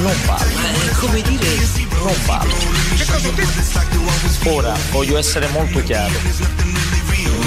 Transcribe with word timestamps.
Non 0.00 0.16
vale. 0.24 0.50
Come 0.98 1.20
dire, 1.20 1.46
Non 2.02 2.14
vale. 2.24 2.54
Ora 4.46 4.74
voglio 4.90 5.18
essere 5.18 5.46
molto 5.48 5.82
chiaro. 5.82 6.14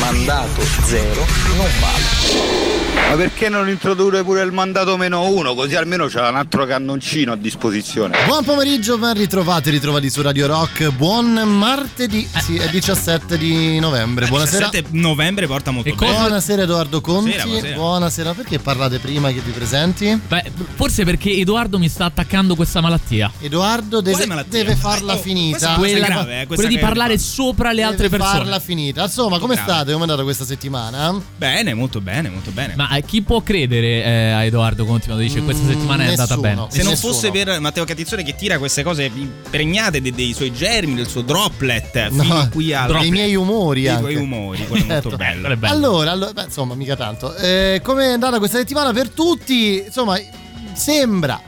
Mandato 0.03 0.61
zero 0.83 1.25
non 1.55 1.67
vale. 1.79 2.71
Ma 3.09 3.15
perché 3.15 3.49
non 3.49 3.69
introdurre 3.69 4.23
pure 4.23 4.41
il 4.43 4.51
mandato 4.51 4.97
meno 4.97 5.27
uno? 5.27 5.53
Così 5.55 5.75
almeno 5.75 6.07
c'è 6.07 6.19
un 6.27 6.35
altro 6.35 6.65
cannoncino 6.65 7.31
a 7.31 7.35
disposizione. 7.35 8.17
Buon 8.25 8.43
pomeriggio, 8.43 8.97
ben 8.97 9.13
ritrovati, 9.13 9.69
ritrovati 9.69 10.09
su 10.09 10.21
Radio 10.21 10.47
Rock. 10.47 10.89
Buon 10.91 11.33
martedì, 11.33 12.27
sì, 12.41 12.57
è 12.57 12.69
17 12.69 13.37
di 13.37 13.79
novembre. 13.79 14.27
Buonasera. 14.27 14.69
17 14.69 14.97
novembre 14.97 15.47
porta 15.47 15.71
molto 15.71 15.89
E 15.89 15.93
bene. 15.93 16.05
cosa- 16.11 16.19
Buonasera 16.21 16.61
Edoardo 16.63 17.01
Conti. 17.01 17.29
Buonasera, 17.29 17.45
buonasera. 17.51 17.75
Buonasera, 17.75 18.33
perché 18.33 18.59
parlate 18.59 18.99
prima 18.99 19.31
che 19.31 19.39
vi 19.41 19.51
presenti? 19.51 20.21
Beh, 20.27 20.51
forse 20.75 21.03
perché 21.03 21.31
Edoardo 21.31 21.77
mi 21.79 21.89
sta 21.89 22.05
attaccando 22.05 22.55
questa 22.55 22.79
malattia. 22.81 23.31
Edoardo 23.39 24.01
deve, 24.01 24.25
malattia? 24.27 24.59
deve 24.63 24.75
farla 24.75 25.13
Oh, 25.13 25.17
finita. 25.17 25.73
Quella, 25.75 26.05
grave, 26.05 26.41
eh, 26.41 26.45
questa 26.47 26.55
quella 26.67 26.69
di 26.69 26.77
parlare 26.77 27.17
sopra 27.17 27.71
le 27.73 27.81
altre 27.83 28.07
Deve 28.09 28.17
persone. 28.17 28.37
farla 28.39 28.59
finita. 28.59 29.03
Insomma, 29.03 29.39
come 29.39 29.55
Grave. 29.55 29.71
state? 29.71 29.92
Come 29.93 30.05
è 30.05 30.09
andata 30.09 30.23
questa 30.23 30.45
settimana? 30.45 31.21
Bene, 31.37 31.73
molto 31.73 32.01
bene, 32.01 32.29
molto 32.29 32.51
bene. 32.51 32.73
Ma 32.75 32.89
eh, 32.95 33.03
chi 33.03 33.21
può 33.21 33.41
credere 33.41 34.03
eh, 34.03 34.31
a 34.31 34.43
Edoardo 34.43 34.85
Conti 34.85 35.05
quando 35.05 35.21
dice 35.23 35.41
questa 35.41 35.65
settimana 35.65 36.03
è 36.03 36.07
andata 36.09 36.35
nessuno. 36.35 36.41
bene? 36.41 36.67
se 36.69 36.81
non 36.83 36.91
nessuno. 36.91 37.13
fosse 37.13 37.31
per 37.31 37.59
Matteo 37.59 37.85
Catizzone 37.85 38.23
che 38.23 38.35
tira 38.35 38.57
queste 38.57 38.83
cose 38.83 39.03
impregnate 39.13 40.01
de- 40.01 40.11
dei 40.11 40.33
suoi 40.33 40.51
germi, 40.53 40.95
del 40.95 41.07
suo 41.07 41.21
droplet, 41.21 42.07
No, 42.09 42.23
fino 42.23 42.49
qui 42.51 42.73
al 42.73 42.91
dei 42.99 43.11
miei 43.11 43.35
umori 43.35 43.83
dei 43.83 43.97
tuoi 43.97 44.15
umori, 44.15 44.65
quello 44.67 44.83
è 44.83 44.87
molto 44.87 45.09
Certo. 45.11 45.17
bello. 45.17 45.55
Bello. 45.55 45.73
Allora, 45.73 46.11
allora- 46.11 46.33
beh, 46.33 46.43
insomma, 46.43 46.73
mica 46.75 46.95
tanto. 46.95 47.35
Eh, 47.35 47.79
come 47.83 48.05
è 48.05 48.11
andata 48.13 48.37
questa 48.39 48.57
settimana 48.57 48.91
per 48.91 49.09
tutti? 49.09 49.83
Insomma, 49.85 50.17
sembra 50.73 51.39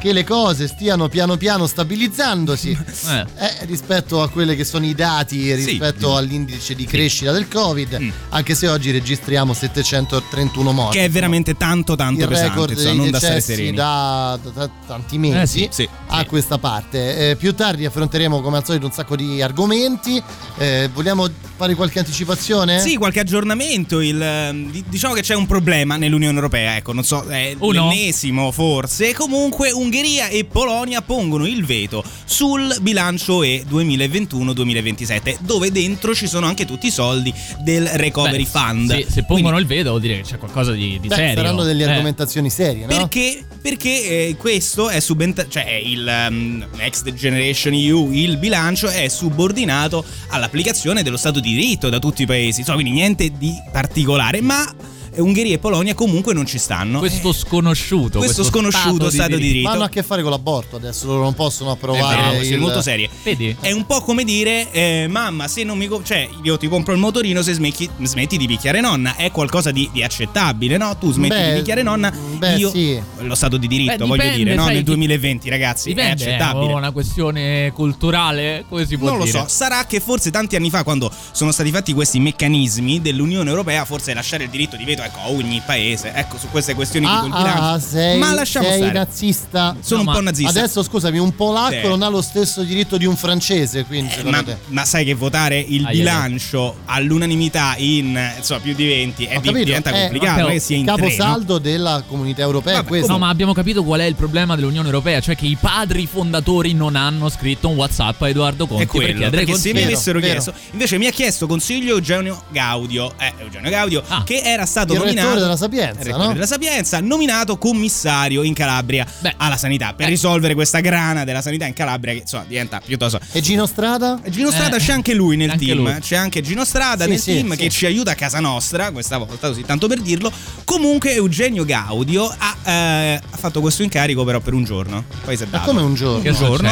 che 0.00 0.12
le 0.12 0.24
cose 0.24 0.66
stiano 0.66 1.08
piano 1.08 1.36
piano 1.36 1.66
stabilizzandosi. 1.66 2.78
Eh. 3.10 3.24
Eh, 3.38 3.66
rispetto 3.66 4.22
a 4.22 4.28
quelli 4.28 4.54
che 4.56 4.64
sono 4.64 4.84
i 4.86 4.94
dati 4.94 5.52
rispetto 5.54 6.16
all'indice 6.16 6.74
di 6.74 6.84
crescita 6.84 7.32
del 7.32 7.48
Covid, 7.48 7.98
Mm. 8.00 8.08
anche 8.30 8.54
se 8.54 8.68
oggi 8.68 8.90
registriamo 8.90 9.52
731 9.52 10.72
morti. 10.72 10.98
Che 10.98 11.04
è 11.04 11.10
veramente 11.10 11.56
tanto 11.56 11.96
tanto 11.96 12.22
il 12.22 12.28
pesante, 12.28 12.48
record 12.50 12.70
insomma, 12.72 12.94
non 12.94 13.10
da 13.10 13.18
stare 13.18 13.40
sereni. 13.40 13.76
da, 13.76 14.38
da- 14.42 14.50
da 14.50 14.70
tanti 14.86 15.18
mesi 15.18 15.62
Eh 15.64 15.68
sì, 15.70 15.82
sì, 15.82 15.88
a 16.08 16.20
sì. 16.20 16.26
questa 16.26 16.58
parte. 16.58 17.30
Eh, 17.30 17.36
più 17.36 17.54
tardi 17.54 17.84
affronteremo 17.84 18.40
come 18.40 18.58
al 18.58 18.64
solito 18.64 18.86
un 18.86 18.92
sacco 18.92 19.16
di 19.16 19.42
argomenti. 19.42 20.22
Eh, 20.58 20.88
vogliamo 20.92 21.28
fare 21.56 21.74
qualche 21.74 21.98
anticipazione? 21.98 22.80
Sì, 22.80 22.96
qualche 22.96 23.20
aggiornamento. 23.20 24.00
il, 24.00 24.68
di- 24.70 24.84
diciamo 24.88 25.14
che 25.14 25.22
c'è 25.22 25.34
un 25.34 25.46
problema 25.46 25.96
nell'Unione 25.96 26.34
Europea. 26.34 26.76
Ecco, 26.76 26.92
non 26.92 27.04
so, 27.04 27.22
è 27.24 27.54
Uno? 27.58 27.88
l'ennesimo 27.88 28.50
forse. 28.52 29.12
Comunque, 29.14 29.70
Ungheria 29.90 30.28
e 30.28 30.44
Polonia 30.44 31.02
pongono 31.02 31.46
il 31.46 31.64
veto 31.64 32.04
sul 32.24 32.76
bilancio 32.80 33.42
E 33.42 33.64
2021-2027, 33.68 35.38
dove 35.40 35.72
dentro 35.72 36.14
ci 36.14 36.28
sono 36.28 36.46
anche 36.46 36.64
tutti 36.64 36.86
i 36.86 36.90
soldi 36.92 37.34
del 37.64 37.88
Recovery 37.88 38.44
Beh, 38.44 38.48
Fund. 38.48 38.94
sì, 38.94 39.06
se 39.10 39.24
pongono 39.24 39.54
Quindi- 39.56 39.60
il 39.72 39.78
veto 39.78 39.88
vuol 39.88 40.00
dire 40.00 40.16
che 40.18 40.22
c'è 40.22 40.38
qualcosa 40.38 40.70
di, 40.70 41.00
di 41.00 41.08
Beh, 41.08 41.14
serio. 41.16 41.34
saranno 41.34 41.64
delle 41.64 41.82
Eh. 41.82 41.88
argomentazioni 41.90 42.50
serie, 42.50 42.82
no? 42.82 42.86
Perché? 42.86 43.44
Perché 43.60 44.28
eh, 44.28 44.36
questo 44.38 44.88
è 44.90 45.00
subentrato, 45.00 45.50
cioè 45.50 45.68
il 45.84 46.06
um, 46.30 46.64
Next 46.76 47.12
Generation 47.12 47.74
EU, 47.74 48.12
il 48.12 48.36
bilancio 48.36 48.86
è 48.88 49.08
subordinato 49.08 50.04
all'applicazione 50.28 51.02
dello 51.02 51.16
Stato 51.16 51.40
di 51.40 51.50
diritto 51.52 51.88
da 51.88 51.98
tutti 51.98 52.22
i 52.22 52.26
paesi, 52.26 52.60
insomma, 52.60 52.80
quindi 52.80 52.96
niente 52.96 53.32
di 53.36 53.52
particolare, 53.72 54.40
ma 54.40 54.72
Ungheria 55.16 55.54
e 55.54 55.58
Polonia 55.58 55.94
comunque 55.94 56.32
non 56.34 56.46
ci 56.46 56.58
stanno. 56.58 56.98
Questo 56.98 57.32
sconosciuto. 57.32 58.18
Questo 58.18 58.44
sconosciuto 58.44 59.10
Stato 59.10 59.36
di 59.36 59.42
diritto. 59.42 59.68
Ma 59.68 59.74
hanno 59.74 59.84
a 59.84 59.88
che 59.88 60.02
fare 60.02 60.22
con 60.22 60.30
l'aborto 60.30 60.76
adesso, 60.76 61.06
loro 61.06 61.22
non 61.22 61.34
possono 61.34 61.70
approvare 61.72 62.20
vero, 62.22 62.36
queste 62.36 62.54
il... 62.54 62.60
molto 62.60 62.80
serie. 62.82 63.08
Vedi? 63.22 63.56
È 63.60 63.72
un 63.72 63.86
po' 63.86 64.00
come 64.02 64.24
dire, 64.24 64.70
eh, 64.72 65.06
mamma, 65.08 65.48
se 65.48 65.64
non 65.64 65.76
mi. 65.76 65.86
co- 65.86 66.02
cioè, 66.02 66.28
io 66.42 66.56
ti 66.56 66.68
compro 66.68 66.92
il 66.92 66.98
motorino 67.00 67.42
se 67.42 67.52
smetti, 67.52 67.88
smetti 68.02 68.36
di 68.36 68.46
picchiare 68.46 68.80
nonna. 68.80 69.16
È 69.16 69.30
qualcosa 69.30 69.70
di, 69.70 69.88
di 69.92 70.02
accettabile, 70.02 70.76
no? 70.76 70.96
Tu 70.98 71.12
smetti 71.12 71.34
Beh, 71.34 71.50
di 71.52 71.58
picchiare 71.58 71.82
nonna. 71.82 72.10
beh, 72.10 72.56
io. 72.56 72.70
sì. 72.70 73.00
Lo 73.18 73.34
stato 73.34 73.56
di 73.56 73.66
diritto, 73.66 73.96
Beh, 73.98 74.04
voglio 74.06 74.22
dipende, 74.22 74.36
dire, 74.44 74.54
no? 74.54 74.62
sai, 74.64 74.74
Nel 74.74 74.82
chi- 74.82 74.88
2020, 74.90 75.48
ragazzi, 75.50 75.88
Dipende, 75.88 76.10
è 76.24 76.28
accettabile. 76.34 76.72
È 76.72 76.74
una 76.74 76.90
questione 76.92 77.72
culturale? 77.74 78.64
Come 78.68 78.86
si 78.86 78.96
può 78.96 79.08
Non 79.08 79.18
lo 79.18 79.24
dire? 79.24 79.38
so, 79.40 79.44
sarà 79.48 79.84
che 79.86 80.00
forse 80.00 80.30
tanti 80.30 80.56
anni 80.56 80.70
fa, 80.70 80.82
quando 80.84 81.10
sono 81.32 81.50
stati 81.52 81.70
fatti 81.70 81.92
questi 81.92 82.18
meccanismi 82.20 83.00
dell'Unione 83.00 83.48
Europea, 83.48 83.84
forse 83.84 84.14
lasciare 84.14 84.44
il 84.44 84.50
diritto 84.50 84.76
di 84.76 84.84
veto 84.84 84.99
ecco, 85.02 85.18
a 85.20 85.28
ogni 85.30 85.62
paese, 85.64 86.12
ecco, 86.14 86.38
su 86.38 86.48
queste 86.50 86.74
questioni 86.74 87.06
Ah, 87.06 87.20
di 87.22 87.28
bilancio. 87.28 87.62
ah, 87.62 87.78
sei, 87.80 88.18
Ma 88.18 88.32
lasciamo 88.34 88.68
sei 88.68 88.78
stare. 88.78 88.92
nazista. 88.92 89.76
Sono 89.80 90.02
No, 90.02 90.08
un 90.10 90.16
po' 90.16 90.22
nazista. 90.22 90.50
Adesso 90.58 90.82
scusami, 90.82 91.18
un 91.18 91.34
polacco 91.34 91.80
Sì. 91.82 91.88
non 91.88 92.02
ha 92.02 92.08
lo 92.08 92.22
stesso 92.22 92.62
diritto 92.62 92.96
di 92.96 93.06
un 93.06 93.16
francese, 93.16 93.84
quindi 93.84 94.12
Eh, 94.14 94.22
ma, 94.24 94.44
ma 94.68 94.84
sai 94.84 95.04
che 95.04 95.14
votare 95.14 95.58
il 95.58 95.84
ai, 95.86 95.96
bilancio 95.96 96.76
all'unanimità 96.86 97.74
in 97.78 98.18
insomma, 98.36 98.60
più 98.60 98.74
di 98.74 98.86
20 98.86 99.24
è 99.24 99.38
di- 99.40 99.52
diventa 99.52 99.90
è 99.90 100.00
complicato, 100.02 100.40
non 100.42 100.50
è 100.50 100.52
che 100.54 100.60
sia 100.60 100.76
in 100.76 100.84
tre, 100.84 100.94
no? 100.96 101.02
caposaldo 101.02 101.58
della 101.58 102.02
comunità 102.06 102.42
europea 102.42 102.76
Vabbè, 102.76 102.88
questo. 102.88 103.12
No, 103.12 103.18
ma 103.18 103.28
abbiamo 103.28 103.52
capito 103.52 103.82
qual 103.84 104.00
è 104.00 104.04
il 104.04 104.14
problema 104.14 104.54
dell'Unione 104.54 104.86
Europea, 104.88 105.20
cioè 105.20 105.34
che 105.36 105.46
i 105.46 105.56
padri 105.60 106.06
fondatori 106.06 106.72
non 106.72 106.96
hanno 106.96 107.28
scritto 107.28 107.68
un 107.68 107.76
WhatsApp 107.76 108.22
a 108.22 108.28
Edoardo 108.28 108.66
Conti 108.66 108.82
È 108.84 108.86
quello, 108.86 109.06
per 109.06 109.16
chiedere 109.16 109.44
perché 109.44 109.58
se 109.58 109.68
mi 109.68 109.72
consiglio. 109.74 109.94
Avessero 109.94 110.20
chiesto 110.20 110.52
invece 110.72 110.98
mi 110.98 111.06
ha 111.06 111.10
chiesto 111.10 111.46
consiglio 111.46 111.94
Eugenio 111.96 112.42
Gaudio 112.50 113.12
eh, 113.18 113.32
Eugenio 113.38 113.70
Gaudio 113.70 114.02
Ah. 114.08 114.22
che 114.24 114.40
era 114.44 114.66
stato 114.66 114.89
Il 114.92 114.98
nominato 114.98 115.38
della 115.38 115.56
Sapienza, 115.56 116.16
no? 116.16 116.32
della 116.32 116.46
Sapienza 116.46 117.00
nominato 117.00 117.58
commissario 117.58 118.42
in 118.42 118.54
Calabria 118.54 119.06
Beh. 119.20 119.34
alla 119.36 119.56
sanità 119.56 119.92
per 119.94 120.06
Eh. 120.06 120.10
risolvere 120.10 120.54
questa 120.54 120.80
grana 120.80 121.24
della 121.24 121.42
sanità 121.42 121.66
in 121.66 121.72
Calabria 121.74 122.12
che 122.14 122.20
insomma 122.20 122.44
diventa 122.46 122.80
piuttosto 122.84 123.18
E 123.32 123.40
Gino 123.40 123.66
Strada? 123.66 124.20
Gino 124.28 124.50
Strada 124.50 124.76
Eh, 124.76 124.80
c'è 124.80 124.92
anche 124.92 125.14
lui 125.14 125.36
nel 125.36 125.50
anche 125.50 125.64
team, 125.66 125.78
lui. 125.84 125.94
c'è 126.00 126.16
anche 126.16 126.40
Gino 126.42 126.64
Strada 126.64 127.04
Sì, 127.04 127.10
nel 127.10 127.18
sì, 127.20 127.32
team 127.34 127.50
sì. 127.52 127.56
che 127.56 127.68
ci 127.70 127.86
aiuta 127.86 128.10
a 128.12 128.14
casa 128.14 128.40
nostra, 128.40 128.90
questa 128.90 129.18
volta 129.18 129.48
così 129.48 129.62
tanto 129.64 129.86
per 129.88 130.00
dirlo. 130.00 130.30
Comunque 130.64 131.14
Eugenio 131.14 131.64
Gaudio 131.64 132.26
ha, 132.36 132.56
eh, 132.70 133.14
ha 133.30 133.36
fatto 133.36 133.60
questo 133.60 133.82
incarico 133.82 134.24
però 134.24 134.40
per 134.40 134.52
un 134.54 134.64
giorno, 134.64 135.04
poi 135.24 135.36
si 135.36 135.42
è 135.44 135.46
Ma 135.50 135.58
dato. 135.58 135.68
come 135.70 135.82
un 135.82 135.94
giorno? 135.94 136.28
Un 136.28 136.34
giorno. 136.36 136.70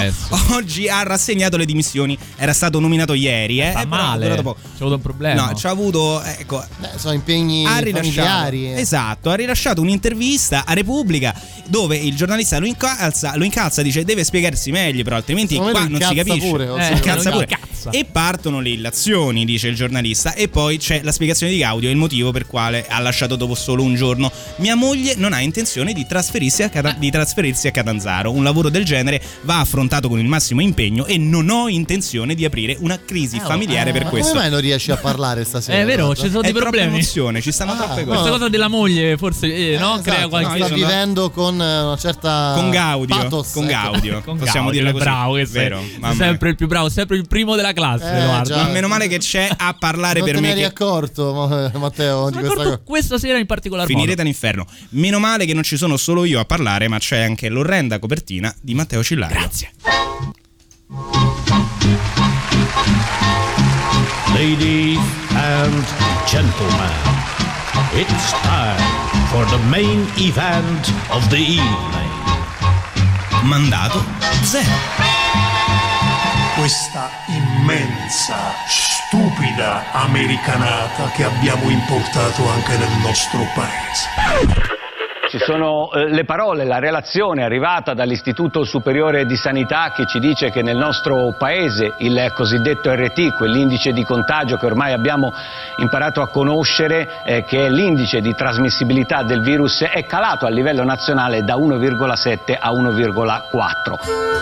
Oggi 0.53 0.89
ha 0.89 1.03
rassegnato 1.03 1.57
le 1.57 1.65
dimissioni, 1.65 2.17
era 2.37 2.53
stato 2.53 2.79
nominato 2.81 3.15
ieri, 3.15 3.61
eh, 3.61 3.71
Fa 3.73 3.83
eh, 3.83 3.87
male. 3.87 4.27
C'è 4.29 4.39
avuto 4.85 4.95
un 4.95 5.01
problema. 5.01 5.47
No, 5.47 5.55
ci 5.55 5.67
ha 5.67 5.71
avuto, 5.71 6.23
ecco, 6.23 6.65
Beh, 6.79 6.91
sono 6.97 7.15
impegni 7.15 7.65
ha 7.67 7.79
rilasciato, 7.79 8.08
familiari. 8.13 8.67
eh. 8.73 8.81
esatto, 8.81 9.31
ha 9.31 9.35
rilasciato 9.35 9.81
un'intervista 9.81 10.65
a 10.67 10.73
Repubblica 10.73 11.35
dove 11.67 11.97
il 11.97 12.15
giornalista 12.15 12.59
lo 12.59 12.67
incalza, 12.67 13.37
lo 13.37 13.45
incalza 13.45 13.83
dice 13.83 14.05
deve 14.05 14.25
spiegarsi 14.25 14.71
meglio, 14.71 15.03
però 15.05 15.17
altrimenti 15.17 15.55
Secondo 15.55 15.73
qua 15.79 15.87
non 15.89 16.01
si 16.01 16.15
capisce. 16.15 16.49
pure, 16.49 16.65
Eh, 16.65 16.93
incalza 16.93 17.31
pure. 17.31 17.47
Incazza. 17.89 17.99
E 17.99 18.05
partono 18.11 18.61
le 18.61 18.71
illazioni, 18.71 19.45
dice 19.45 19.69
il 19.69 19.75
giornalista, 19.75 20.35
e 20.35 20.49
poi 20.49 20.79
c'è 20.79 21.01
la 21.03 21.13
spiegazione 21.13 21.53
di 21.53 21.59
Gaudio 21.59 21.91
il 21.91 21.97
motivo 21.97 22.31
per 22.31 22.47
quale 22.47 22.87
ha 22.89 22.99
lasciato 23.01 23.37
dopo 23.37 23.55
solo 23.55 23.83
un 23.83 23.95
giorno. 23.95 24.31
Mia 24.57 24.75
moglie 24.75 25.15
non 25.17 25.33
ha 25.33 25.41
intenzione 25.41 25.93
di 25.93 26.07
trasferirsi 26.07 26.63
a, 26.63 26.69
Cata- 26.69 26.93
di 26.99 27.11
trasferirsi 27.11 27.67
a 27.69 27.71
Catanzaro. 27.71 28.31
Un 28.31 28.43
lavoro 28.45 28.69
del 28.69 28.85
genere 28.85 29.21
va 29.43 29.61
affrontato 29.61 30.09
con 30.09 30.19
il 30.19 30.27
massimo 30.27 30.61
impegno 30.61 31.07
e 31.07 31.19
non 31.19 31.49
ho 31.51 31.69
intenzione 31.69 32.35
di 32.35 32.45
aprire 32.45 32.77
una 32.81 32.99
crisi 33.05 33.37
Eh, 33.37 33.43
oh, 33.43 33.47
familiare 33.47 33.91
Eh, 33.91 33.93
per 33.93 34.05
ma 34.05 34.11
questo. 34.11 34.29
Come 34.31 34.43
mai 34.43 34.51
non 34.51 34.61
riesci 34.61 34.91
a 34.91 34.97
parlare 34.97 35.45
stasera? 35.45 35.81
È 35.81 35.85
vero, 35.85 36.15
ci 36.15 36.27
sono 36.29 36.41
È 36.41 36.43
dei 36.43 36.53
troppa 36.53 36.69
problemi. 36.71 36.93
emozione, 36.95 37.41
ci 37.41 37.53
stanno 37.53 37.73
Ah, 37.73 37.77
troppe 37.77 38.01
no. 38.01 38.07
cose. 38.07 38.07
Questa 38.19 38.31
cosa 38.31 38.49
della 38.49 38.69
moglie 38.69 39.17
forse 39.17 39.47
eh, 39.55 39.77
no? 39.79 39.95
Esatto, 39.95 40.03
crea 40.03 40.21
no, 40.23 40.29
qualche 40.29 40.59
io 40.59 40.65
sta 40.67 40.75
vivendo 40.75 41.31
con 41.31 41.61
eh, 41.61 41.81
una 41.83 41.97
certa 41.97 42.53
Con 42.55 42.71
Gaudio, 42.71 43.17
pathos, 43.17 43.53
con 43.53 43.65
ecco. 43.69 43.73
Gaudio, 43.91 44.23
Con 44.25 44.37
possiamo 44.39 44.71
Gaudio, 44.71 44.73
dirlo 44.73 44.89
è 44.89 44.93
così. 44.93 45.05
bravo 45.05 45.33
che 45.35 45.47
sei. 45.47 45.63
Vero, 45.63 45.83
Sei 46.03 46.15
sempre 46.17 46.49
il 46.51 46.57
più 46.57 46.67
bravo, 46.67 46.89
sempre 46.89 47.17
il 47.17 47.27
primo 47.27 47.57
della 47.57 47.73
classe, 47.79 48.05
Eh, 48.13 48.21
Edoardo. 48.23 48.55
già. 48.55 48.65
Meno 48.69 48.89
male 48.89 49.09
che 49.09 49.19
c'è 49.19 49.49
a 49.57 49.75
parlare 49.79 50.19
Non 50.21 50.29
per 50.29 50.35
te 50.37 50.41
ne 50.41 50.47
me 50.47 50.53
eri 50.53 50.65
accorto, 50.65 51.33
ma- 51.33 51.71
Matteo, 51.79 52.27
di 52.31 52.33
questa 52.39 52.53
accorto 52.53 52.63
cosa. 52.71 52.81
questa 52.85 53.19
sera 53.19 53.39
in 53.39 53.47
particolar 53.47 53.87
finirete 53.87 54.11
modo. 54.11 54.23
all'inferno. 54.23 54.67
Meno 54.91 55.19
male 55.19 55.47
che 55.47 55.55
non 55.55 55.63
ci 55.63 55.77
sono 55.77 55.97
solo 55.97 56.25
io 56.25 56.41
a 56.41 56.45
parlare, 56.45 56.89
ma 56.89 56.99
c'è 56.99 57.21
anche 57.23 57.49
l'orrenda 57.49 57.99
copertina 57.99 58.55
di 58.61 58.75
Matteo 58.75 59.03
Cillario. 59.03 59.39
Grazie. 59.39 59.71
Ladies 64.35 64.99
and 65.35 65.85
gentlemen, 66.27 66.93
it's 67.95 68.31
time 68.43 68.79
for 69.31 69.45
the 69.51 69.59
main 69.69 70.07
event 70.17 70.93
of 71.11 71.27
the 71.29 71.37
evening. 71.39 72.11
Mandato 73.45 74.05
zero. 74.43 74.77
questa 76.57 77.09
immensa, 77.69 78.55
stupida 78.67 79.93
americanata 79.93 81.11
che 81.15 81.25
abbiamo 81.25 81.69
importato 81.69 82.49
anche 82.49 82.79
nel 82.79 82.97
nostro 83.03 83.41
paese. 83.55 84.09
Ci 85.29 85.39
sono 85.39 85.93
eh, 85.93 86.09
le 86.09 86.25
parole, 86.25 86.65
la 86.65 86.79
relazione 86.79 87.45
arrivata 87.45 87.93
dall'Istituto 87.93 88.65
Superiore 88.65 89.27
di 89.27 89.37
Sanità 89.37 89.93
che 89.95 90.07
ci 90.07 90.19
dice 90.19 90.49
che 90.49 90.63
nel 90.63 90.79
nostro 90.79 91.35
paese 91.37 91.93
il 91.99 92.33
cosiddetto 92.35 92.91
RT, 92.91 93.35
quell'indice 93.35 93.93
di 93.93 94.03
contagio 94.03 94.57
che 94.57 94.65
ormai 94.65 94.95
abbiamo 94.95 95.31
imparato 95.77 96.23
a 96.23 96.29
conoscere, 96.29 97.21
eh, 97.25 97.45
che 97.45 97.67
è 97.67 97.69
l'indice 97.69 98.23
di 98.23 98.35
trasmissibilità 98.35 99.23
del 99.25 99.43
virus, 99.43 99.83
è 99.83 100.07
calato 100.07 100.47
a 100.47 100.49
livello 100.49 100.85
nazionale 100.85 101.43
da 101.43 101.57
1,7 101.57 102.57
a 102.59 102.73
1,4. 102.73 104.39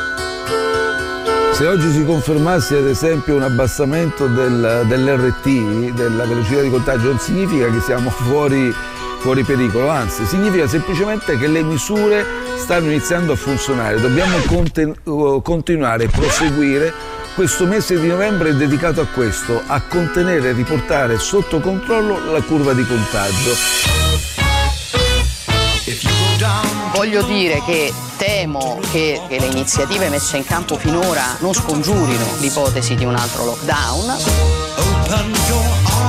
Se 1.56 1.66
oggi 1.66 1.90
si 1.90 2.04
confermasse 2.04 2.76
ad 2.76 2.86
esempio 2.86 3.34
un 3.34 3.40
abbassamento 3.40 4.26
del- 4.26 4.84
dell'RT, 4.86 5.94
della 5.94 6.26
velocità 6.26 6.60
di 6.60 6.68
contagio, 6.68 7.06
non 7.06 7.18
significa 7.18 7.70
che 7.70 7.80
siamo 7.80 8.10
fuori, 8.28 8.70
fuori 9.20 9.42
pericolo, 9.42 9.88
anzi 9.88 10.26
significa 10.26 10.68
semplicemente 10.68 11.38
che 11.38 11.46
le 11.46 11.62
misure 11.62 12.26
stanno 12.56 12.90
iniziando 12.90 13.32
a 13.32 13.36
funzionare. 13.36 13.98
Dobbiamo 13.98 14.36
conten- 14.46 14.94
uh, 15.04 15.40
continuare 15.40 16.04
e 16.04 16.08
proseguire. 16.08 16.92
Questo 17.34 17.64
mese 17.64 17.98
di 17.98 18.06
novembre 18.06 18.50
è 18.50 18.54
dedicato 18.54 19.00
a 19.00 19.06
questo, 19.06 19.62
a 19.66 19.80
contenere 19.80 20.50
e 20.50 20.52
riportare 20.52 21.18
sotto 21.18 21.60
controllo 21.60 22.32
la 22.32 22.42
curva 22.42 22.74
di 22.74 22.86
contagio. 22.86 23.54
Voglio 26.92 27.22
dire 27.22 27.62
che 27.64 27.92
temo 28.16 28.80
che, 28.90 29.20
che 29.28 29.38
le 29.38 29.46
iniziative 29.46 30.08
messe 30.08 30.36
in 30.36 30.44
campo 30.44 30.76
finora 30.76 31.36
non 31.40 31.52
scongiurino 31.54 32.26
l'ipotesi 32.38 32.94
di 32.94 33.04
un 33.04 33.14
altro 33.14 33.44
lockdown. 33.44 34.16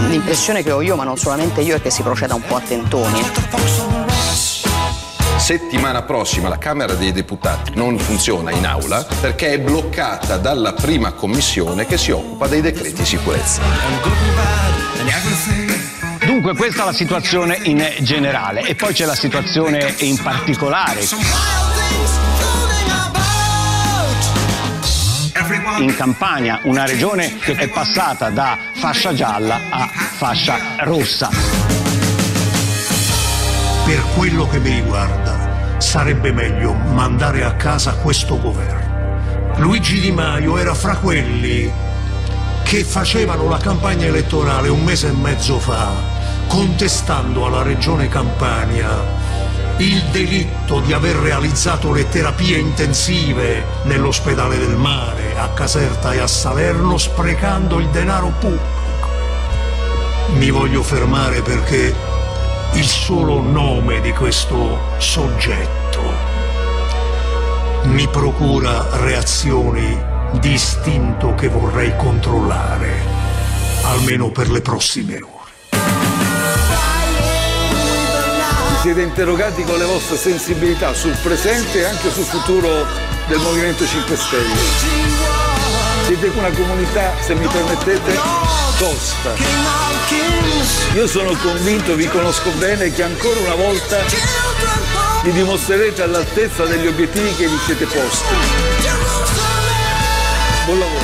L'impressione 0.09 0.63
che 0.63 0.71
ho 0.71 0.81
io, 0.81 0.95
ma 0.95 1.03
non 1.03 1.17
solamente 1.17 1.61
io, 1.61 1.75
è 1.75 1.81
che 1.81 1.89
si 1.89 2.01
proceda 2.01 2.33
un 2.35 2.41
po' 2.41 2.55
a 2.55 2.61
tentoni. 2.61 3.21
Settimana 5.37 6.01
prossima 6.01 6.49
la 6.49 6.57
Camera 6.57 6.93
dei 6.93 7.11
Deputati 7.11 7.71
non 7.75 7.97
funziona 7.97 8.51
in 8.51 8.65
aula 8.65 9.05
perché 9.21 9.51
è 9.51 9.59
bloccata 9.59 10.37
dalla 10.37 10.73
prima 10.73 11.13
commissione 11.13 11.85
che 11.85 11.97
si 11.97 12.11
occupa 12.11 12.47
dei 12.47 12.61
decreti 12.61 13.05
sicurezza. 13.05 13.61
Dunque 16.25 16.55
questa 16.55 16.81
è 16.81 16.85
la 16.85 16.93
situazione 16.93 17.59
in 17.63 17.81
generale 18.01 18.61
e 18.63 18.75
poi 18.75 18.93
c'è 18.93 19.05
la 19.05 19.15
situazione 19.15 19.95
in 19.99 20.21
particolare. 20.21 21.05
In 25.77 25.95
Campania, 25.95 26.59
una 26.63 26.85
regione 26.85 27.37
che 27.37 27.53
è 27.53 27.69
passata 27.69 28.29
da 28.29 28.57
fascia 28.73 29.13
gialla 29.13 29.61
a 29.69 29.87
fascia 29.87 30.75
rossa. 30.79 31.29
Per 33.85 34.03
quello 34.13 34.45
che 34.49 34.59
mi 34.59 34.71
riguarda, 34.71 35.77
sarebbe 35.77 36.33
meglio 36.33 36.73
mandare 36.73 37.45
a 37.45 37.53
casa 37.55 37.93
questo 37.93 38.37
governo. 38.37 39.55
Luigi 39.59 40.01
Di 40.01 40.11
Maio 40.11 40.57
era 40.57 40.73
fra 40.73 40.97
quelli 40.97 41.71
che 42.63 42.83
facevano 42.83 43.47
la 43.47 43.57
campagna 43.57 44.05
elettorale 44.05 44.67
un 44.67 44.83
mese 44.83 45.07
e 45.07 45.13
mezzo 45.13 45.59
fa, 45.59 45.91
contestando 46.47 47.45
alla 47.45 47.61
regione 47.61 48.09
Campania 48.09 49.16
il 49.79 50.03
delitto 50.11 50.79
di 50.79 50.93
aver 50.93 51.15
realizzato 51.17 51.91
le 51.91 52.09
terapie 52.09 52.57
intensive 52.57 53.63
nell'ospedale 53.83 54.57
del 54.57 54.75
mare, 54.75 55.37
a 55.37 55.49
Caserta 55.49 56.13
e 56.13 56.19
a 56.19 56.27
Salerno, 56.27 56.97
sprecando 56.97 57.79
il 57.79 57.87
denaro 57.89 58.33
pubblico. 58.39 59.09
Mi 60.33 60.49
voglio 60.49 60.81
fermare 60.81 61.41
perché 61.41 61.95
il 62.73 62.85
solo 62.85 63.39
nome 63.41 64.01
di 64.01 64.11
questo 64.11 64.79
soggetto 64.97 66.35
mi 67.83 68.07
procura 68.07 68.87
reazioni 68.97 69.97
di 70.39 70.51
istinto 70.51 71.35
che 71.35 71.47
vorrei 71.47 71.95
controllare, 71.95 73.01
almeno 73.83 74.29
per 74.29 74.49
le 74.49 74.61
prossime 74.61 75.15
ore. 75.15 75.36
Siete 78.87 79.01
interrogati 79.01 79.63
con 79.65 79.77
le 79.77 79.83
vostre 79.83 80.15
sensibilità 80.15 80.93
sul 80.93 81.13
presente 81.21 81.79
e 81.79 81.83
anche 81.83 82.09
sul 82.09 82.23
futuro 82.23 82.87
del 83.27 83.37
Movimento 83.39 83.85
5 83.85 84.15
Stelle. 84.15 84.55
Siete 86.05 86.27
una 86.27 86.49
comunità, 86.51 87.13
se 87.19 87.35
mi 87.35 87.45
permettete, 87.47 88.17
tosta. 88.77 89.33
Io 90.93 91.05
sono 91.05 91.35
convinto, 91.35 91.95
vi 91.95 92.07
conosco 92.07 92.49
bene, 92.51 92.89
che 92.93 93.03
ancora 93.03 93.37
una 93.41 93.55
volta 93.55 93.97
vi 95.23 95.33
dimostrerete 95.33 96.03
all'altezza 96.03 96.63
degli 96.63 96.87
obiettivi 96.87 97.35
che 97.35 97.45
vi 97.45 97.57
siete 97.65 97.83
posti. 97.87 98.35
Buon 100.63 100.79
lavoro. 100.79 100.96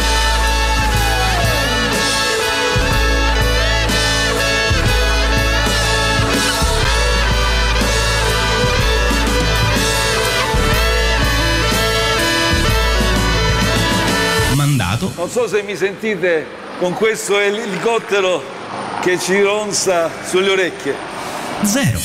Non 15.15 15.30
so 15.30 15.48
se 15.48 15.62
mi 15.62 15.75
sentite 15.75 16.45
con 16.80 16.94
questo 16.94 17.39
elicottero 17.39 18.44
che 19.01 19.19
ci 19.19 19.39
ronza 19.42 20.10
sulle 20.27 20.50
orecchie. 20.50 20.95
Zero. 21.63 22.00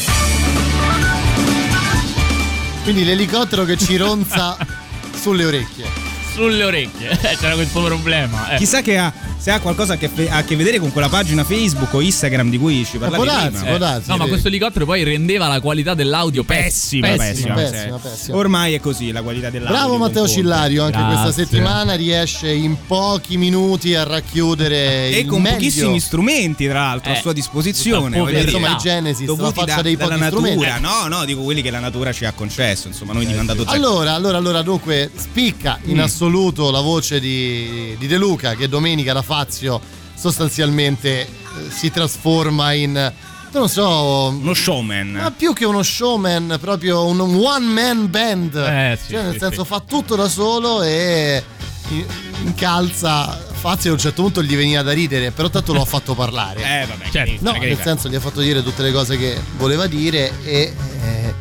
Quindi 2.82 3.04
l'elicottero 3.04 3.64
che 3.64 3.76
ci 3.76 3.96
ronza 3.96 4.56
sulle 5.18 5.44
orecchie. 5.44 5.86
Sulle 6.34 6.64
orecchie. 6.64 7.16
C'era 7.38 7.54
questo 7.54 7.82
problema. 7.82 8.50
eh. 8.50 8.56
Chissà 8.56 8.82
che 8.82 8.98
ha, 8.98 9.12
se 9.38 9.50
ha 9.52 9.60
qualcosa 9.60 9.94
a 9.94 9.96
che, 9.96 10.08
fe- 10.08 10.28
a 10.28 10.42
che 10.42 10.56
vedere 10.56 10.78
con 10.80 10.90
quella 10.92 11.08
pagina 11.08 11.44
Facebook 11.44 11.94
o 11.94 12.00
Instagram 12.00 12.50
di 12.50 12.58
cui 12.58 12.84
ci 12.84 12.98
parlavi 12.98 13.24
darsi, 13.26 13.48
prima. 13.50 13.64
può 13.66 13.78
darsi. 13.78 14.10
No, 14.10 14.16
ma 14.16 14.26
questo 14.26 14.48
elicottero 14.48 14.84
poi 14.84 15.04
rendeva 15.04 15.46
la 15.46 15.60
qualità 15.60 15.94
dell'audio 15.94 16.42
Pessima, 16.44 17.06
pessima. 17.08 17.54
pessima, 17.54 17.54
pessima, 17.54 17.98
cioè, 18.00 18.10
pessima. 18.10 18.36
Ormai 18.36 18.74
è 18.74 18.80
così 18.80 19.12
la 19.12 19.22
qualità 19.22 19.48
dell'audio. 19.50 19.76
Bravo 19.78 19.96
Matteo. 19.96 20.26
Cillario, 20.28 20.84
anche 20.84 20.98
Grazie. 20.98 21.20
questa 21.22 21.42
settimana 21.44 21.94
riesce 21.94 22.50
in 22.52 22.76
pochi 22.86 23.36
minuti 23.38 23.94
a 23.94 24.02
racchiudere 24.04 25.08
E 25.10 25.20
il 25.20 25.26
con 25.26 25.40
meglio. 25.40 25.56
pochissimi 25.56 26.00
strumenti, 26.00 26.66
tra 26.66 26.80
l'altro, 26.80 27.12
a 27.12 27.16
Eh, 27.16 27.20
sua 27.20 27.32
disposizione. 27.32 28.22
dire, 28.24 28.40
Insomma, 28.42 28.70
i 28.72 28.76
Genesis, 28.76 29.20
la 29.26 29.34
dovuti 29.34 29.60
faccia 29.60 29.76
da- 29.76 29.82
dei 29.82 29.96
dalla 29.96 30.16
pochi 30.28 30.50
natura. 30.54 30.78
No, 30.78 31.06
no, 31.08 31.24
dico 31.24 31.42
quelli 31.42 31.62
che 31.62 31.70
la 31.70 31.80
natura 31.80 32.12
ci 32.12 32.24
ha 32.24 32.32
concesso. 32.32 32.88
Insomma, 32.88 33.12
noi 33.12 33.26
di 33.26 33.34
mandato 33.34 33.60
zero. 33.60 33.70
Allora, 33.72 34.14
allora, 34.14 34.36
allora, 34.38 34.62
dunque, 34.62 35.10
spicca 35.14 35.78
in 35.84 35.96
Mm. 35.96 36.00
assoluto 36.00 36.70
la 36.70 36.80
voce 36.80 37.20
di, 37.20 37.94
di 37.98 38.06
De 38.06 38.16
Luca 38.16 38.54
che 38.54 38.68
domenica 38.68 39.12
da 39.12 39.22
Fazio 39.28 39.78
sostanzialmente 40.14 41.20
eh, 41.20 41.28
si 41.70 41.90
trasforma 41.90 42.72
in, 42.72 43.12
non 43.52 43.68
so, 43.68 44.28
uno 44.40 44.54
showman. 44.54 45.08
ma 45.10 45.30
più 45.30 45.52
che 45.52 45.64
uno 45.66 45.82
showman, 45.82 46.56
proprio 46.60 47.04
un 47.06 47.20
one 47.20 47.66
man 47.66 48.08
band. 48.10 48.54
Eh, 48.56 48.98
sì, 49.00 49.12
cioè, 49.12 49.22
nel 49.24 49.32
sì, 49.34 49.38
senso, 49.40 49.62
sì. 49.62 49.68
fa 49.68 49.80
tutto 49.86 50.16
da 50.16 50.28
solo 50.28 50.82
e 50.82 51.42
in- 51.90 52.04
incalza. 52.44 53.44
Fazio 53.58 53.90
a 53.90 53.94
un 53.94 53.98
certo 53.98 54.22
punto 54.22 54.40
gli 54.42 54.54
veniva 54.56 54.82
da 54.82 54.92
ridere, 54.92 55.32
però 55.32 55.48
tanto 55.50 55.72
lo 55.72 55.82
ha 55.82 55.84
fatto 55.84 56.14
parlare. 56.14 56.62
Eh, 56.82 56.86
vabbè, 56.86 57.10
Certo. 57.10 57.36
No, 57.40 57.52
nel 57.58 57.78
senso 57.82 58.08
gli 58.08 58.14
ha 58.14 58.20
fatto 58.20 58.40
dire 58.40 58.62
tutte 58.62 58.82
le 58.82 58.92
cose 58.92 59.16
che 59.18 59.36
voleva 59.56 59.86
dire 59.88 60.32
e 60.44 60.72
eh, 61.02 61.34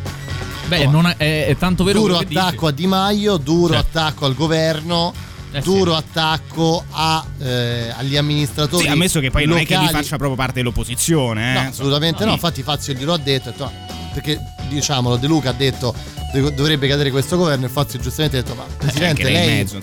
Beh, 0.67 0.85
non 0.87 1.05
è, 1.07 1.15
è- 1.15 1.45
è 1.47 1.57
tanto 1.57 1.83
vero 1.83 1.99
duro 1.99 2.17
attacco 2.17 2.67
a 2.67 2.71
Di 2.71 2.87
Maio, 2.87 3.37
duro 3.37 3.73
Certo. 3.73 3.97
attacco 3.99 4.25
al 4.25 4.33
governo, 4.35 5.13
Eh, 5.57 5.61
duro 5.61 5.95
attacco 5.95 6.83
a, 6.91 7.25
eh, 7.39 7.93
agli 7.95 8.15
amministratori. 8.17 8.83
Sì, 8.83 8.89
ammesso 8.89 9.19
che 9.19 9.31
poi 9.31 9.45
non 9.45 9.57
è 9.57 9.65
che 9.65 9.73
locali. 9.73 9.89
gli 9.91 9.95
faccia 9.95 10.15
proprio 10.17 10.35
parte 10.35 10.53
dell'opposizione. 10.53 11.53
No, 11.53 11.59
Eh. 11.61 11.65
assolutamente 11.65 12.25
no. 12.25 12.33
Infatti, 12.33 12.63
Fazio 12.63 12.93
glielo 12.93 13.13
ha 13.13 13.17
detto, 13.17 13.49
detto, 13.49 13.63
"No", 13.63 13.71
perché 14.13 14.39
diciamolo, 14.69 15.15
De 15.17 15.27
Luca 15.27 15.49
ha 15.49 15.53
detto 15.53 15.93
"Dov- 16.33 16.53
dovrebbe 16.53 16.87
cadere 16.87 17.09
questo 17.11 17.37
governo 17.37 17.65
e 17.65 17.69
Fazio 17.69 17.99
giustamente 17.99 18.37
ha 18.37 18.41
detto 18.41 18.55
ma 18.55 18.63
Presidente 18.77 19.21
anche 19.21 19.23
lei 19.31 19.47
mezzo, 19.47 19.79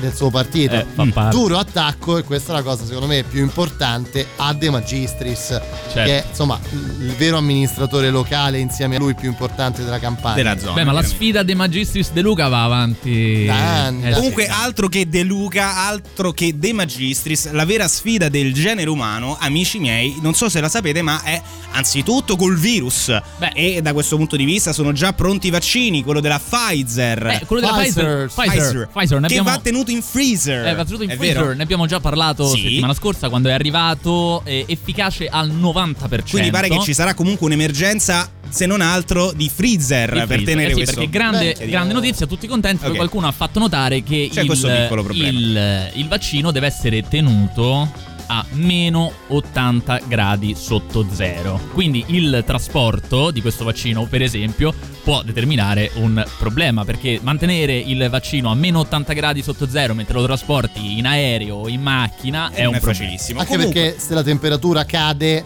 del 0.00 0.14
suo 0.14 0.30
partito 0.30 0.74
Eh, 0.74 0.86
parte. 1.12 1.36
duro 1.36 1.58
attacco 1.58 2.18
e 2.18 2.22
questa 2.22 2.52
è 2.52 2.56
la 2.56 2.62
cosa 2.62 2.84
secondo 2.84 3.06
me 3.06 3.22
più 3.22 3.40
importante 3.40 4.26
a 4.36 4.52
De 4.52 4.70
Magistris 4.70 5.46
Certo. 5.46 5.92
che 5.92 6.18
è 6.18 6.24
insomma 6.28 6.58
il 6.72 7.14
vero 7.16 7.36
amministratore 7.38 8.10
locale 8.10 8.58
insieme 8.58 8.96
a 8.96 8.98
lui 8.98 9.14
più 9.14 9.28
importante 9.28 9.82
della 9.84 9.98
campagna 9.98 10.34
Della 10.36 10.58
zona. 10.58 10.72
Beh, 10.74 10.84
ma 10.84 10.92
la 10.92 11.02
sfida 11.02 11.42
De 11.42 11.54
Magistris 11.54 12.10
De 12.12 12.20
Luca 12.20 12.48
va 12.48 12.64
avanti. 12.64 13.44
Da 13.46 13.84
anni. 13.84 14.04
Eh, 14.04 14.08
sì. 14.08 14.14
Comunque, 14.14 14.46
altro 14.48 14.88
che 14.88 15.08
De 15.08 15.22
Luca, 15.22 15.76
altro 15.86 16.32
che 16.32 16.58
De 16.58 16.72
Magistris, 16.72 17.50
la 17.52 17.64
vera 17.64 17.88
sfida 17.88 18.28
del 18.28 18.52
genere 18.52 18.88
umano, 18.90 19.36
amici 19.40 19.78
miei, 19.78 20.16
non 20.20 20.34
so 20.34 20.48
se 20.48 20.60
la 20.60 20.68
sapete, 20.68 21.02
ma 21.02 21.22
è 21.22 21.40
anzitutto 21.72 22.36
col 22.36 22.56
virus. 22.56 23.14
Beh. 23.38 23.50
e 23.54 23.82
da 23.82 23.92
questo 23.92 24.16
punto 24.16 24.36
di 24.36 24.44
vista 24.44 24.72
sono 24.72 24.92
già 24.92 25.12
pronti 25.12 25.46
i 25.48 25.50
vaccini, 25.50 26.02
quello 26.02 26.20
della 26.20 26.38
Pfizer. 26.40 27.26
Eh, 27.26 27.42
quello 27.46 27.62
della 27.66 27.78
Pfizer. 27.78 28.26
Pfizer. 28.26 28.54
Pfizer. 28.54 28.88
Pfizer, 28.92 29.20
ne 29.20 29.28
che 29.28 29.38
abbiamo... 29.38 29.56
va 29.56 29.62
tenuto 29.62 29.85
tenuto 29.86 29.90
in 29.92 30.02
freezer. 30.02 30.66
Eh, 30.66 30.74
va 30.74 30.84
tenuto 30.84 31.02
in 31.04 31.10
È 31.10 31.16
freezer, 31.16 31.42
vero? 31.42 31.54
ne 31.54 31.62
abbiamo 31.62 31.86
già 31.86 32.00
parlato 32.00 32.46
Sì. 32.48 32.60
settimana 32.62 32.94
scorsa 32.94 33.28
quando 33.28 33.48
è 33.48 33.52
arrivato, 33.52 34.42
eh, 34.44 34.64
efficace 34.68 35.26
al 35.28 35.50
90%. 35.50 36.30
Quindi 36.30 36.50
pare 36.50 36.68
che 36.68 36.80
ci 36.80 36.92
sarà 36.94 37.14
comunque 37.14 37.46
un'emergenza, 37.46 38.30
se 38.48 38.66
non 38.66 38.80
altro, 38.80 39.32
di 39.32 39.50
freezer, 39.52 40.10
Di 40.12 40.18
per 40.18 40.26
freezer. 40.26 40.44
tenere 40.46 40.66
Eh 40.66 40.70
sì, 40.70 40.74
questo. 40.76 40.94
perché 40.94 41.10
grande, 41.10 41.54
Beh, 41.58 41.66
grande 41.68 41.92
notizia, 41.92 42.26
tutti 42.26 42.46
contenti, 42.46 42.80
poi 42.82 42.90
Ok. 42.90 42.96
qualcuno 42.96 43.26
ha 43.28 43.32
fatto 43.32 43.58
notare 43.58 44.02
che 44.02 44.30
il, 44.32 45.10
il- 45.12 45.90
il 45.94 46.08
vaccino 46.08 46.50
deve 46.50 46.66
essere 46.66 47.02
tenuto 47.08 47.90
a 48.26 48.44
meno 48.52 49.12
80 49.28 50.00
gradi 50.06 50.54
sotto 50.54 51.06
zero. 51.12 51.60
Quindi 51.72 52.04
il 52.08 52.42
trasporto 52.46 53.30
di 53.30 53.40
questo 53.40 53.64
vaccino, 53.64 54.06
per 54.06 54.22
esempio, 54.22 54.74
può 55.02 55.22
determinare 55.22 55.90
un 55.94 56.24
problema 56.38 56.84
perché 56.84 57.18
mantenere 57.22 57.76
il 57.76 58.08
vaccino 58.10 58.50
a 58.50 58.54
meno 58.54 58.80
80 58.80 59.12
gradi 59.12 59.42
sotto 59.42 59.68
zero 59.68 59.94
mentre 59.94 60.14
lo 60.14 60.24
trasporti 60.24 60.98
in 60.98 61.06
aereo 61.06 61.56
o 61.56 61.68
in 61.68 61.80
macchina 61.82 62.50
è 62.50 62.64
un 62.64 62.74
è 62.74 62.78
problema. 62.80 62.80
facilissimo. 62.80 63.40
Anche 63.40 63.56
Comunque- 63.56 63.80
perché 63.82 64.00
se 64.00 64.14
la 64.14 64.22
temperatura 64.22 64.84
cade, 64.84 65.36
eh, 65.36 65.44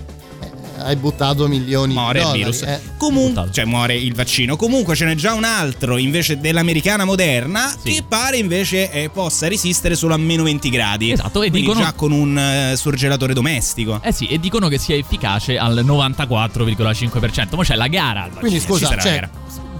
hai 0.83 0.97
buttato 0.97 1.47
milioni 1.49 1.93
Muore 1.95 2.13
di 2.19 2.19
il 2.19 2.25
dollari. 2.25 2.39
virus. 2.39 2.63
eh. 2.63 2.81
Comunque, 2.97 3.49
cioè 3.53 3.65
muore 3.65 3.95
il 3.97 4.15
vaccino. 4.15 4.57
Comunque 4.57 4.95
ce 4.95 5.05
n'è 5.05 5.15
già 5.15 5.33
un 5.35 5.45
altro 5.45 5.97
invece 5.97 6.39
dell'americana 6.39 7.05
moderna 7.05 7.73
che 7.83 8.03
pare 8.07 8.37
invece 8.39 8.91
eh, 8.91 9.09
possa 9.11 9.49
resistere 9.49 9.95
solo 9.95 10.15
a 10.15 10.17
meno 10.19 10.43
20 10.43 10.71
gradi. 10.71 11.13
Esatto, 11.13 11.43
e 11.43 11.51
Quindi 11.51 11.69
dicono- 11.69 11.85
già 11.85 11.93
con 11.93 12.13
un 12.13 12.37
eh, 12.39 12.77
surgelatore 12.77 13.33
domestico. 13.35 14.01
Eh 14.03 14.13
sì, 14.13 14.27
e 14.27 14.39
dicono 14.39 14.69
che 14.69 14.79
sia 14.79 14.97
efficace 14.97 15.57
al 15.59 15.85
94,5%. 15.85 17.57
Ma 17.57 17.63
c'è 17.63 17.75
la 17.77 17.87
gara 17.89 18.23
al 18.25 18.31
vaccino. 18.31 18.41
Quindi 18.41 18.61
scusa, 18.61 18.79
ci 18.79 18.85
sarà 18.87 19.01
cioè, 19.03 19.13
gara. 19.15 19.31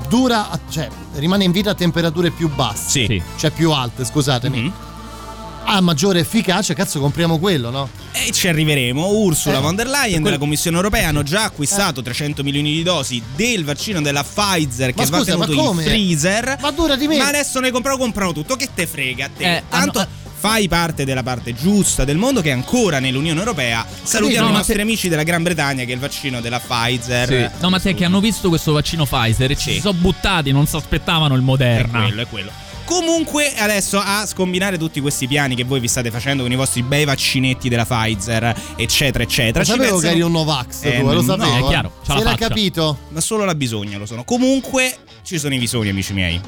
dura, 0.09 0.49
cioè, 0.71 0.89
rimane 1.17 1.45
in 1.45 1.53
vita 1.53 1.71
a 1.71 1.75
temperature 1.75 2.31
più 2.31 2.49
basse, 2.53 2.89
Sì. 2.89 3.07
Sì. 3.07 3.23
cioè 3.37 3.51
più 3.51 3.71
alte, 3.73 4.05
scusatemi. 4.05 4.73
Ha 5.65 5.81
maggiore 5.81 6.19
efficacia, 6.21 6.75
cazzo, 6.75 6.99
compriamo 6.99 7.39
quello, 7.39 7.71
no? 7.71 7.89
E 8.13 8.33
ci 8.33 8.49
arriveremo. 8.49 9.07
Ursula 9.07 9.59
Eh, 9.59 9.61
von 9.61 9.77
der 9.77 9.87
Leyen 9.87 10.11
quel- 10.15 10.23
della 10.25 10.39
Commissione 10.39 10.77
europea 10.77 11.09
hanno 11.09 11.23
già 11.23 11.45
acquistato 11.45 12.03
300 12.03 12.43
milioni 12.43 12.73
di 12.73 12.83
dosi 12.83 13.23
del 13.37 13.65
vaccino 13.65 14.01
della 14.01 14.25
Pfizer 14.25 14.93
che 14.93 15.03
Ma 15.05 15.09
va 15.09 15.19
scusa, 15.19 15.37
ma 15.37 15.47
tenuto 15.47 15.73
in 15.81 15.87
freezer. 15.87 16.57
Ma 16.61 16.71
dura 16.73 16.97
di 16.97 17.07
me. 17.07 17.19
Ma 17.19 17.29
adesso 17.29 17.61
ne 17.61 17.71
comprano, 17.71 17.99
comprano 17.99 18.33
tutto. 18.33 18.57
Che 18.57 18.69
te 18.75 18.87
frega 18.87 19.27
a 19.27 19.31
te? 19.37 19.57
Eh, 19.59 19.63
Tanto 19.69 19.99
hanno- 20.01 20.09
fai 20.41 20.67
parte 20.67 21.05
della 21.05 21.23
parte 21.23 21.55
giusta 21.55 22.05
del 22.05 22.17
mondo 22.17 22.41
che 22.41 22.49
è 22.49 22.53
ancora 22.53 22.99
nell'Unione 22.99 23.39
Europea. 23.39 23.87
Salutiamo 24.03 24.47
no, 24.47 24.53
i 24.55 24.57
nostri 24.57 24.75
se- 24.75 24.81
amici 24.81 25.09
della 25.09 25.23
Gran 25.23 25.43
Bretagna 25.45 25.85
che 25.85 25.93
il 25.93 25.99
vaccino 26.01 26.41
della 26.41 26.59
Pfizer. 26.59 27.29
Sì. 27.53 27.61
No, 27.63 27.69
ma 27.71 27.79
sai 27.79 27.95
che 27.95 28.05
hanno 28.05 28.19
visto 28.21 28.49
questo 28.49 28.73
vaccino 28.73 29.05
Pfizer 29.07 29.53
e 29.53 29.57
ci 29.57 29.75
si 29.75 29.81
sono 29.81 29.97
buttati, 29.99 30.51
non 30.51 30.67
si 30.67 30.75
aspettavano 30.75 31.35
il 31.35 31.43
È 31.43 31.45
Moderna. 31.45 32.03
quello, 32.03 32.23
è 32.23 32.27
quello. 32.27 32.51
Comunque, 32.91 33.55
adesso 33.57 34.01
a 34.05 34.27
scombinare 34.27 34.77
tutti 34.77 35.01
questi 35.01 35.29
piani 35.29 35.55
che 35.55 35.63
voi 35.63 35.79
vi 35.79 35.87
state 35.87 36.11
facendo 36.11 36.43
con 36.43 36.51
i 36.51 36.57
vostri 36.57 36.83
bei 36.83 37.05
vaccinetti 37.05 37.69
della 37.69 37.85
Pfizer, 37.87 38.53
eccetera, 38.75 39.23
eccetera. 39.23 39.61
Lo 39.61 39.65
ci 39.65 39.71
sapevo 39.71 39.91
pensano- 39.91 40.01
che 40.01 40.09
eri 40.09 40.21
un 40.23 40.33
Novax, 40.33 40.83
Eh, 40.83 40.99
tu, 40.99 41.07
lo 41.07 41.13
no, 41.13 41.23
sapevo. 41.23 41.55
è 41.55 41.59
eh. 41.61 41.69
chiaro, 41.69 41.93
Se 42.05 42.13
l'ha 42.15 42.21
faccia. 42.23 42.49
capito? 42.49 42.99
Ma 43.11 43.21
solo 43.21 43.45
la 43.45 43.55
bisogna 43.55 43.97
lo 43.97 44.07
sono. 44.07 44.25
Comunque 44.25 44.97
ci 45.23 45.39
sono 45.39 45.55
i 45.55 45.59
visoni, 45.59 45.89
amici 45.89 46.13
miei. 46.13 46.41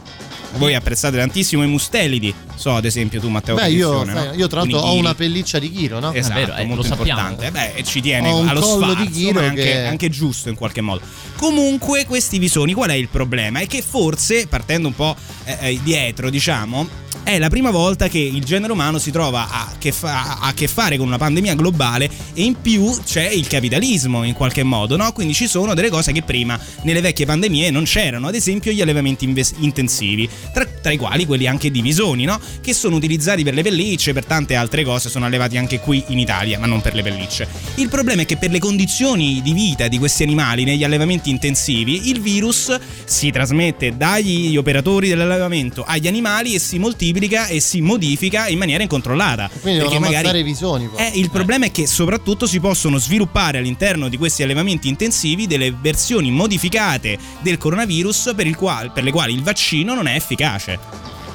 Voi 0.57 0.75
apprezzate 0.75 1.17
tantissimo 1.17 1.63
i 1.63 1.67
mustelidi. 1.67 2.35
So, 2.57 2.75
ad 2.75 2.85
esempio, 2.85 3.21
tu, 3.21 3.29
Matteo. 3.31 3.55
Beh, 3.55 3.71
io, 3.71 4.05
no? 4.05 4.33
io 4.35 4.49
tra 4.49 4.61
l'altro 4.61 4.81
ho 4.81 4.95
una 4.95 5.15
pelliccia 5.15 5.59
di 5.59 5.71
Ghiro, 5.71 5.99
no? 5.99 6.13
Esatto, 6.13 6.35
vero, 6.39 6.55
eh, 6.57 6.65
molto 6.65 6.83
lo 6.83 6.89
sappiamo. 6.89 7.21
importante. 7.21 7.47
Eh 7.47 7.51
Beh, 7.51 7.73
e 7.79 7.85
ci 7.85 8.03
tiene 8.03 8.31
Ho 8.31 8.45
allo 8.47 8.61
sfarzo, 8.61 8.95
di 9.03 9.09
Ghiro 9.09 9.41
ma 9.41 9.47
anche, 9.47 9.63
che- 9.63 9.85
anche 9.87 10.11
giusto 10.11 10.51
in 10.51 10.55
qualche 10.57 10.83
modo. 10.83 11.01
Comunque, 11.37 12.05
questi 12.05 12.39
visoni, 12.39 12.75
qual 12.75 12.91
è 12.91 12.95
il 12.95 13.09
problema? 13.09 13.61
È 13.61 13.67
che 13.67 13.81
forse, 13.81 14.47
partendo 14.47 14.89
un 14.89 14.95
po' 14.95 15.17
eh, 15.45 15.81
dietro, 15.83 16.29
diciamo, 16.33 16.89
è 17.25 17.39
la 17.39 17.49
prima 17.49 17.71
volta 17.71 18.09
che 18.09 18.19
il 18.19 18.45
genere 18.45 18.73
umano 18.73 18.99
si 18.99 19.11
trova 19.11 19.49
a 19.49 19.73
che, 19.79 19.93
fa- 19.93 20.39
a 20.41 20.53
che 20.55 20.67
fare 20.67 20.97
con 20.97 21.07
una 21.07 21.19
pandemia 21.19 21.55
globale 21.55 22.11
e 22.35 22.43
in 22.43 22.61
più 22.61 22.93
c'è 23.05 23.29
il 23.29 23.47
capitalismo 23.47 24.25
in 24.25 24.35
qualche 24.35 24.63
modo, 24.63 24.97
no? 24.97 25.13
Quindi 25.13 25.33
ci 25.33 25.47
sono 25.47 25.75
delle 25.75 25.89
cose 25.89 26.13
che 26.13 26.23
prima 26.23 26.59
nelle 26.83 27.01
vecchie 27.01 27.25
pandemie 27.25 27.71
non 27.71 27.85
c'erano, 27.85 28.27
ad 28.27 28.35
esempio 28.35 28.73
gli 28.73 28.81
allevamenti 28.81 29.25
inves- 29.25 29.55
intensivi, 29.59 30.29
tra, 30.53 30.67
tra 30.67 30.91
i 30.91 30.97
quali 30.97 31.25
quelli 31.25 31.47
anche 31.47 31.71
di 31.71 31.81
visoni, 31.81 32.25
no? 32.25 32.41
Che 32.61 32.75
sono 32.75 32.97
utilizzati 32.97 33.45
per 33.45 33.55
le 33.55 33.63
pellicce, 33.63 34.13
per 34.13 34.25
tante 34.25 34.57
altre 34.57 34.83
cose, 34.83 35.09
sono 35.09 35.25
allevati 35.25 35.57
anche 35.57 35.79
qui 35.79 36.03
in 36.09 36.19
Italia, 36.19 36.59
ma 36.59 36.67
non 36.67 36.81
per 36.81 36.95
le 36.95 37.03
pellicce. 37.03 37.47
Il 37.77 37.89
problema 37.89 38.23
è 38.23 38.27
che 38.27 38.37
per 38.37 38.51
le 38.51 38.59
condizioni 38.59 39.41
di 39.43 39.53
vita 39.53 39.87
di 39.87 39.99
questi 39.99 40.25
animali 40.25 40.65
negli 40.65 40.83
allevamenti 40.83 41.31
intensivi, 41.31 42.11
il 42.11 42.21
virus 42.21 42.77
si 43.05 43.31
trasmette 43.31 43.97
dagli 43.97 44.57
operatori 44.57 45.09
dell'allevamento 45.09 45.85
agli 45.87 46.09
animali 46.09 46.55
e 46.55 46.59
si 46.59 46.79
moltiplica 46.79 47.12
e 47.49 47.61
si 47.61 47.81
modifica 47.81 48.49
in 48.49 48.59
maniera 48.59 48.83
incontrollata. 48.83 49.49
Quindi 49.61 49.79
devono 49.81 49.99
Perché 50.01 50.15
ammazzare 50.17 50.39
i 50.39 50.43
visoni. 50.43 50.87
poi. 50.89 51.01
eh, 51.05 51.11
il 51.19 51.31
problema 51.31 51.67
è 51.67 51.71
che 51.71 51.87
soprattutto 51.87 52.47
si 52.47 52.61
possono 52.61 52.99
sviluppare 52.99 53.59
all'interno 53.59 54.09
di 54.09 54.17
questi 54.17 54.43
allevamenti 54.43 54.89
intensivi 54.89 55.47
delle 55.47 55.73
versioni 55.79 56.31
modificate 56.31 57.19
del 57.41 57.59
coronavirus 57.59 58.33
per, 58.37 58.47
il 58.47 58.57
qual- 58.57 58.93
per 58.93 59.05
le 59.05 59.11
quali 59.13 59.33
il 59.35 59.43
vaccino 59.43 59.95
non 59.95 60.07
è 60.07 60.15
efficace. 60.15 60.79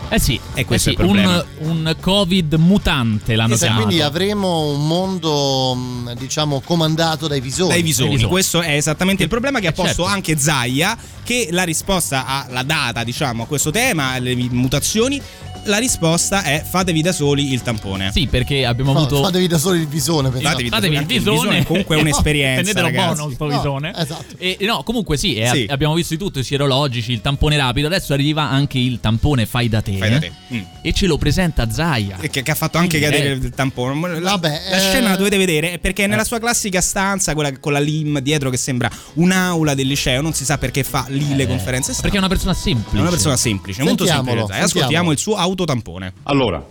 Eh 0.09 0.19
sì, 0.19 0.39
E 0.53 0.63
questo 0.63 0.91
eh 0.91 0.93
sì, 0.93 0.97
è 0.97 1.01
il 1.03 1.05
problema. 1.09 1.45
un, 1.59 1.69
un 1.85 1.95
Covid 1.99 2.53
mutante 2.53 3.35
l'hanno 3.35 3.55
Esatto, 3.55 3.65
chiamato. 3.73 3.85
quindi 3.87 4.01
avremo 4.01 4.69
un 4.69 4.87
mondo, 4.87 5.75
mh, 5.75 6.13
diciamo, 6.13 6.61
comandato 6.61 7.27
dai 7.27 7.41
visoni. 7.41 7.71
Dai 7.71 7.81
visoni. 7.81 8.11
visoni. 8.11 8.31
Questo 8.31 8.61
è 8.61 8.71
esattamente 8.77 9.23
il 9.23 9.27
problema 9.29 9.59
che 9.59 9.67
ha 9.67 9.71
Eh, 9.71 9.73
posto 9.73 10.03
certo. 10.03 10.05
anche 10.05 10.37
Zaia, 10.37 10.97
che 11.25 11.49
la 11.51 11.63
risposta 11.63 12.25
alla 12.47 12.63
data, 12.63 13.03
diciamo, 13.03 13.43
a 13.43 13.47
questo 13.47 13.69
tema, 13.69 14.11
alle 14.11 14.33
mutazioni, 14.35 15.21
la 15.67 15.77
risposta 15.77 16.43
è 16.43 16.63
fatevi 16.67 17.01
da 17.01 17.11
soli 17.11 17.51
il 17.53 17.61
tampone. 17.61 18.11
Sì, 18.11 18.27
perché 18.27 18.65
abbiamo 18.65 18.93
No, 18.93 18.99
avuto 18.99 19.23
fatevi 19.23 19.47
da 19.47 19.57
solo 19.57 19.75
il 19.75 19.87
visone. 19.87 20.29
per 20.29 20.41
Fatevi 20.41 20.69
da 20.69 20.75
fatevi 20.77 20.95
soli, 20.95 21.05
il 21.05 21.19
anche 21.19 21.31
visone. 21.31 21.65
comunque 21.65 21.95
è 21.97 21.99
un'esperienza, 21.99 22.61
Prendetelo 22.73 22.85
ragazzi. 22.87 23.15
buono 23.15 23.33
sto 23.33 23.45
No, 23.47 23.55
visone. 23.57 23.93
esatto. 23.95 24.35
E, 24.37 24.57
no, 24.61 24.83
comunque 24.83 25.17
sì, 25.17 25.35
eh, 25.35 25.49
Sì. 25.49 25.65
abbiamo 25.69 25.93
visto 25.93 26.13
di 26.15 26.19
tutto, 26.19 26.39
i 26.39 26.43
sierologici, 26.43 27.11
il 27.11 27.21
tampone 27.21 27.57
rapido. 27.57 27.87
Adesso 27.87 28.13
arriva 28.13 28.49
anche 28.49 28.77
il 28.79 28.99
tampone 28.99 29.45
fai 29.45 29.69
da 29.69 29.81
te. 29.81 29.97
Fai 29.97 30.09
da 30.09 30.19
te. 30.19 30.31
Mm. 30.53 30.61
E 30.81 30.93
ce 30.93 31.05
lo 31.07 31.17
presenta 31.17 31.69
Zaia. 31.71 32.17
E 32.19 32.29
Che, 32.29 32.41
che 32.41 32.51
ha 32.51 32.55
fatto 32.55 32.77
anche 32.77 32.97
Quindi, 32.99 33.15
cadere 33.17 33.31
eh, 33.33 33.45
il 33.45 33.49
tampone. 33.51 34.19
La, 34.19 34.31
Vabbè, 34.31 34.61
la 34.69 34.77
eh, 34.77 34.79
scena 34.79 35.09
la 35.09 35.15
dovete 35.15 35.37
vedere 35.37 35.79
perché 35.79 36.05
è 36.05 36.07
nella 36.07 36.23
sua 36.23 36.39
classica 36.39 36.81
stanza, 36.81 37.33
quella 37.33 37.51
con 37.59 37.71
la 37.73 37.79
LIM 37.79 38.19
dietro 38.19 38.49
che 38.49 38.57
sembra 38.57 38.89
un'aula 39.15 39.73
del 39.75 39.87
liceo, 39.87 40.21
non 40.21 40.33
si 40.33 40.45
sa 40.45 40.57
perché 40.57 40.83
fa 40.83 41.05
lì 41.09 41.35
le 41.35 41.43
Eh, 41.43 41.47
conferenze. 41.47 41.93
Perché 41.99 42.15
è 42.15 42.19
una 42.19 42.27
persona 42.27 42.53
semplice. 42.53 42.97
è 42.97 42.99
una 43.01 43.09
persona 43.09 43.37
semplice, 43.37 43.83
molto 43.83 44.05
Sentiamolo, 44.05 44.39
semplice. 44.47 44.59
Ascoltiamo 44.63 44.81
sentiamolo. 44.81 45.11
il 45.11 45.17
suo 45.19 45.35
autotampone. 45.57 46.13
Allora, 46.23 46.63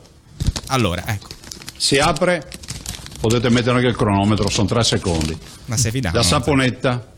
Allora, 0.68 1.02
ecco. 1.06 1.28
si 1.76 1.98
apre, 1.98 2.48
potete 3.20 3.48
mettere 3.50 3.76
anche 3.76 3.88
il 3.88 3.96
cronometro, 3.96 4.48
sono 4.48 4.68
tre 4.68 4.84
secondi. 4.84 5.36
Ma 5.66 5.76
sei 5.76 5.90
fidato? 5.90 6.16
La 6.16 6.22
saponetta, 6.22 7.12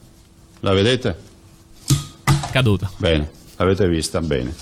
la 0.60 0.72
vedete? 0.72 1.26
Caduta. 2.50 2.90
Bene, 2.96 3.30
l'avete 3.56 3.87
vista? 3.87 4.20
Bene. 4.20 4.54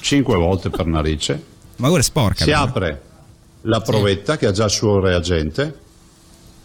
Cinque 0.00 0.36
volte 0.36 0.68
per 0.70 0.86
narice. 0.86 1.42
Ma 1.76 1.90
ora 1.90 2.00
è 2.00 2.02
sporca. 2.02 2.44
Si 2.44 2.50
però. 2.50 2.62
apre 2.62 3.02
la 3.62 3.80
provetta 3.80 4.36
che 4.36 4.46
ha 4.46 4.52
già 4.52 4.64
il 4.64 4.70
suo 4.70 5.00
reagente, 5.00 5.78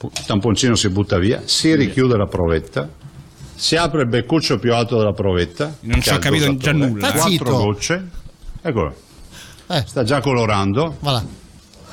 il 0.01 0.25
tamponcino 0.25 0.75
si 0.75 0.89
butta 0.89 1.17
via, 1.17 1.43
si 1.45 1.75
richiude 1.75 2.17
la 2.17 2.25
provetta, 2.25 2.89
si 3.55 3.75
apre 3.75 4.01
il 4.01 4.07
beccuccio 4.07 4.57
più 4.57 4.73
alto 4.73 4.97
della 4.97 5.13
provetta. 5.13 5.77
Non 5.81 6.01
ci 6.01 6.09
ho 6.09 6.17
capito 6.17 6.57
già 6.57 6.71
nulla, 6.71 7.13
eh. 7.13 7.17
Quattro 7.17 7.57
gocce. 7.57 8.09
Eccolo. 8.61 9.07
Eh. 9.69 9.83
Sta 9.87 10.03
già 10.03 10.19
colorando. 10.21 10.97
Voilà. 10.99 11.23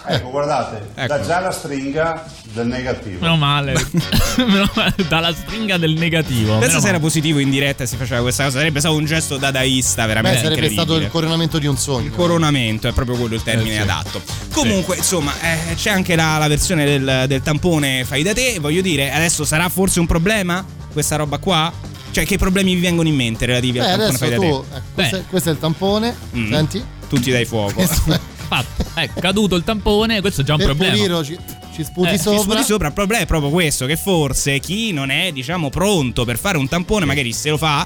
Ecco, 0.09 0.31
guardate, 0.31 0.91
Ecco. 0.95 1.07
dà 1.17 1.21
già 1.21 1.41
la 1.41 1.51
stringa 1.51 2.25
del 2.53 2.69
negativo. 2.69 3.19
Meno 3.21 3.37
male. 3.37 3.73
Meno 4.39 4.71
male. 4.77 4.95
Dalla 5.09 5.35
stringa 5.35 5.79
del 5.79 5.95
negativo. 5.95 6.59
Pensa 6.59 6.79
se 6.79 6.89
era 6.89 7.01
positivo 7.01 7.41
in 7.41 7.51
diretta 7.51 7.83
e 7.83 7.87
si 7.89 7.97
faceva 7.97 8.21
questa 8.21 8.45
cosa, 8.45 8.59
sarebbe 8.59 8.79
stato 8.79 8.95
un 8.95 9.05
gesto 9.05 9.37
dadaista 9.37 10.03
Beh, 10.03 10.07
veramente 10.07 10.39
sarebbe 10.39 10.55
incredibile. 10.55 10.87
stato 10.87 11.05
il 11.05 11.11
coronamento 11.11 11.59
di 11.59 11.67
un 11.67 11.77
sogno. 11.77 12.11
coronamento 12.13 12.87
è 12.87 12.93
proprio 12.93 13.17
quello 13.17 13.35
il 13.35 13.43
termine 13.43 13.71
Eh, 13.73 13.75
sì. 13.79 13.83
adatto. 13.83 14.23
Comunque, 14.53 14.97
insomma, 14.97 15.33
eh, 15.41 15.75
c'è 15.75 15.91
anche 15.91 16.15
la, 16.15 16.39
la 16.39 16.47
versione 16.47 16.85
del, 16.85 17.25
del 17.27 17.43
tampone 17.43 18.05
fai 18.05 18.23
da 18.23 18.33
te. 18.33 18.59
Voglio 18.61 18.83
dire, 18.83 19.11
adesso 19.13 19.45
sarà 19.45 19.69
forse 19.69 19.99
un 19.99 20.07
problema 20.07 20.65
questa 20.93 21.17
roba 21.17 21.39
qua? 21.39 21.73
Cioè, 22.13 22.25
che 22.25 22.39
problemi 22.39 22.75
vi 22.77 22.81
vengono 22.81 23.09
in 23.09 23.15
mente 23.17 23.45
relativi 23.45 23.79
Beh, 23.81 23.91
al 23.91 23.99
tampone 23.99 24.19
fai 24.19 24.31
da 24.31 24.37
tu, 24.37 24.41
te? 24.43 24.47
ecco, 24.47 24.65
questo, 24.95 25.17
Beh. 25.17 25.23
è, 25.23 25.27
questo 25.29 25.49
è 25.49 25.53
il 25.53 25.59
tampone, 25.59 26.17
Mm. 26.37 26.51
senti? 26.53 26.85
Tutti 27.09 27.31
dai 27.31 27.45
fuoco. 27.45 27.81
Fatto. 28.47 28.85
È 28.95 29.09
caduto 29.13 29.57
il 29.57 29.65
tampone, 29.65 30.21
questo 30.21 30.43
è 30.43 30.45
già 30.45 30.53
un 30.53 30.59
Per 30.59 30.67
problema. 30.69 30.95
pulirlo 30.95 31.25
ci, 31.25 31.37
ci 31.75 31.83
sputi 31.85 32.11
Eh, 32.15 32.19
sopra. 32.19 32.39
Ci 32.39 32.45
sputi 32.45 32.63
sopra, 32.65 32.87
il 32.89 32.93
problema 32.93 33.23
è 33.23 33.27
proprio 33.27 33.51
questo: 33.51 33.87
che 33.87 33.97
forse 33.97 34.59
chi 34.61 34.93
non 34.93 35.11
è, 35.11 35.33
diciamo, 35.33 35.69
pronto 35.69 36.25
per 36.25 36.39
fare 36.39 36.57
un 36.57 36.69
tampone, 36.69 37.05
magari 37.05 37.33
se 37.33 37.51
lo 37.51 37.57
fa. 37.57 37.85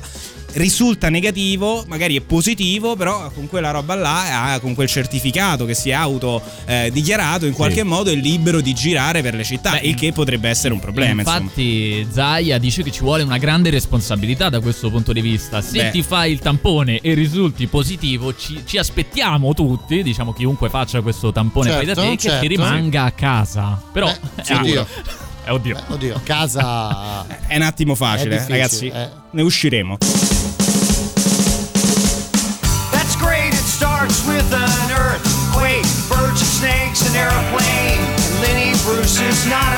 Risulta 0.54 1.09
negativo, 1.09 1.85
magari 1.87 2.16
è 2.16 2.21
positivo, 2.21 2.97
però 2.97 3.30
con 3.30 3.49
quella 3.49 3.71
roba 3.71 3.95
là, 3.95 4.59
con 4.61 4.75
quel 4.75 4.88
certificato 4.88 5.64
che 5.64 5.75
si 5.75 5.90
è 5.90 5.92
auto 5.92 6.42
eh, 6.66 6.90
dichiarato, 6.92 7.47
in 7.47 7.52
qualche 7.52 7.83
modo 7.83 8.11
è 8.11 8.14
libero 8.14 8.61
di 8.61 8.73
girare 8.75 9.23
per 9.23 9.35
le 9.35 9.45
città, 9.45 9.73
Beh, 9.73 9.80
il 9.88 9.95
che 9.95 10.12
potrebbe 10.12 10.49
essere 10.49 10.73
un 10.75 10.80
problema. 10.80 11.23
insomma. 11.23 11.38
Infatti, 11.38 12.07
Zaia 12.11 12.59
dice 12.59 12.83
che 12.83 12.90
ci 12.90 13.00
vuole 13.00 13.23
una 13.23 13.38
grande 13.38 13.71
responsabilità 13.71 14.49
da 14.49 14.61
questo 14.61 14.90
punto 14.90 15.12
di 15.12 15.21
vista. 15.21 15.61
Se 15.61 15.76
Beh. 15.85 15.90
ti 15.90 16.02
fai 16.02 16.33
il 16.33 16.38
tampone 16.40 16.99
e 17.00 17.14
risulti 17.14 17.66
positivo, 17.66 18.35
ci, 18.37 18.62
ci 18.66 18.78
aspettiamo 18.78 19.54
tutti, 19.54 20.02
diciamo 20.02 20.33
chiunque 20.33 20.69
faccia 20.69 21.00
questo 21.00 21.33
tampone 21.33 21.71
fai 21.71 21.85
da 21.87 21.95
Certo, 21.95 22.11
te, 22.11 22.16
che 22.16 22.23
certo. 22.23 22.40
ti 22.40 22.47
rimanga 22.49 23.04
a 23.04 23.11
casa. 23.12 23.83
Però, 23.92 24.09
Eh, 24.09 24.19
eh, 24.47 24.54
oddio. 24.54 24.87
eh, 25.47 25.50
oddio. 25.50 25.76
Oddio, 25.88 26.14
a 26.16 26.21
casa 26.21 27.26
È 27.47 27.57
un 27.57 27.62
attimo 27.62 27.95
facile, 27.95 28.45
ragazzi. 28.49 28.88
eh. 28.88 29.09
Ne 29.33 29.42
usciremo. 29.42 29.97
Not 39.47 39.69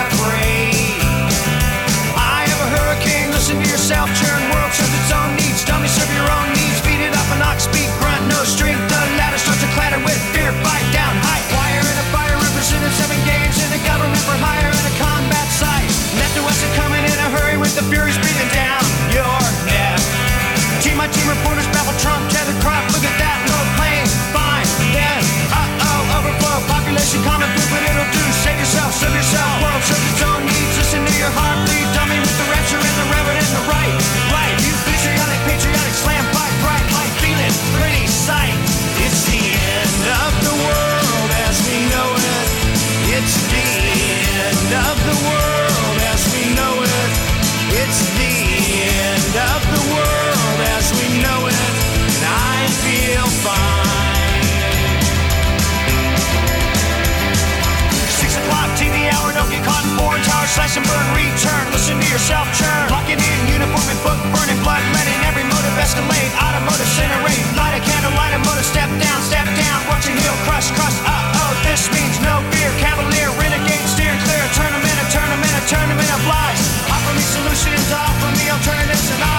slash 60.52 60.76
and 60.76 60.85
burn, 60.85 61.06
return. 61.16 61.64
Listen 61.73 61.97
to 61.97 62.09
yourself 62.12 62.44
churn. 62.52 62.85
Locking 62.92 63.16
in 63.16 63.38
uniform 63.49 63.88
and 63.88 64.00
book 64.04 64.21
burning, 64.37 64.61
blood 64.61 64.85
letting 64.92 65.16
every 65.25 65.44
motive 65.49 65.73
escalate. 65.80 66.28
Automotive 66.37 66.85
incinerate. 66.92 67.44
Light 67.56 67.80
a 67.80 67.82
candle, 67.82 68.12
light 68.21 68.37
a 68.37 68.40
motor, 68.44 68.64
step 68.64 68.88
down, 69.00 69.18
step 69.25 69.49
down. 69.56 69.78
Watch 69.88 70.04
your 70.04 70.16
heel 70.21 70.37
crush, 70.44 70.68
crush. 70.76 70.97
Uh 71.09 71.40
oh, 71.40 71.52
this 71.64 71.88
means 71.97 72.21
no 72.21 72.44
fear. 72.52 72.68
Cavalier, 72.76 73.32
renegade, 73.40 73.87
steer 73.88 74.12
clear. 74.28 74.44
Tournament, 74.52 74.97
a 75.00 75.06
tournament, 75.09 75.52
a 75.56 75.62
tournament 75.64 76.11
of 76.12 76.21
lies. 76.28 76.61
Offer 76.92 77.12
me 77.16 77.25
solutions, 77.25 77.88
offer 77.88 78.30
me 78.37 78.52
alternatives, 78.52 79.09
and 79.09 79.25
I. 79.25 79.32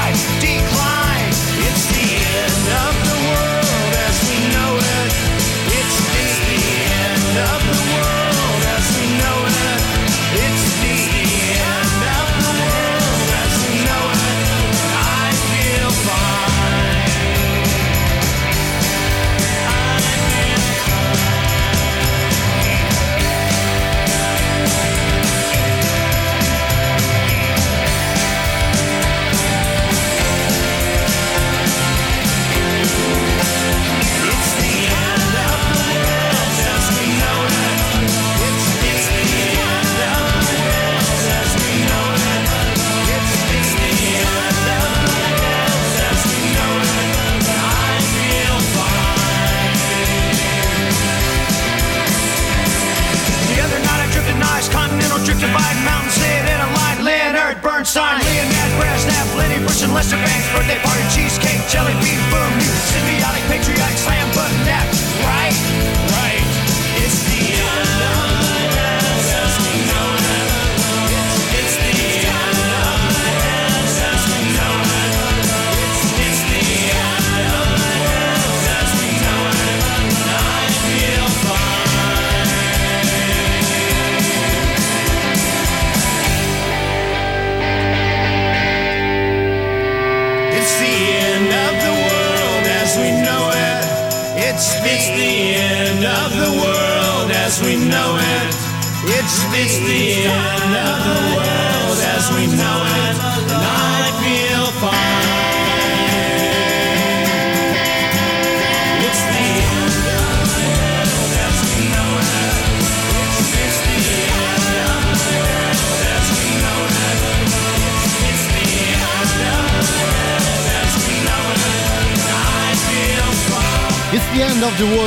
Bernstein, 57.93 58.17
Leonard 58.25 58.73
Brezhnev, 58.81 59.37
Lenny 59.37 59.59
Bruce 59.59 59.83
and 59.83 59.93
Lester 59.93 60.15
Banks, 60.15 60.49
birthday 60.49 60.79
party, 60.81 61.03
cheesecake, 61.13 61.61
jelly 61.69 61.93
bean, 62.01 62.17
boom, 62.33 62.49
symbiotic, 62.89 63.45
patriotic, 63.45 63.82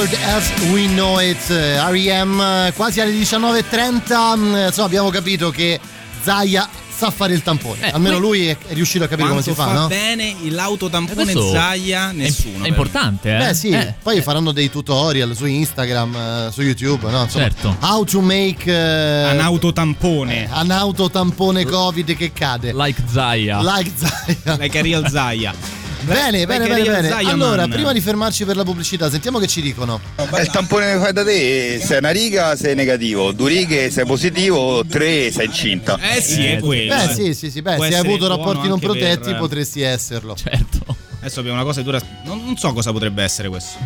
world 0.07 0.14
as 0.25 0.51
we 0.73 0.87
know 0.88 1.19
it. 1.21 1.51
Eh, 1.51 1.77
R.E.M. 1.79 2.40
eh, 2.40 2.73
quasi 2.75 3.01
alle 3.01 3.12
19.30. 3.12 4.37
mm, 4.37 4.55
Insomma, 4.66 4.87
abbiamo 4.87 5.11
capito 5.11 5.51
che 5.51 5.79
Zaya 6.23 6.69
sa 6.97 7.11
fare 7.11 7.35
il 7.35 7.42
tampone. 7.42 7.90
Almeno 7.92 8.16
que- 8.19 8.27
lui 8.27 8.47
è, 8.47 8.57
è 8.69 8.73
riuscito 8.73 9.05
a 9.05 9.07
capire 9.09 9.29
come 9.29 9.42
si 9.42 9.53
fa, 9.53 9.66
fa 9.66 9.73
no? 9.73 9.87
bene 9.87 10.35
l'autotampone 10.49 11.25
questo 11.25 11.51
Zaia, 11.53 12.11
nessuno. 12.12 12.64
è 12.64 12.69
importante, 12.69 13.35
eh? 13.35 13.38
Beh, 13.38 13.55
sì, 13.55 13.69
Eh. 13.69 13.95
poi 14.03 14.23
faranno 14.23 14.51
dei 14.53 14.71
tutorial 14.71 15.37
su 15.37 15.45
Instagram, 15.45 16.16
eh, 16.16 16.49
su 16.53 16.62
YouTube, 16.62 17.11
no? 17.11 17.25
Insomma, 17.25 17.45
Certo. 17.45 17.77
How 17.81 18.03
to 18.05 18.21
make 18.23 18.64
eh, 18.73 19.31
Un 19.31 19.40
autotampone. 19.40 20.49
un 20.51 20.71
autotampone 20.71 21.66
Covid 21.66 22.16
che 22.16 22.33
cade. 22.33 22.73
Like 22.73 23.03
Zaia. 23.11 23.61
Like 23.61 23.90
Zaya. 23.95 24.57
Like 24.59 24.79
a 24.79 24.83
real 24.83 25.07
Zaia. 25.09 25.53
Bene, 26.02 26.46
bene, 26.46 26.66
bene, 26.68 26.85
bene. 26.85 27.11
Allora, 27.11 27.66
prima 27.66 27.92
di 27.92 28.00
fermarci 28.00 28.44
per 28.44 28.56
la 28.56 28.62
pubblicità, 28.64 29.11
sentiamo 29.11 29.38
che 29.38 29.46
ci 29.46 29.61
dicono. 29.61 30.00
Il 30.40 30.48
tampone 30.50 30.92
che 30.92 30.98
fai 30.98 31.12
da 31.12 31.24
te, 31.24 31.80
sei 31.82 31.98
una 31.98 32.11
riga 32.11 32.56
sei 32.56 32.74
negativo, 32.74 33.32
due 33.32 33.48
righe 33.50 33.90
sei 33.90 34.04
positivo, 34.06 34.85
tre 34.87 35.30
sei 35.32 35.46
incinta. 35.46 35.98
Eh 35.98 36.20
sì, 36.20 36.44
è 36.44 36.59
quello. 36.61 36.94
Beh, 36.94 37.04
eh. 37.04 37.14
sì, 37.14 37.35
sì, 37.35 37.50
sì, 37.50 37.62
beh, 37.62 37.76
Può 37.76 37.85
se 37.85 37.94
hai 37.94 38.00
avuto 38.00 38.28
rapporti 38.28 38.68
non 38.68 38.72
anche 38.74 38.87
per- 38.87 38.96
protetti 38.98 39.35
potresti 39.35 39.80
esserlo. 39.82 40.35
Certo. 40.37 40.96
Adesso 41.18 41.40
abbiamo 41.40 41.56
una 41.59 41.66
cosa 41.66 41.82
dura. 41.82 42.00
Non, 42.24 42.44
non 42.44 42.56
so 42.56 42.72
cosa 42.72 42.92
potrebbe 42.92 43.22
essere 43.22 43.48
questo. 43.48 43.78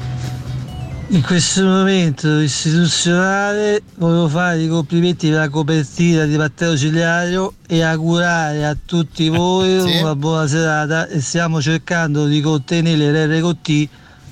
In 1.13 1.23
questo 1.23 1.65
momento 1.65 2.39
istituzionale 2.39 3.83
volevo 3.97 4.29
fare 4.29 4.63
i 4.63 4.69
complimenti 4.69 5.29
per 5.29 5.39
la 5.39 5.49
copertina 5.49 6.25
di 6.25 6.37
Matteo 6.37 6.77
Cigliario 6.77 7.55
e 7.67 7.83
augurare 7.83 8.65
a 8.65 8.77
tutti 8.87 9.29
voi 9.29 9.81
Sì. 9.81 10.01
una 10.03 10.15
buona 10.15 10.47
serata 10.47 11.09
e 11.09 11.21
stiamo 11.21 11.61
cercando 11.61 12.27
di 12.27 12.41
contenere 12.41 13.27
l'RCT 13.27 13.89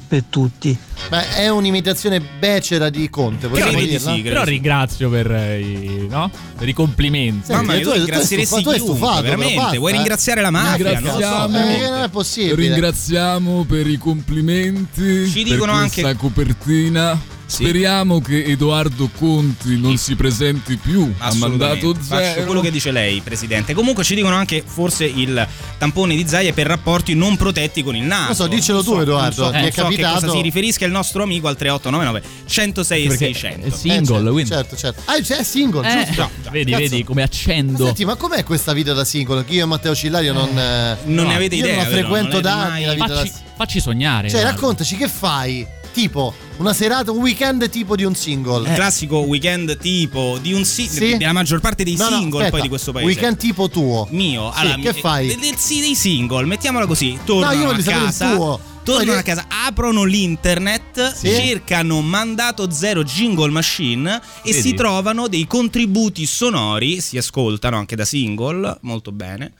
per 0.08 0.24
tutti. 0.28 0.76
Beh, 1.10 1.34
è 1.36 1.48
un'imitazione 1.48 2.20
becera 2.20 2.88
di 2.88 3.08
Conte, 3.10 3.46
possiamo 3.48 3.78
dirla? 3.78 4.14
Però 4.22 4.44
ringrazio 4.44 5.10
per 5.10 5.30
i, 5.60 6.06
no? 6.08 6.30
per 6.56 6.68
i 6.68 6.72
complimenti. 6.72 7.52
Mamma 7.52 7.74
mia, 7.74 7.82
tu- 7.82 7.82
tu 7.82 7.90
hai 7.90 7.96
ringrazieresti 7.98 8.54
stufato- 8.56 8.76
tu 8.78 8.84
stufato, 8.84 9.22
veramente. 9.22 9.52
però 9.52 9.62
basta, 9.64 9.78
Vuoi 9.78 9.92
eh. 9.92 9.96
ringraziare 9.96 10.40
la 10.40 10.50
mafia? 10.50 11.00
Non 11.00 11.02
lo 11.02 11.20
so, 11.20 11.56
eh, 11.58 11.88
non 11.88 12.02
è 12.02 12.08
possibile. 12.08 12.54
Ringraziamo 12.54 13.64
per 13.64 13.86
i 13.86 13.96
complimenti. 13.98 15.28
Ci 15.28 15.42
dicono 15.44 15.72
per 15.72 15.82
anche- 15.82 16.00
questa 16.02 16.18
copertina. 16.18 17.36
Speriamo 17.50 18.20
che 18.20 18.44
Edoardo 18.44 19.08
Conti 19.16 19.78
non 19.80 19.96
si 19.96 20.14
presenti 20.14 20.76
più 20.76 21.10
a 21.16 21.32
mandato 21.36 21.94
Faccio 21.94 22.04
zero. 22.22 22.44
quello 22.44 22.60
che 22.60 22.70
dice 22.70 22.90
lei, 22.90 23.20
presidente. 23.22 23.72
Comunque 23.72 24.04
ci 24.04 24.14
dicono 24.14 24.34
anche 24.36 24.62
forse 24.64 25.06
il 25.06 25.46
tampone 25.78 26.14
di 26.14 26.28
Zaia 26.28 26.52
per 26.52 26.66
rapporti 26.66 27.14
non 27.14 27.38
protetti 27.38 27.82
con 27.82 27.96
il 27.96 28.02
naso. 28.04 28.26
Non 28.26 28.34
so, 28.34 28.46
diccelo 28.48 28.82
tu, 28.84 28.92
Non 28.92 29.00
Edoardo, 29.02 29.42
non 29.44 29.52
ti 29.52 29.56
è 29.56 29.62
non 29.62 29.72
so 29.72 29.82
capitato- 29.82 30.14
che 30.20 30.20
cosa 30.26 30.36
si 30.36 30.42
riferisca 30.42 30.84
il 30.84 30.92
nostro 30.92 31.22
amico 31.22 31.48
al 31.48 31.56
3899 31.56 32.44
106 32.46 33.04
e 33.06 33.16
600. 33.16 33.66
Eh, 33.66 33.70
certo, 33.70 34.44
Certo, 34.46 34.76
certo. 34.76 35.02
Ah, 35.06 35.18
c'è 35.20 35.42
single, 35.42 35.90
Eh, 36.02 36.04
giusto? 36.06 36.30
vedi, 36.50 36.70
Cazzo. 36.72 36.82
vedi 36.82 37.04
come 37.04 37.22
accendo. 37.22 37.84
Senti, 37.86 38.04
ma 38.04 38.14
com'è 38.16 38.44
questa 38.44 38.74
vita 38.74 38.92
da 38.92 39.04
single? 39.04 39.44
Che 39.46 39.54
io 39.54 39.62
e 39.62 39.66
Matteo 39.66 39.94
Cillario 39.94 40.34
non. 40.34 40.48
eh, 40.50 40.96
non 41.04 41.24
ne 41.26 41.30
no, 41.30 41.34
avete 41.34 41.54
io 41.54 41.64
idea, 41.64 41.76
non 41.76 41.84
la 41.84 41.90
frequento 41.90 42.32
Non 42.34 42.42
da 42.42 42.54
anni 42.72 42.84
la 42.84 42.92
vita 42.92 43.06
Facci- 43.08 43.30
da 43.32 43.38
Facci 43.56 43.80
sognare. 43.80 44.28
Cioè, 44.28 44.42
raccontaci 44.42 44.96
che 44.96 45.08
fai? 45.08 45.66
Tipo, 45.94 46.34
una 46.58 46.72
serata, 46.72 47.10
un 47.12 47.18
weekend 47.18 47.68
tipo 47.70 47.94
di 47.96 48.04
un 48.04 48.14
single. 48.14 48.68
Il 48.68 48.74
classico 48.74 49.18
weekend 49.18 49.76
tipo 49.78 50.38
di 50.40 50.52
un 50.52 50.64
si- 50.64 50.88
Sì? 50.88 51.16
della 51.16 51.32
maggior 51.32 51.60
parte 51.60 51.84
dei 51.84 51.96
No, 51.96 52.08
no, 52.08 52.16
single 52.18 52.38
aspetta. 52.38 52.50
poi 52.50 52.60
di 52.62 52.68
questo 52.68 52.92
paese. 52.92 53.06
Weekend 53.06 53.36
tipo 53.36 53.68
tuo. 53.68 54.06
mio. 54.10 54.52
Sì, 54.52 54.60
allora, 54.60 54.76
che 54.76 54.92
mi- 54.92 55.00
fai? 55.00 55.26
Del, 55.28 55.38
del- 55.38 55.56
sì, 55.56 55.80
dei 55.80 55.94
single, 55.94 56.44
mettiamola 56.46 56.86
così. 56.86 57.18
Tornano 57.24 57.52
No, 57.54 57.60
io 57.60 57.66
voglio 57.66 57.78
a 57.80 57.82
sapere 57.82 57.98
il 58.04 58.04
casa. 58.10 58.34
tuo. 58.34 58.60
Tornano 58.82 59.18
a 59.18 59.22
casa, 59.22 59.46
aprono 59.66 60.04
l'internet, 60.04 61.12
Sì? 61.14 61.28
cercano 61.28 62.00
mandato 62.00 62.70
zero 62.70 63.04
jingle 63.04 63.50
machine 63.50 64.16
e 64.42 64.50
Vedi? 64.52 64.60
si 64.62 64.72
trovano 64.74 65.28
dei 65.28 65.46
contributi 65.46 66.24
sonori, 66.24 67.00
si 67.02 67.18
ascoltano 67.18 67.76
anche 67.76 67.94
da 67.96 68.06
single, 68.06 68.78
molto 68.80 69.12
bene, 69.12 69.52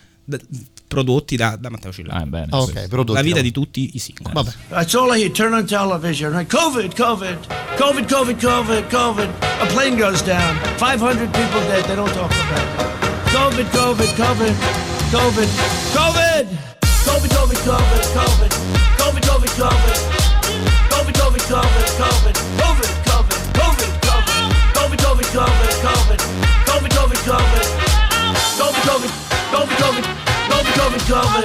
prodotti 0.88 1.36
da, 1.36 1.56
da 1.56 1.70
Matteo 1.70 1.92
Cillario. 1.92 2.46
Ah, 2.50 2.62
ok, 2.62 2.88
prodotti, 2.88 3.12
La 3.12 3.22
vita 3.22 3.36
no. 3.36 3.42
di 3.42 3.52
tutti 3.52 3.90
i 3.94 3.98
single. 3.98 4.32
Vabbè. 4.32 4.52
That's 4.70 4.94
all 4.94 5.14
I 5.14 5.20
hear. 5.20 5.30
Turn 5.30 5.52
on 5.52 5.66
television. 5.66 6.32
Right? 6.32 6.50
COVID, 6.50 6.94
COVID, 6.94 7.38
COVID, 7.76 8.06
COVID, 8.08 8.40
COVID, 8.40 8.88
COVID. 8.88 9.28
A 9.60 9.66
plane 9.66 9.96
goes 9.96 10.22
down. 10.22 10.56
500 10.78 11.30
people 11.30 11.60
dead. 11.68 11.84
They 11.84 11.94
don't 11.94 12.12
talk 12.14 12.32
about 12.32 12.58
it. 12.58 12.98
COVID, 13.30 13.66
COVID, 13.70 14.08
COVID, 14.16 14.54
COVID, 15.12 15.48
COVID. 15.92 16.46
COVID, 17.04 17.30
COVID, 17.36 17.60
COVID, 17.68 18.02
COVID. 18.16 18.50
COVID, 18.98 19.22
COVID, 19.28 19.52
COVID. 19.60 19.98
COVID, 20.88 21.18
COVID, 21.18 21.38
COVID, 21.38 21.92
COVID. 21.98 22.34
COVID, 22.58 22.90
COVID, 23.04 23.38
COVID, 23.58 23.84
COVID. 23.98 24.48
COVID, 24.78 24.96
COVID, 25.04 25.28
COVID, 25.36 25.70
COVID. 25.84 26.20
COVID, 26.68 26.90
COVID, 26.96 27.20
COVID. 27.28 27.68
COVID, 28.58 28.82
COVID, 28.88 29.12
COVID, 29.52 29.76
COVID. 29.78 30.17
COVID. 30.88 31.44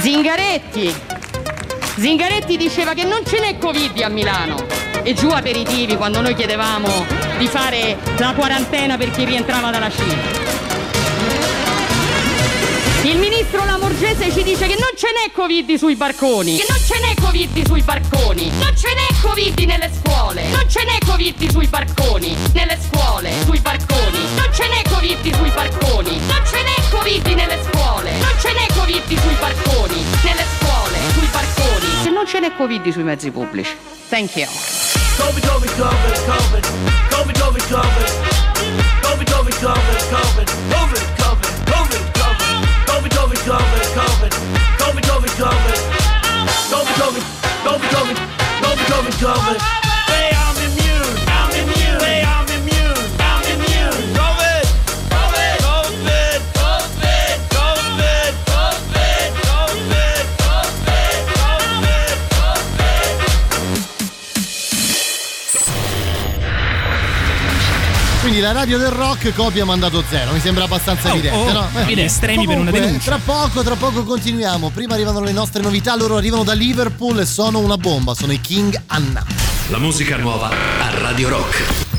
Zingaretti. 0.00 0.94
Zingaretti 1.96 2.56
diceva 2.56 2.94
che 2.94 3.04
non 3.04 3.24
ce 3.24 3.40
n'è 3.40 3.58
Covid 3.58 4.00
a 4.02 4.08
Milano. 4.08 4.66
E 5.02 5.14
giù 5.14 5.28
aperitivi 5.28 5.96
quando 5.96 6.20
noi 6.20 6.34
chiedevamo 6.34 7.06
di 7.38 7.46
fare 7.46 7.96
la 8.18 8.34
quarantena 8.34 8.96
per 8.96 9.10
chi 9.10 9.24
rientrava 9.24 9.70
dalla 9.70 9.90
Cina. 9.90 10.39
Il 13.10 13.18
ministro 13.18 13.64
Lamorgese 13.64 14.30
ci 14.30 14.44
dice 14.44 14.68
che 14.68 14.76
non 14.78 14.92
ce 14.94 15.08
n'è 15.10 15.32
Covid 15.32 15.74
sui 15.74 15.96
barconi. 15.96 16.56
Che 16.56 16.66
non 16.68 16.78
ce 16.78 16.96
n'è 17.00 17.12
Covid 17.20 17.66
sui 17.66 17.82
barconi. 17.82 18.52
Non 18.60 18.72
ce 18.76 18.86
n'è 18.94 19.08
Covid 19.20 19.58
nelle 19.66 19.90
scuole. 19.92 20.46
Non 20.50 20.62
ce 20.68 20.84
n'è 20.84 20.96
Covid 21.04 21.50
sui 21.50 21.66
barconi. 21.66 22.36
Nelle 22.52 22.78
scuole, 22.80 23.32
sui 23.46 23.58
barconi. 23.58 24.20
Non 24.36 24.48
ce 24.52 24.62
n'è 24.68 24.82
Covid 24.88 25.34
sui 25.34 25.50
barconi. 25.50 26.20
Non 26.28 26.42
ce 26.46 26.62
n'è 26.62 26.76
Covid 26.88 27.26
nelle 27.34 27.58
scuole. 27.66 28.10
Non 28.12 28.34
ce 28.38 28.52
n'è 28.52 28.66
Covid 28.78 29.18
sui 29.18 29.36
barconi. 29.40 30.04
Nelle 30.22 30.46
scuole, 30.54 30.98
sui 31.12 31.28
barconi. 31.32 32.02
Che 32.04 32.10
non 32.10 32.26
ce 32.28 32.38
n'è 32.38 32.54
Covid 32.54 32.92
sui 32.92 33.02
mezzi 33.02 33.30
pubblici. 33.32 33.74
Thank 34.08 34.36
you. 34.36 34.46
COVID, 35.18 35.46
COVID, 35.48 35.70
COVID, 35.76 36.14
COVID. 36.30 36.64
COVID, 37.10 37.38
COVID, 37.40 37.66
COVID. 37.66 38.38
COVID, 39.02 39.30
COVID, 39.30 39.30
COVID, 39.30 39.58
COVID. 39.58 39.98
COVID, 40.06 40.28
COVID, 40.30 40.48
COVID, 40.70 41.09
Don't 45.02 45.22
be 45.22 45.28
going, 45.38 45.90
going. 47.00 47.22
Don't 47.64 47.80
be 47.80 47.88
going, 47.88 48.16
don't 48.60 48.76
be 48.76 48.86
going, 48.86 48.86
don't 48.88 49.06
be 49.06 49.20
going. 49.20 49.79
Quindi 68.40 68.56
la 68.56 68.60
radio 68.64 68.78
del 68.78 68.90
rock 68.90 69.34
copia 69.34 69.66
mandato 69.66 70.02
zero, 70.08 70.32
mi 70.32 70.40
sembra 70.40 70.64
abbastanza 70.64 71.10
Oh, 71.10 71.12
evidente, 71.12 71.36
oh, 71.36 71.52
no? 71.52 71.68
Eh, 71.86 72.04
estremi 72.04 72.46
per 72.46 72.56
una 72.56 72.70
comunque, 72.70 72.80
denuncia. 72.80 73.10
Tra 73.10 73.20
poco, 73.22 73.62
tra 73.62 73.74
poco 73.74 74.02
continuiamo. 74.02 74.70
Prima 74.70 74.94
arrivano 74.94 75.20
le 75.20 75.32
nostre 75.32 75.60
novità, 75.60 75.94
loro 75.94 76.16
arrivano 76.16 76.42
da 76.42 76.54
Liverpool 76.54 77.20
e 77.20 77.26
sono 77.26 77.58
una 77.58 77.76
bomba, 77.76 78.14
sono 78.14 78.32
i 78.32 78.40
King 78.40 78.80
Anna. 78.86 79.22
La 79.68 79.78
musica 79.78 80.16
nuova 80.16 80.48
a 80.48 80.98
Radio 81.00 81.28
Rock. 81.28 81.89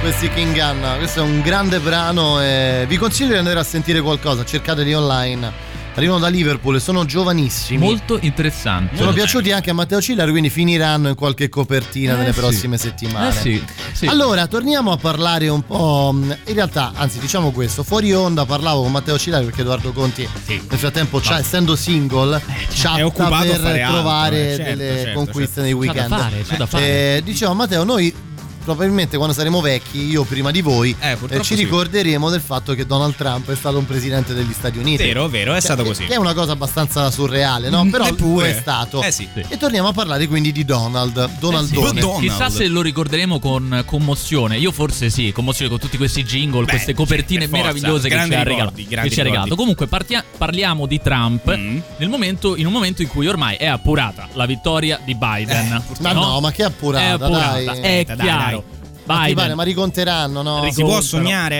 Questi 0.00 0.30
King 0.30 0.54
Gunn. 0.54 0.98
Questo 0.98 1.20
è 1.20 1.22
un 1.22 1.40
grande 1.42 1.78
brano 1.78 2.40
e 2.40 2.84
vi 2.88 2.96
consiglio 2.96 3.32
di 3.32 3.38
andare 3.38 3.58
a 3.58 3.64
sentire 3.64 4.00
qualcosa. 4.00 4.44
Cercateli 4.44 4.94
online. 4.94 5.68
Arrivano 5.92 6.20
da 6.20 6.28
Liverpool 6.28 6.76
e 6.76 6.80
sono 6.80 7.04
giovanissimi. 7.04 7.84
Molto 7.84 8.16
interessante. 8.22 8.96
Sono 8.96 9.12
piaciuti 9.12 9.50
anche 9.52 9.70
a 9.70 9.74
Matteo 9.74 10.00
Cillari, 10.00 10.30
quindi 10.30 10.48
finiranno 10.48 11.08
in 11.08 11.14
qualche 11.16 11.48
copertina 11.50 12.14
Eh 12.14 12.16
nelle 12.16 12.32
sì. 12.32 12.38
prossime 12.38 12.78
settimane. 12.78 13.28
Eh 13.28 13.32
sì, 13.32 13.64
sì. 13.92 14.06
Allora, 14.06 14.46
torniamo 14.46 14.92
a 14.92 14.96
parlare 14.96 15.48
un 15.48 15.62
po'. 15.62 16.14
In 16.14 16.54
realtà, 16.54 16.92
anzi, 16.94 17.18
diciamo 17.18 17.50
questo: 17.50 17.82
fuori 17.82 18.14
onda 18.14 18.46
parlavo 18.46 18.82
con 18.82 18.92
Matteo 18.92 19.18
Cillari 19.18 19.44
perché 19.44 19.60
Edoardo 19.62 19.92
Conti, 19.92 20.26
nel 20.46 20.78
frattempo, 20.78 21.18
c'ha- 21.20 21.40
essendo 21.40 21.76
single, 21.76 22.40
chatta 22.72 22.98
È 22.98 23.04
occupato 23.04 23.34
a 23.34 23.40
per 23.56 23.60
fare 23.60 23.82
altro, 23.82 24.00
trovare 24.00 24.36
eh, 24.52 24.56
certo, 24.56 24.62
delle 24.76 24.96
certo, 25.02 25.12
conquiste 25.18 25.60
certo. 25.60 25.60
nei 25.62 25.72
C'ha 25.72 25.92
da 25.92 26.00
weekend. 26.00 26.18
fare, 26.20 26.42
c'ha 26.48 26.56
da 26.56 26.66
fare. 26.66 26.84
Eh, 27.16 27.22
dicevo, 27.24 27.52
Matteo, 27.54 27.84
noi 27.84 28.14
probabilmente 28.62 29.16
quando 29.16 29.34
saremo 29.34 29.60
vecchi, 29.60 30.04
io 30.08 30.24
prima 30.24 30.50
di 30.50 30.60
voi, 30.60 30.94
eh, 31.00 31.16
purtroppo 31.16 31.42
ci 31.44 31.56
sì. 31.56 31.62
ricorderemo 31.64 32.28
del 32.30 32.40
fatto 32.40 32.74
che 32.74 32.86
Donald 32.86 33.14
Trump 33.16 33.50
è 33.50 33.54
stato 33.56 33.78
un 33.78 33.86
presidente 33.86 34.34
degli 34.34 34.52
Stati 34.52 34.78
Uniti. 34.78 35.02
Vero, 35.04 35.28
vero, 35.28 35.52
è 35.52 35.56
Che- 35.56 35.60
stato 35.62 35.82
così. 35.84 36.04
Che 36.04 36.14
è 36.14 36.16
una 36.16 36.34
cosa 36.34 36.52
abbastanza 36.52 37.10
surreale, 37.10 37.68
no? 37.70 37.84
Mm, 37.84 37.90
Però 37.90 38.06
eppure. 38.06 38.50
è 38.56 38.60
stato. 38.60 39.02
Eh 39.02 39.10
sì. 39.10 39.28
E 39.48 39.56
torniamo 39.56 39.88
a 39.88 39.92
parlare 39.92 40.26
quindi 40.26 40.52
di 40.52 40.64
Donald. 40.64 41.38
Donaldone. 41.38 42.00
Chissà 42.20 42.50
se 42.50 42.66
lo 42.68 42.82
ricorderemo 42.82 43.38
con 43.38 43.82
commozione. 43.86 44.58
Io 44.58 44.72
forse 44.72 45.10
sì, 45.10 45.32
commozione 45.32 45.70
con 45.70 45.78
tutti 45.80 45.96
questi 45.96 46.22
jingle, 46.24 46.66
queste 46.66 46.94
copertine 46.94 47.48
per 47.48 47.60
forza. 47.60 47.64
meravigliose 47.64 48.08
che 48.08 48.14
ci 48.26 48.34
ha 48.34 48.42
ricordi, 48.42 48.86
che 48.86 49.10
ci 49.10 49.20
ha 49.20 49.22
regalato. 49.22 49.54
Comunque 49.56 49.86
partia- 49.86 50.24
parliamo 50.36 50.86
di 50.86 51.00
Trump 51.00 51.46
nel 51.48 52.08
momento- 52.08 52.56
in 52.56 52.66
un 52.66 52.72
momento 52.72 53.02
in 53.02 53.08
cui 53.08 53.26
ormai 53.26 53.56
è 53.56 53.66
appurata 53.66 54.28
la 54.34 54.46
vittoria 54.46 55.00
di 55.04 55.14
Biden. 55.14 55.82
Ma 56.00 56.12
no, 56.12 56.40
ma 56.40 56.50
che 56.52 56.64
appurata, 56.64 57.04
È 57.04 57.08
appurata, 57.10 57.52
dai. 57.52 57.80
è 57.80 58.04
Dai, 58.04 58.16
chiaro. 58.16 58.56
Ma 58.58 58.59
Biden. 59.04 59.34
pare, 59.34 59.54
ma 59.54 59.62
riconteranno, 59.62 60.42
no? 60.42 60.60
Ricontano. 60.62 61.00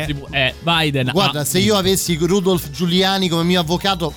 Si 0.06 0.14
può- 0.14 0.28
Eh, 0.30 0.54
Biden. 0.60 1.10
Guarda, 1.12 1.40
ha- 1.40 1.44
se 1.44 1.58
io 1.58 1.76
avessi 1.76 2.16
Rudolf 2.20 2.70
Giuliani 2.70 3.28
come 3.28 3.42
mio 3.44 3.60
avvocato, 3.60 4.12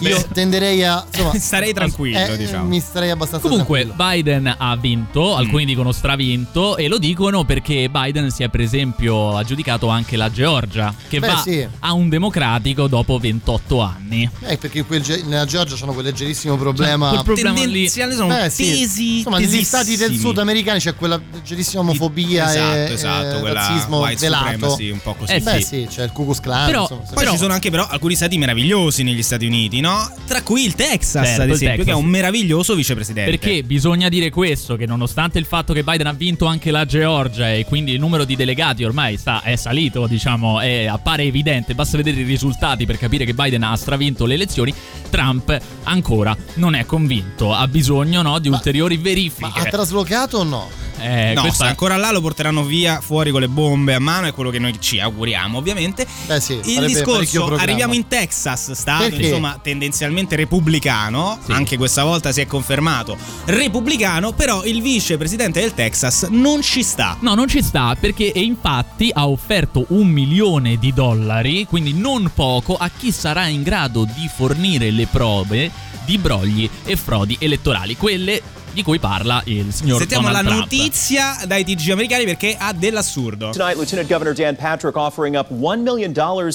io 0.00 0.24
tenderei 0.32 0.84
a. 0.84 1.04
Insomma, 1.12 1.38
Starei 1.38 1.72
tranquillo, 1.72 2.18
eh, 2.18 2.36
diciamo. 2.36 2.66
Mi 2.68 2.80
starei 2.80 3.10
abbastanza 3.10 3.46
Comunque 3.48 3.84
tranquillo. 3.84 4.10
Biden 4.10 4.54
ha 4.58 4.76
vinto, 4.76 5.34
Mm. 5.34 5.38
alcuni 5.38 5.64
dicono 5.64 5.92
stravinto 5.92 6.76
e 6.76 6.88
lo 6.88 6.98
dicono 6.98 7.44
perché 7.44 7.88
Biden 7.90 8.30
si 8.30 8.42
è 8.42 8.48
per 8.48 8.60
esempio 8.60 9.36
aggiudicato 9.36 9.88
anche 9.88 10.16
la 10.16 10.30
Georgia, 10.30 10.94
che 11.08 11.18
Beh, 11.18 11.26
va 11.26 11.40
sì. 11.40 11.66
a 11.80 11.92
un 11.92 12.08
democratico 12.08 12.86
dopo 12.88 13.18
28 13.18 13.80
anni. 13.80 14.28
Eh, 14.42 14.56
perché 14.58 14.84
quel 14.84 15.02
nella 15.26 15.44
Georgia 15.44 15.74
c'hanno 15.76 15.92
quel 15.92 16.04
leggerissimo 16.06 16.56
problema. 16.56 17.10
quel 17.10 17.22
problema 17.22 17.64
lì- 17.64 17.88
sono 17.88 18.36
Eh, 18.38 18.50
sì. 18.50 18.64
tesi, 18.70 19.16
Insomma, 19.18 19.38
negli 19.38 19.62
stati 19.64 19.96
del 19.96 20.16
sud 20.18 20.38
americani 20.38 20.78
c'è 20.80 20.94
quella 20.94 21.20
leggerissima 21.32 21.80
omofobia 21.82 22.48
Esatto, 22.50 22.74
e, 22.90 22.92
esatto, 22.92 23.36
e 23.36 23.40
quella 23.40 23.54
razzismo 23.66 23.98
white 23.98 24.20
velato. 24.20 24.44
supremacy, 24.44 24.90
un 24.90 25.00
po' 25.02 25.14
così. 25.14 25.32
Eh, 25.32 25.40
Beh, 25.40 25.60
sì. 25.60 25.62
sì, 25.62 25.86
c'è 25.88 26.04
il 26.04 26.12
Ku 26.12 26.24
Klux 26.24 26.40
Klan. 26.40 26.66
Però, 26.66 26.82
insomma, 26.82 27.02
poi 27.14 27.26
ci 27.28 27.36
sono 27.36 27.52
anche 27.52 27.70
però 27.70 27.86
alcuni 27.86 28.14
stati 28.14 28.36
meravigliosi 28.38 29.02
negli 29.02 29.22
Stati 29.22 29.46
Uniti, 29.46 29.80
no? 29.80 29.85
Tra 30.26 30.42
cui 30.42 30.64
il 30.64 30.74
Texas, 30.74 31.26
Certo, 31.26 31.42
ad 31.42 31.50
esempio, 31.50 31.68
Texas. 31.68 31.84
che 31.86 31.90
è 31.92 31.94
un 31.94 32.10
meraviglioso 32.10 32.74
vicepresidente. 32.74 33.30
Perché 33.30 33.62
bisogna 33.62 34.08
dire 34.08 34.30
questo, 34.30 34.76
che 34.76 34.86
nonostante 34.86 35.38
il 35.38 35.44
fatto 35.44 35.72
che 35.72 35.82
Biden 35.82 36.06
ha 36.06 36.12
vinto 36.12 36.46
anche 36.46 36.70
la 36.70 36.84
Georgia 36.84 37.52
e 37.52 37.64
quindi 37.64 37.92
il 37.92 38.00
numero 38.00 38.24
di 38.24 38.36
delegati 38.36 38.84
ormai 38.84 39.16
sta, 39.16 39.42
è 39.42 39.56
salito, 39.56 40.06
diciamo, 40.06 40.60
è- 40.60 40.86
appare 40.86 41.22
evidente, 41.24 41.74
basta 41.74 41.96
vedere 41.96 42.20
i 42.20 42.24
risultati 42.24 42.86
per 42.86 42.98
capire 42.98 43.24
che 43.24 43.34
Biden 43.34 43.62
ha 43.62 43.76
stravinto 43.76 44.26
le 44.26 44.34
elezioni, 44.34 44.74
Trump 45.10 45.56
ancora 45.84 46.36
non 46.54 46.74
è 46.74 46.84
convinto, 46.84 47.52
ha 47.52 47.66
bisogno 47.68 48.22
no, 48.22 48.38
di 48.38 48.48
ulteriori 48.48 48.96
verifiche. 48.96 49.60
Ha 49.60 49.64
traslocato 49.64 50.38
o 50.38 50.44
no? 50.44 50.68
Eh, 50.98 51.32
no, 51.34 51.42
questa- 51.42 51.64
sta 51.64 51.66
ancora 51.66 51.96
là 51.96 52.10
lo 52.10 52.20
porteranno 52.20 52.64
via 52.64 53.00
fuori 53.00 53.30
con 53.30 53.40
le 53.40 53.48
bombe 53.48 53.94
a 53.94 53.98
mano, 53.98 54.26
è 54.26 54.32
quello 54.32 54.50
che 54.50 54.58
noi 54.58 54.74
ci 54.80 54.98
auguriamo, 55.00 55.58
ovviamente. 55.58 56.06
Beh, 56.26 56.40
sì, 56.40 56.60
Il 56.64 56.86
discorso, 56.86 57.54
arriviamo 57.56 57.94
in 57.94 58.08
Texas, 58.08 58.72
stato 58.72 59.04
Perché? 59.04 59.26
insomma 59.26 59.58
tendenzialmente 59.62 60.36
repubblicano, 60.36 61.38
anche 61.48 61.76
questa 61.76 62.04
volta 62.04 62.32
si 62.32 62.40
è 62.40 62.46
confermato 62.46 63.16
repubblicano, 63.44 64.32
però 64.32 64.64
il 64.64 64.82
vicepresidente 64.82 65.60
del 65.60 65.74
Texas 65.74 66.26
non 66.30 66.62
ci 66.62 66.82
sta. 66.82 67.16
No, 67.20 67.34
non 67.34 67.48
ci 67.48 67.62
sta 67.62 67.96
perché 67.98 68.32
e 68.32 68.40
infatti 68.40 69.10
ha 69.12 69.26
offerto 69.28 69.86
un 69.88 70.08
milione 70.08 70.76
di 70.78 70.92
dollari, 70.92 71.66
quindi 71.66 71.92
non 71.94 72.30
poco, 72.34 72.76
a 72.76 72.90
chi 72.96 73.12
sarà 73.12 73.46
in 73.46 73.62
grado 73.62 74.04
di 74.04 74.28
fornire 74.34 74.90
le 74.90 75.06
prove 75.06 75.70
di 76.06 76.16
brogli 76.16 76.70
e 76.84 76.96
frodi 76.96 77.36
elettorali, 77.40 77.96
quelle 77.96 78.40
di 78.76 78.82
cui 78.82 78.98
parla 78.98 79.40
il 79.46 79.72
signor 79.72 80.00
Sentiamo 80.00 80.28
la 80.28 80.42
Donald 80.42 80.68
Trump. 80.68 80.70
notizia 80.70 81.38
dai 81.46 81.64
TG 81.64 81.88
americani 81.92 82.24
perché 82.26 82.54
ha 82.58 82.74
dell'assurdo. 82.74 83.50
Tonight, 83.50 83.76
Lieutenant 83.76 84.06
Governor 84.06 84.34
Dan 84.34 84.54
Patrick 84.54 84.96
offering 84.98 85.34
up 85.34 85.50
$1 85.50 85.80
million 85.80 86.12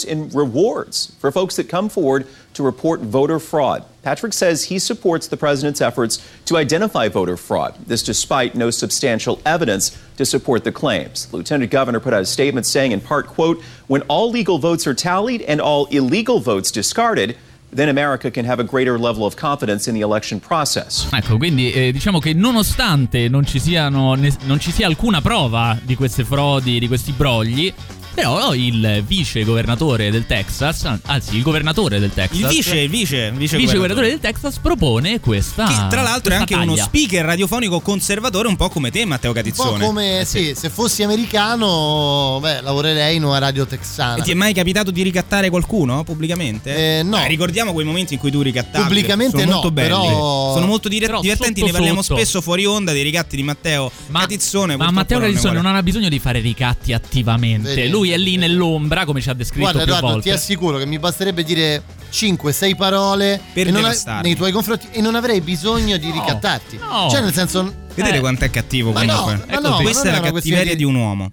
in 0.07 0.29
rewards 0.31 1.13
for 1.17 1.31
folks 1.31 1.55
that 1.55 1.67
come 1.67 1.89
forward 1.89 2.27
to 2.53 2.63
report 2.63 3.01
voter 3.01 3.39
fraud. 3.39 3.83
Patrick 4.03 4.33
says 4.33 4.65
he 4.65 4.77
supports 4.77 5.29
the 5.29 5.37
president's 5.37 5.81
efforts 5.81 6.19
to 6.45 6.57
identify 6.57 7.07
voter 7.07 7.37
fraud, 7.37 7.73
this 7.87 8.03
despite 8.03 8.53
no 8.53 8.69
substantial 8.69 9.39
evidence 9.43 9.97
to 10.17 10.23
support 10.23 10.63
the 10.63 10.71
claims. 10.71 11.25
The 11.25 11.37
Lieutenant 11.37 11.71
Governor 11.71 11.99
put 11.99 12.13
out 12.13 12.21
a 12.21 12.25
statement 12.25 12.67
saying, 12.67 12.91
in 12.91 13.01
part, 13.01 13.25
quote, 13.25 13.59
when 13.87 14.03
all 14.03 14.29
legal 14.29 14.59
votes 14.59 14.85
are 14.85 14.93
tallied 14.93 15.41
and 15.41 15.59
all 15.59 15.87
illegal 15.87 16.39
votes 16.39 16.69
discarded, 16.69 17.35
then 17.73 17.89
America 17.89 18.29
can 18.29 18.45
have 18.45 18.62
a 18.62 18.65
greater 18.65 18.99
level 18.99 19.25
of 19.25 19.36
confidence 19.36 19.88
in 19.88 19.95
the 19.95 20.01
election 20.01 20.39
process. 20.39 21.07
Ecco, 21.12 21.38
quindi 21.38 21.71
eh, 21.71 21.91
diciamo 21.91 22.19
che 22.19 22.34
nonostante 22.34 23.27
non 23.29 23.45
ci, 23.45 23.60
siano, 23.60 24.13
ne- 24.15 24.36
non 24.43 24.60
ci 24.60 24.71
sia 24.71 24.88
alcuna 24.88 25.21
prova 25.21 25.77
di 25.81 25.95
queste 25.95 26.23
frodi, 26.23 26.79
di 26.79 26.88
questi 26.88 27.12
brogli, 27.12 27.73
Però 28.13 28.54
il 28.54 29.04
vice 29.08 29.43
governatore 29.43 30.12
del 30.12 30.26
Texas, 30.26 30.86
anzi 31.04 31.36
il 31.38 31.41
governatore 31.43 32.00
del 32.00 32.12
Texas, 32.13 32.38
Il 32.39 32.47
vice, 32.47 32.80
il 32.80 32.89
vice, 32.89 33.32
vice, 33.32 33.58
vice 33.58 33.74
governatore 33.76 34.10
del 34.10 34.19
Texas 34.19 34.58
propone 34.60 35.19
questa. 35.19 35.65
Che 35.65 35.88
tra 35.89 36.02
l'altro 36.02 36.34
è 36.34 36.38
anche 36.38 36.54
uno 36.56 36.65
taglia. 36.74 36.84
speaker 36.84 37.26
radiofonico 37.26 37.80
conservatore, 37.80 38.47
un 38.47 38.56
po' 38.58 38.69
come 38.69 38.91
te, 38.91 39.06
Matteo 39.06 39.30
Un 39.32 39.36
po' 39.36 39.41
Catizzone. 39.41 39.86
come 39.86 40.24
sì, 40.26 40.54
se 40.56 40.69
fossi 40.69 41.04
americano, 41.04 42.39
beh, 42.41 42.62
lavorerei 42.62 43.15
in 43.15 43.24
una 43.24 43.38
radio 43.38 43.65
texana. 43.65 44.15
E 44.17 44.21
ti 44.24 44.32
è 44.32 44.36
mai 44.36 44.54
capitato 44.54 44.91
di 44.91 45.02
ricattare 45.04 45.50
qualcuno 45.50 46.04
pubblicamente? 46.04 47.00
Eh, 47.00 47.04
no. 47.04 47.12
Dai, 47.12 47.28
ricordiamo 47.30 47.71
quei 47.74 47.86
momenti 47.86 48.13
in 48.15 48.19
cui 48.19 48.32
tu 48.32 48.41
ricattavi. 48.41 48.84
Pubblicamente 48.86 49.38
sono 49.38 49.45
no, 49.45 49.52
molto 49.54 49.71
belli. 49.71 49.88
però- 49.89 50.54
Sono 50.54 50.65
molto 50.65 50.89
dire- 50.89 51.06
Però 51.06 51.21
divertenti, 51.21 51.60
sotto 51.62 51.65
ne 51.71 51.78
parliamo 51.78 52.02
sotto. 52.02 52.19
spesso 52.19 52.41
fuori 52.41 52.65
onda 52.65 52.91
dei 52.91 53.04
ricatti 53.04 53.36
di 53.36 53.43
Matteo 53.43 53.91
Catizzone. 54.12 54.76
Ma 54.76 54.91
Matteo 54.91 55.17
non 55.17 55.28
ne 55.28 55.34
Catizzone 55.34 55.54
vuole. 55.60 55.67
non 55.69 55.78
ha 55.78 55.84
bisogno 55.84 56.10
di 56.10 56.19
fare 56.19 56.39
ricatti 56.39 56.93
attivamente. 56.93 57.74
Vedi? 57.74 57.89
Lui 57.89 58.00
è 58.09 58.17
lì 58.17 58.35
nell'ombra, 58.37 59.05
come 59.05 59.21
ci 59.21 59.29
ha 59.29 59.33
descritto 59.33 59.61
Guarda, 59.69 59.83
più 59.83 59.87
Edoardo, 59.93 60.07
volte. 60.07 60.29
ti 60.29 60.35
assicuro 60.35 60.77
che 60.79 60.85
mi 60.87 60.97
basterebbe 60.97 61.43
dire 61.43 61.83
5-6 62.11 62.75
parole 62.75 63.39
Per 63.53 63.65
non 63.71 63.81
devastarmi. 63.83 64.21
nei 64.23 64.35
tuoi 64.35 64.51
confronti 64.51 64.87
e 64.91 64.99
non 65.01 65.15
avrei 65.15 65.39
bisogno 65.41 65.97
di 65.97 66.09
ricattarti. 66.11 66.77
no. 66.77 67.07
Cioè, 67.09 67.21
nel 67.21 67.33
senso. 67.33 67.73
Vedete 67.93 68.17
eh, 68.17 68.19
quanto 68.19 68.45
è 68.45 68.49
cattivo 68.49 68.91
Ma 68.91 69.03
no, 69.03 69.15
comunque. 69.21 69.45
ma 69.53 69.59
no, 69.69 69.75
Questa 69.81 70.07
è 70.09 70.11
la 70.11 70.19
cattiveria 70.21 70.71
di- 70.71 70.77
di 70.77 70.83
un 70.83 70.95
uomo. 70.95 71.29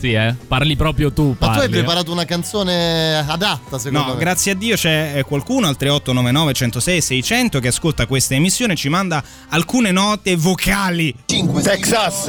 Sì, 0.00 0.12
eh. 0.14 0.34
Parli 0.48 0.76
proprio 0.76 1.12
tu. 1.12 1.28
Ma 1.28 1.34
tu 1.36 1.44
hai 1.44 1.50
parli, 1.58 1.64
eh. 1.66 1.78
preparato 1.78 2.10
una 2.10 2.24
canzone 2.24 3.18
adatta, 3.18 3.78
secondo 3.78 4.06
No, 4.06 4.14
me. 4.14 4.18
grazie 4.18 4.52
a 4.52 4.54
Dio 4.54 4.74
c'è 4.74 5.12
eh, 5.16 5.22
qualcuno 5.24 5.68
al 5.68 5.76
3899 5.76 6.52
106 6.54 7.00
600 7.02 7.60
che 7.60 7.68
ascolta 7.68 8.06
questa 8.06 8.34
emissione 8.34 8.72
e 8.72 8.76
ci 8.76 8.88
manda 8.88 9.22
alcune 9.50 9.90
note 9.90 10.34
vocali. 10.36 11.14
Texas, 11.62 12.26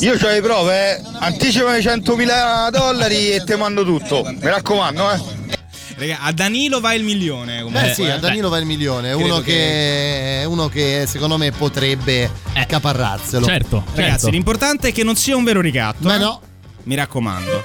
io 0.00 0.12
ho 0.14 0.28
le 0.28 0.40
prove, 0.42 0.96
eh. 0.96 1.02
anticipami 1.20 1.78
100.000 1.78 2.70
dollari 2.70 3.30
e 3.32 3.44
te 3.44 3.56
mando 3.56 3.84
tutto. 3.84 4.22
Mi 4.24 4.38
raccomando, 4.40 5.10
eh. 5.12 5.58
Raga, 5.96 6.20
a 6.22 6.32
Danilo 6.32 6.80
va 6.80 6.94
il 6.94 7.04
milione. 7.04 7.62
Comunque, 7.62 7.90
Eh 7.90 7.94
sì, 7.94 8.04
a 8.04 8.16
Danilo 8.16 8.48
va 8.48 8.58
il 8.58 8.64
milione, 8.64 9.12
uno 9.12 9.40
che, 9.40 10.44
uno 10.46 10.68
che 10.68 11.04
secondo 11.06 11.36
me 11.36 11.52
potrebbe 11.52 12.30
accaparrarselo. 12.54 13.44
Certo, 13.44 13.84
Ragazzi, 13.94 14.30
l'importante 14.30 14.88
è 14.88 14.92
che 14.92 15.04
non 15.04 15.14
sia 15.14 15.36
un 15.36 15.44
vero 15.44 15.60
ricatto. 15.60 16.08
Ma 16.08 16.14
eh. 16.16 16.18
no. 16.18 16.40
Mi 16.84 16.94
raccomando. 16.94 17.62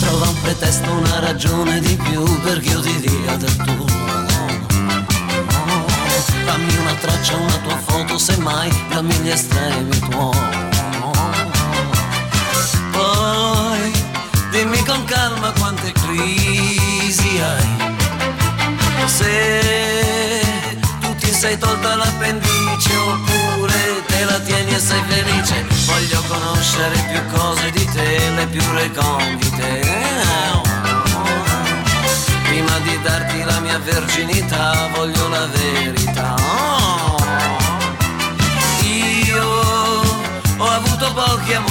Trova 0.00 0.28
un 0.28 0.40
pretesto, 0.42 0.90
una 0.90 1.20
ragione 1.20 1.80
di 1.80 1.96
più 1.96 2.22
perché 2.40 2.68
io 2.68 2.80
ti 2.80 3.00
dia 3.00 3.36
del 3.36 3.56
tuo. 3.56 3.86
Dammi 6.44 6.76
una 6.76 6.94
traccia, 6.94 7.36
una 7.36 7.56
tua 7.62 7.76
foto, 7.76 8.18
semmai 8.18 8.70
dammi 8.90 9.14
gli 9.14 9.30
estremi 9.30 9.98
tuoi. 10.10 10.68
Poi 12.92 13.92
dimmi 14.50 14.84
con 14.84 15.04
calma 15.04 15.52
quante 15.58 15.92
crisi 15.92 17.40
hai. 17.40 17.98
Se 19.06 20.42
tu 21.00 21.14
ti 21.16 21.32
sei 21.32 21.56
tolta 21.56 21.96
l'appendice 21.96 22.59
la 24.24 24.38
tieni 24.40 24.74
e 24.74 24.78
sei 24.78 25.02
felice, 25.06 25.66
voglio 25.86 26.22
conoscere 26.28 26.96
più 27.10 27.38
cose 27.38 27.70
di 27.70 27.84
te, 27.86 28.30
le 28.36 28.46
più 28.46 28.62
recondite. 28.72 29.80
Prima 32.44 32.78
di 32.80 33.00
darti 33.02 33.44
la 33.44 33.60
mia 33.60 33.78
verginità 33.78 34.88
voglio 34.94 35.28
la 35.28 35.46
verità. 35.46 36.34
Io 38.82 39.44
ho 40.56 40.68
avuto 40.68 41.12
pochi 41.12 41.54
amori 41.54 41.69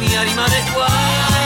mi 0.00 0.16
arima 0.16 0.46
de 0.48 1.39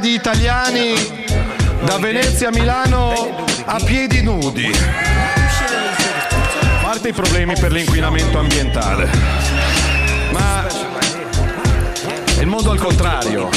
di 0.00 0.14
italiani 0.14 0.94
da 1.84 1.98
Venezia 1.98 2.48
a 2.48 2.50
Milano 2.50 3.44
a 3.64 3.78
piedi 3.84 4.22
nudi. 4.22 4.70
A 6.72 6.82
parte 6.82 7.08
i 7.10 7.12
problemi 7.12 7.54
per 7.58 7.70
l'inquinamento 7.70 8.38
ambientale. 8.38 9.08
Ma 10.32 10.66
è 10.66 12.40
il 12.40 12.46
mondo 12.46 12.70
al 12.70 12.78
contrario. 12.78 13.50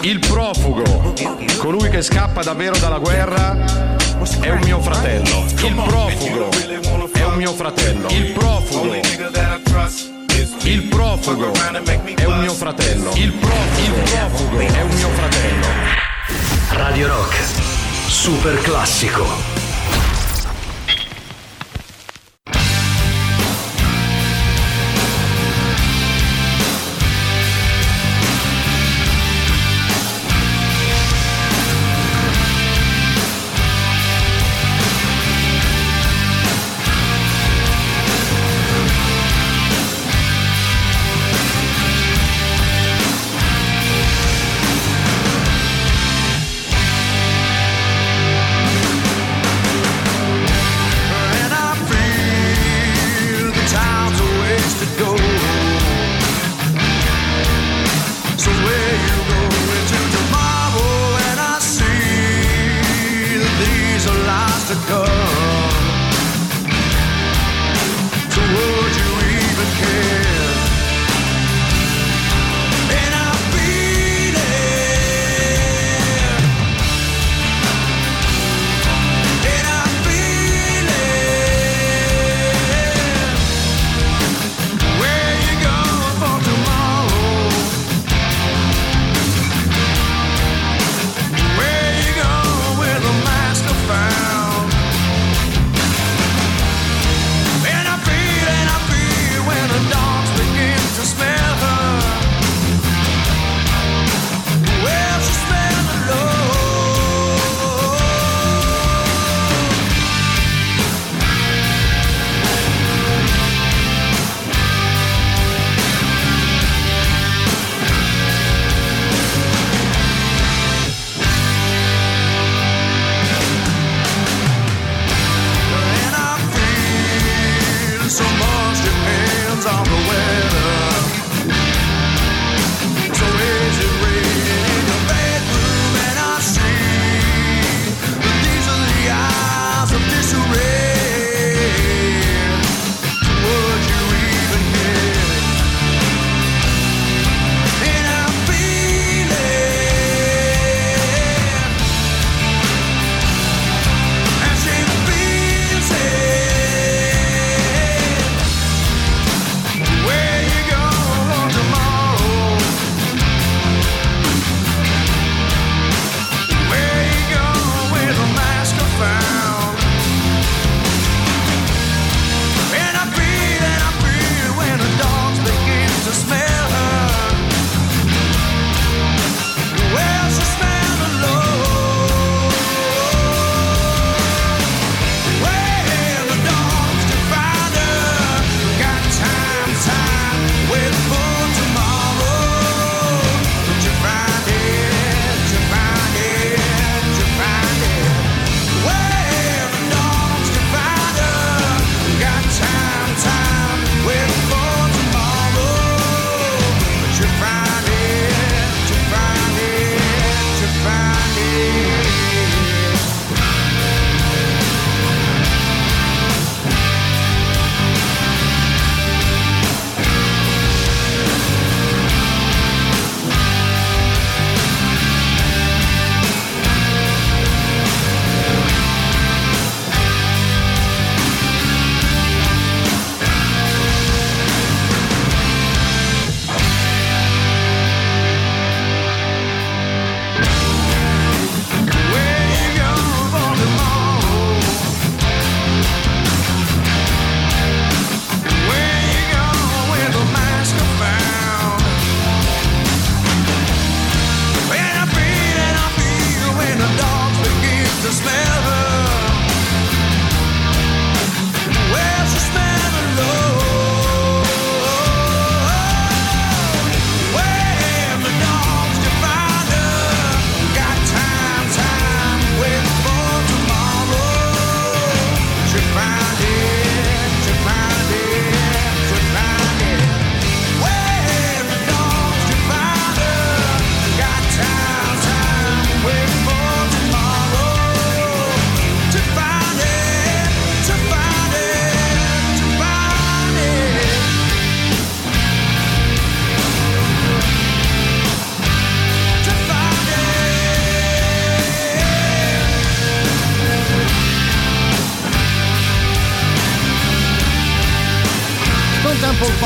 Il 0.00 0.18
profugo, 0.18 1.14
colui 1.58 1.90
che 1.90 2.00
scappa 2.00 2.42
davvero 2.42 2.76
dalla 2.78 2.98
guerra, 2.98 3.54
è 4.40 4.50
un 4.50 4.60
mio 4.64 4.80
fratello. 4.80 5.44
Il 5.62 5.74
profugo 5.74 6.48
è 7.12 7.24
un 7.24 7.34
mio 7.34 7.52
fratello. 7.52 8.08
Il 8.08 8.32
profugo. 8.32 10.13
Il 10.64 10.84
profugo 10.84 11.52
è 11.52 12.24
un 12.24 12.40
mio 12.40 12.54
fratello. 12.54 13.12
Il 13.16 13.32
profugo, 13.32 13.98
il 13.98 14.10
profugo 14.10 14.58
è 14.60 14.80
un 14.80 14.94
mio 14.94 15.08
fratello. 15.10 15.66
Radio 16.70 17.06
Rock, 17.06 17.36
super 18.08 18.58
classico. 18.62 19.53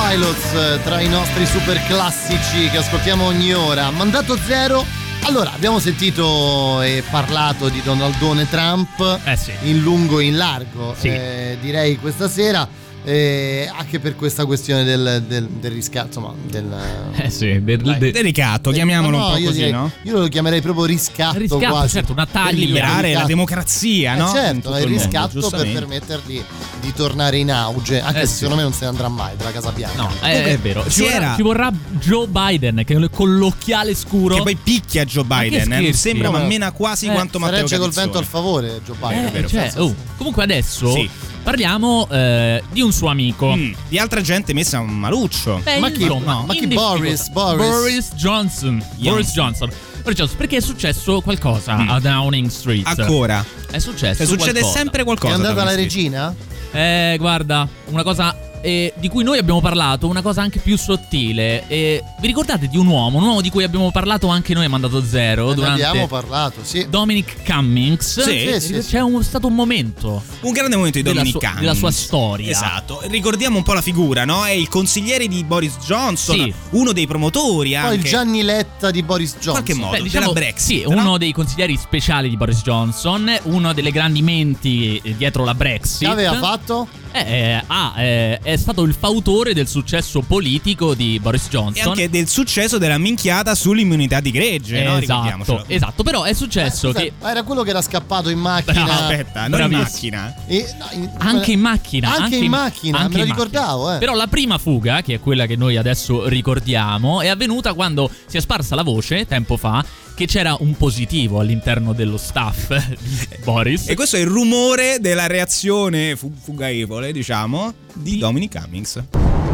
Pilots 0.08 0.52
eh, 0.54 0.80
tra 0.84 1.00
i 1.00 1.08
nostri 1.08 1.44
super 1.44 1.78
classici 1.86 2.70
che 2.70 2.78
ascoltiamo 2.78 3.24
ogni 3.26 3.52
ora. 3.52 3.90
Mandato 3.90 4.38
zero. 4.38 4.82
Allora, 5.24 5.52
abbiamo 5.52 5.78
sentito 5.80 6.80
e 6.80 7.04
parlato 7.10 7.68
di 7.68 7.82
Donaldone 7.82 8.48
Trump 8.48 9.20
in 9.64 9.80
lungo 9.80 10.18
e 10.20 10.24
in 10.24 10.38
largo, 10.38 10.94
Sì. 10.98 11.08
eh, 11.08 11.58
direi 11.60 11.96
questa 11.98 12.26
sera. 12.26 12.66
Eh, 13.10 13.70
anche 13.74 13.98
per 14.00 14.14
questa 14.16 14.44
questione 14.44 14.84
del, 14.84 15.24
del, 15.26 15.46
del 15.48 15.70
riscatto, 15.70 16.06
insomma, 16.08 16.34
del, 16.46 16.76
Eh 17.16 17.30
sì, 17.30 17.62
del, 17.62 17.80
del- 17.80 18.12
Delicato, 18.12 18.70
chiamiamolo 18.70 19.16
No, 19.16 19.24
un 19.26 19.32
po' 19.32 19.38
io 19.38 19.46
così, 19.46 19.56
direi- 19.56 19.72
no? 19.72 19.90
Io 20.02 20.18
lo 20.18 20.28
chiamerei 20.28 20.60
proprio 20.60 20.84
riscatto, 20.84 21.38
Riscatto, 21.38 21.66
quasi. 21.68 21.88
certo, 21.94 22.12
una 22.12 22.26
taglia. 22.26 22.50
Per 22.50 22.58
liberare 22.58 23.12
la 23.14 23.24
democrazia, 23.24 24.14
Eh 24.14 24.18
no? 24.18 24.30
Certo, 24.32 24.74
è 24.74 24.76
il 24.80 24.84
il 24.84 24.90
mondo, 24.90 25.04
riscatto 25.04 25.28
per 25.32 25.40
giustamente. 25.40 25.78
permettergli 25.78 26.42
di 26.80 26.92
tornare 26.92 27.38
in 27.38 27.50
auge, 27.50 28.00
anche 28.00 28.20
Eh 28.20 28.26
se 28.26 28.32
sì. 28.32 28.34
secondo 28.34 28.56
me 28.56 28.62
non 28.62 28.72
se 28.72 28.80
ne 28.82 28.86
andrà 28.88 29.08
mai 29.08 29.36
dalla 29.36 29.52
Casa 29.52 29.72
Bianca. 29.72 30.02
No, 30.02 30.10
eh, 30.22 30.44
è 30.44 30.58
vero. 30.58 30.84
Ci 30.88 31.02
vorrà, 31.02 31.34
ci 31.36 31.42
vorrà 31.42 31.72
Joe 32.00 32.26
Biden 32.26 32.82
che 32.84 33.08
con 33.10 33.36
l'occhiale 33.36 33.94
scuro. 33.94 34.34
Che 34.36 34.42
poi 34.42 34.56
picchia 34.56 35.04
Joe 35.06 35.24
Biden, 35.24 35.72
eh, 35.72 35.92
sembra 35.94 36.30
ma 36.30 36.40
mena 36.44 36.72
quasi 36.72 37.06
Eh, 37.06 37.12
quanto 37.12 37.38
Matteo 37.38 37.60
Regge 37.60 37.78
col 37.78 37.90
vento 37.92 38.18
al 38.18 38.24
favore 38.24 38.80
Joe 38.84 38.96
Biden. 39.00 39.24
Eh, 39.26 39.30
vero? 39.30 39.48
cioè, 39.48 39.72
oh, 39.76 39.94
comunque 40.16 40.42
adesso 40.42 40.92
Sì. 40.92 41.08
Parliamo 41.48 42.06
eh, 42.10 42.62
di 42.70 42.82
un 42.82 42.92
suo 42.92 43.08
amico. 43.08 43.54
Mm, 43.56 43.72
di 43.88 43.98
altra 43.98 44.20
gente 44.20 44.52
messa 44.52 44.80
un 44.80 44.90
maluccio. 44.90 45.58
Beh, 45.64 45.78
Ma 45.78 45.88
chi- 45.88 46.02
insomma, 46.02 46.32
no, 46.34 46.42
ma 46.46 46.52
chi 46.52 46.66
Boris? 46.66 47.30
Boris? 47.30 48.12
Johnson. 48.16 48.84
Boris 48.98 49.32
Johnson. 49.32 49.70
Boris 50.02 50.16
Johnson, 50.18 50.36
perché 50.36 50.58
è 50.58 50.60
successo 50.60 51.22
qualcosa 51.22 51.76
Mm. 51.78 51.88
a 51.88 52.00
Downing 52.00 52.48
Street. 52.50 52.86
Ancora. 52.86 53.42
È 53.70 53.78
successo 53.78 54.16
Cioè, 54.18 54.26
succede 54.26 54.60
qualcosa. 54.60 54.78
sempre 54.78 55.00
È 55.00 55.04
qualcosa. 55.04 55.34
andata 55.36 55.54
da 55.54 55.64
la 55.64 55.74
regina? 55.74 56.34
Eh, 56.70 57.16
guarda, 57.18 57.66
una 57.86 58.02
cosa 58.02 58.36
eh, 58.60 58.92
di 58.96 59.08
cui 59.08 59.24
noi 59.24 59.38
abbiamo 59.38 59.60
parlato, 59.60 60.06
una 60.08 60.22
cosa 60.22 60.42
anche 60.42 60.58
più 60.58 60.76
sottile. 60.76 61.66
Eh, 61.68 62.02
vi 62.20 62.26
ricordate 62.26 62.68
di 62.68 62.76
un 62.76 62.86
uomo, 62.86 63.18
un 63.18 63.24
uomo 63.24 63.40
di 63.40 63.50
cui 63.50 63.64
abbiamo 63.64 63.90
parlato 63.90 64.28
anche 64.28 64.54
noi 64.54 64.64
a 64.64 64.68
Mandato 64.68 65.02
Zero 65.02 65.48
Ne 65.48 65.54
durante 65.54 65.84
abbiamo 65.84 66.06
parlato, 66.06 66.60
sì. 66.62 66.86
Dominic 66.88 67.44
Cummings? 67.44 68.20
Sì, 68.22 68.50
sì, 68.54 68.60
sì, 68.60 68.72
C'è 68.74 68.82
sì. 68.82 68.96
un- 68.96 69.22
stato 69.22 69.46
un 69.46 69.54
momento 69.54 70.22
Un 70.40 70.52
grande 70.52 70.76
momento 70.76 70.98
di 70.98 71.04
Dominic 71.04 71.30
sua- 71.32 71.40
Cummings. 71.40 71.60
della 71.60 71.74
sua 71.74 71.90
storia. 71.90 72.50
Esatto. 72.50 73.00
Ricordiamo 73.08 73.56
un 73.58 73.62
po' 73.62 73.72
la 73.74 73.82
figura, 73.82 74.24
no? 74.24 74.44
È 74.44 74.50
il 74.50 74.68
consigliere 74.68 75.26
di 75.28 75.44
Boris 75.44 75.76
Johnson, 75.84 76.36
Sì. 76.36 76.54
uno 76.70 76.92
dei 76.92 77.06
promotori 77.06 77.70
Poi 77.70 77.74
anche. 77.78 77.94
il 77.96 78.02
Gianni 78.04 78.42
Letta 78.42 78.90
di 78.90 79.02
Boris 79.02 79.32
Johnson. 79.34 79.52
qualche 79.52 79.74
modo 79.74 79.96
Beh, 79.96 80.02
diciamo, 80.02 80.26
della 80.32 80.38
Brexit. 80.40 80.82
sì, 80.86 80.90
no? 80.90 81.00
uno 81.00 81.18
dei 81.18 81.32
consiglieri 81.32 81.76
speciali 81.76 82.28
di 82.28 82.36
Boris 82.36 82.62
Johnson, 82.62 83.36
uno 83.44 83.72
delle 83.72 83.90
grandi 83.90 84.22
menti 84.22 85.00
dietro 85.16 85.44
la 85.44 85.54
Brexit. 85.54 86.06
Che 86.06 86.12
aveva 86.12 86.34
fatto? 86.38 86.86
Eh, 87.12 87.20
eh, 87.20 87.62
ah, 87.66 87.94
eh, 88.00 88.38
è 88.42 88.56
stato 88.56 88.82
il 88.82 88.94
fautore 88.98 89.54
del 89.54 89.66
successo 89.68 90.20
politico 90.20 90.94
di 90.94 91.18
Boris 91.20 91.46
E 91.46 91.48
Johnson. 91.50 91.88
anche 91.88 92.08
del 92.10 92.28
successo 92.28 92.78
della 92.78 92.98
minchiata 92.98 93.54
sull'immunità 93.54 94.20
di 94.20 94.30
gregge, 94.30 94.82
no? 94.82 94.98
esatto, 94.98 94.98
Ricordiamocelo. 95.00 95.64
esatto, 95.66 96.02
però 96.02 96.22
è 96.24 96.32
successo 96.32 96.88
Scusa, 96.88 97.00
che 97.00 97.12
ma 97.20 97.30
era 97.30 97.42
quello 97.42 97.62
che 97.62 97.70
era 97.70 97.82
scappato 97.82 98.28
in 98.28 98.38
macchina. 98.38 98.84
Bravo, 98.84 99.00
Aspetta, 99.02 99.48
non 99.48 99.60
in 99.62 99.70
macchina. 99.78 100.34
E- 100.46 100.74
no, 100.78 100.86
in- 100.92 101.10
anche 101.18 101.52
in 101.52 101.60
macchina, 101.60 102.14
Anche 102.16 102.36
in 102.36 102.50
macchina, 102.50 102.98
anche 102.98 103.12
me 103.12 103.18
lo 103.18 103.24
in 103.24 103.30
ricordavo, 103.34 103.94
eh. 103.94 103.98
Però 103.98 104.14
la 104.14 104.26
prima 104.26 104.58
fuga, 104.58 105.02
che 105.02 105.14
è 105.14 105.20
quella 105.20 105.46
che 105.46 105.56
noi 105.56 105.76
adesso 105.76 106.28
ricordiamo, 106.28 107.20
è 107.20 107.28
avvenuta 107.28 107.74
quando 107.74 108.10
si 108.26 108.36
è 108.36 108.40
sparsa 108.40 108.74
la 108.74 108.82
voce 108.82 109.26
tempo 109.26 109.56
fa 109.56 109.84
che 110.18 110.26
c'era 110.26 110.56
un 110.58 110.76
positivo 110.76 111.38
all'interno 111.38 111.92
dello 111.92 112.16
staff 112.16 112.74
di 112.98 113.28
Boris. 113.44 113.88
E 113.88 113.94
questo 113.94 114.16
è 114.16 114.18
il 114.18 114.26
rumore 114.26 114.98
della 115.00 115.28
reazione 115.28 116.16
fu- 116.16 116.32
fugaevole, 116.36 117.12
diciamo, 117.12 117.72
di 117.94 118.18
Dominic 118.18 118.58
Cummings. 118.58 119.47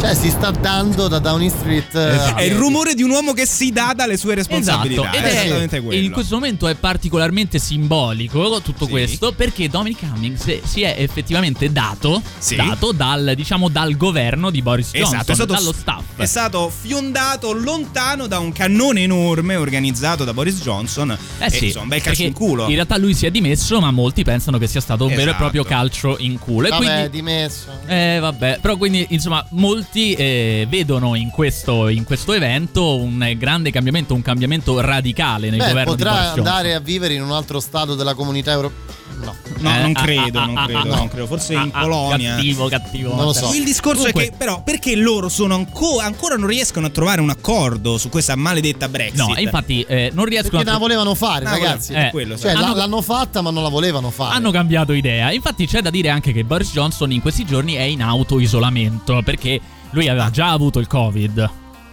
Cioè, 0.00 0.14
si 0.14 0.30
sta 0.30 0.52
dando 0.52 1.08
da 1.08 1.18
Downing 1.18 1.50
Street. 1.50 1.92
eh, 1.96 2.14
Esatto. 2.14 2.36
È 2.36 2.42
il 2.44 2.54
rumore 2.54 2.94
di 2.94 3.02
un 3.02 3.10
uomo 3.10 3.32
che 3.32 3.44
si 3.46 3.72
dà 3.72 3.92
dalle 3.96 4.16
sue 4.16 4.36
responsabilità. 4.36 5.02
Esatto, 5.10 5.16
ed 5.16 5.24
è 5.24 5.26
è, 5.26 5.44
esattamente 5.44 5.80
quello. 5.80 6.00
in 6.04 6.12
questo 6.12 6.34
momento 6.36 6.68
è 6.68 6.76
particolarmente 6.76 7.58
simbolico 7.58 8.60
tutto 8.62 8.84
Sì. 8.84 8.90
questo 8.92 9.32
perché 9.32 9.68
Dominic 9.68 9.98
Cummings 10.08 10.60
si 10.62 10.82
è 10.82 10.94
effettivamente 10.98 11.72
dato, 11.72 12.22
Sì. 12.38 12.54
dato 12.54 12.92
dal, 12.92 13.32
diciamo, 13.34 13.68
dal 13.68 13.96
governo 13.96 14.50
di 14.50 14.62
Boris 14.62 14.90
Johnson, 14.92 15.14
Esatto, 15.16 15.32
è 15.32 15.34
stato, 15.34 15.52
dallo 15.52 15.72
staff. 15.72 16.02
è 16.16 16.26
stato 16.26 16.70
fiondato 16.80 17.52
lontano 17.52 18.28
da 18.28 18.38
un 18.38 18.52
cannone 18.52 19.02
enorme 19.02 19.56
organizzato 19.56 20.22
da 20.22 20.32
Boris 20.32 20.60
Johnson. 20.62 21.10
Eh 21.38 21.46
e, 21.46 21.50
sì, 21.50 21.64
insomma, 21.66 21.82
un 21.82 21.88
bel 21.88 22.02
calcio 22.02 22.22
in 22.22 22.32
culo. 22.32 22.66
In 22.68 22.74
realtà 22.74 22.96
lui 22.98 23.14
si 23.14 23.26
è 23.26 23.32
dimesso, 23.32 23.80
ma 23.80 23.90
molti 23.90 24.22
pensano 24.22 24.58
che 24.58 24.68
sia 24.68 24.80
stato 24.80 25.02
un 25.04 25.10
vero 25.10 25.20
e 25.22 25.24
Esatto. 25.24 25.38
proprio 25.38 25.64
calcio 25.64 26.16
in 26.20 26.38
culo. 26.38 26.68
E 26.68 26.70
Vabbè, 26.70 26.84
quindi 26.84 27.10
dimesso. 27.10 27.66
Eh, 27.86 28.18
vabbè, 28.20 28.58
però 28.62 28.76
quindi 28.76 29.04
insomma 29.10 29.44
molti 29.50 29.86
eh, 29.92 30.66
vedono 30.68 31.14
in 31.14 31.30
questo, 31.30 31.88
in 31.88 32.04
questo 32.04 32.32
evento 32.32 32.96
un 32.96 33.34
grande 33.36 33.70
cambiamento, 33.70 34.14
un 34.14 34.22
cambiamento 34.22 34.80
radicale 34.80 35.50
nel 35.50 35.58
Beh, 35.58 35.68
governo 35.68 35.94
di 35.94 35.96
potrà 35.96 36.10
Boris 36.10 36.26
Johnson. 36.34 36.46
andare 36.46 36.74
a 36.74 36.80
vivere 36.80 37.14
in 37.14 37.22
un 37.22 37.32
altro 37.32 37.60
stato 37.60 37.94
della 37.94 38.14
comunità 38.14 38.52
europea. 38.52 38.96
No. 39.20 39.34
No, 39.58 39.74
Eh, 39.74 39.80
non 39.80 39.92
ah, 39.94 40.00
credo, 40.02 40.38
ah, 40.38 40.44
non 40.46 40.56
ah, 40.58 40.64
credo, 40.66 40.78
ah, 40.92 40.96
non 40.96 41.08
credo. 41.08 41.26
Forse 41.26 41.52
in 41.54 41.58
ah, 41.58 41.68
ah, 41.72 41.80
Polonia. 41.80 42.34
Cattivo, 42.36 42.68
cattivo. 42.68 43.14
Non 43.16 43.24
lo 43.24 43.32
so. 43.32 43.52
Il 43.52 43.64
discorso 43.64 44.02
Comunque- 44.02 44.26
è 44.26 44.30
che, 44.30 44.36
però, 44.36 44.62
perché 44.62 44.94
loro 44.94 45.28
sono 45.28 45.54
anco- 45.56 45.98
ancora 45.98 46.36
non 46.36 46.46
riescono 46.46 46.86
a 46.86 46.90
trovare 46.90 47.20
un 47.20 47.30
accordo 47.30 47.98
su 47.98 48.10
questa 48.10 48.36
maledetta 48.36 48.88
Brexit? 48.88 49.16
No, 49.18 49.34
infatti 49.36 49.84
eh, 49.88 50.10
non 50.14 50.24
riescono 50.26 50.58
Perché 50.58 50.68
a 50.68 50.72
la 50.74 50.78
volevano 50.78 51.14
fare, 51.16 51.46
Ah, 51.46 51.50
ragazzi. 51.50 51.92
Eh, 51.94 52.10
quello. 52.12 52.38
Cioè, 52.38 52.52
hanno- 52.52 52.76
l'hanno 52.76 53.00
fatta, 53.02 53.40
ma 53.40 53.50
non 53.50 53.64
la 53.64 53.70
volevano 53.70 54.10
fare. 54.10 54.36
hanno 54.36 54.52
cambiato 54.52 54.92
idea. 54.92 55.32
Infatti 55.32 55.66
c'è 55.66 55.80
da 55.82 55.90
dire 55.90 56.10
anche 56.10 56.32
che 56.32 56.44
Boris 56.44 56.70
Johnson 56.70 57.10
in 57.10 57.20
questi 57.20 57.44
giorni 57.44 57.74
è 57.74 57.82
in 57.82 58.02
auto-isolamento 58.02 59.20
perché 59.24 59.60
lui 59.90 60.08
aveva 60.08 60.30
già 60.30 60.50
avuto 60.50 60.78
il 60.78 60.86
Covid. 60.86 61.50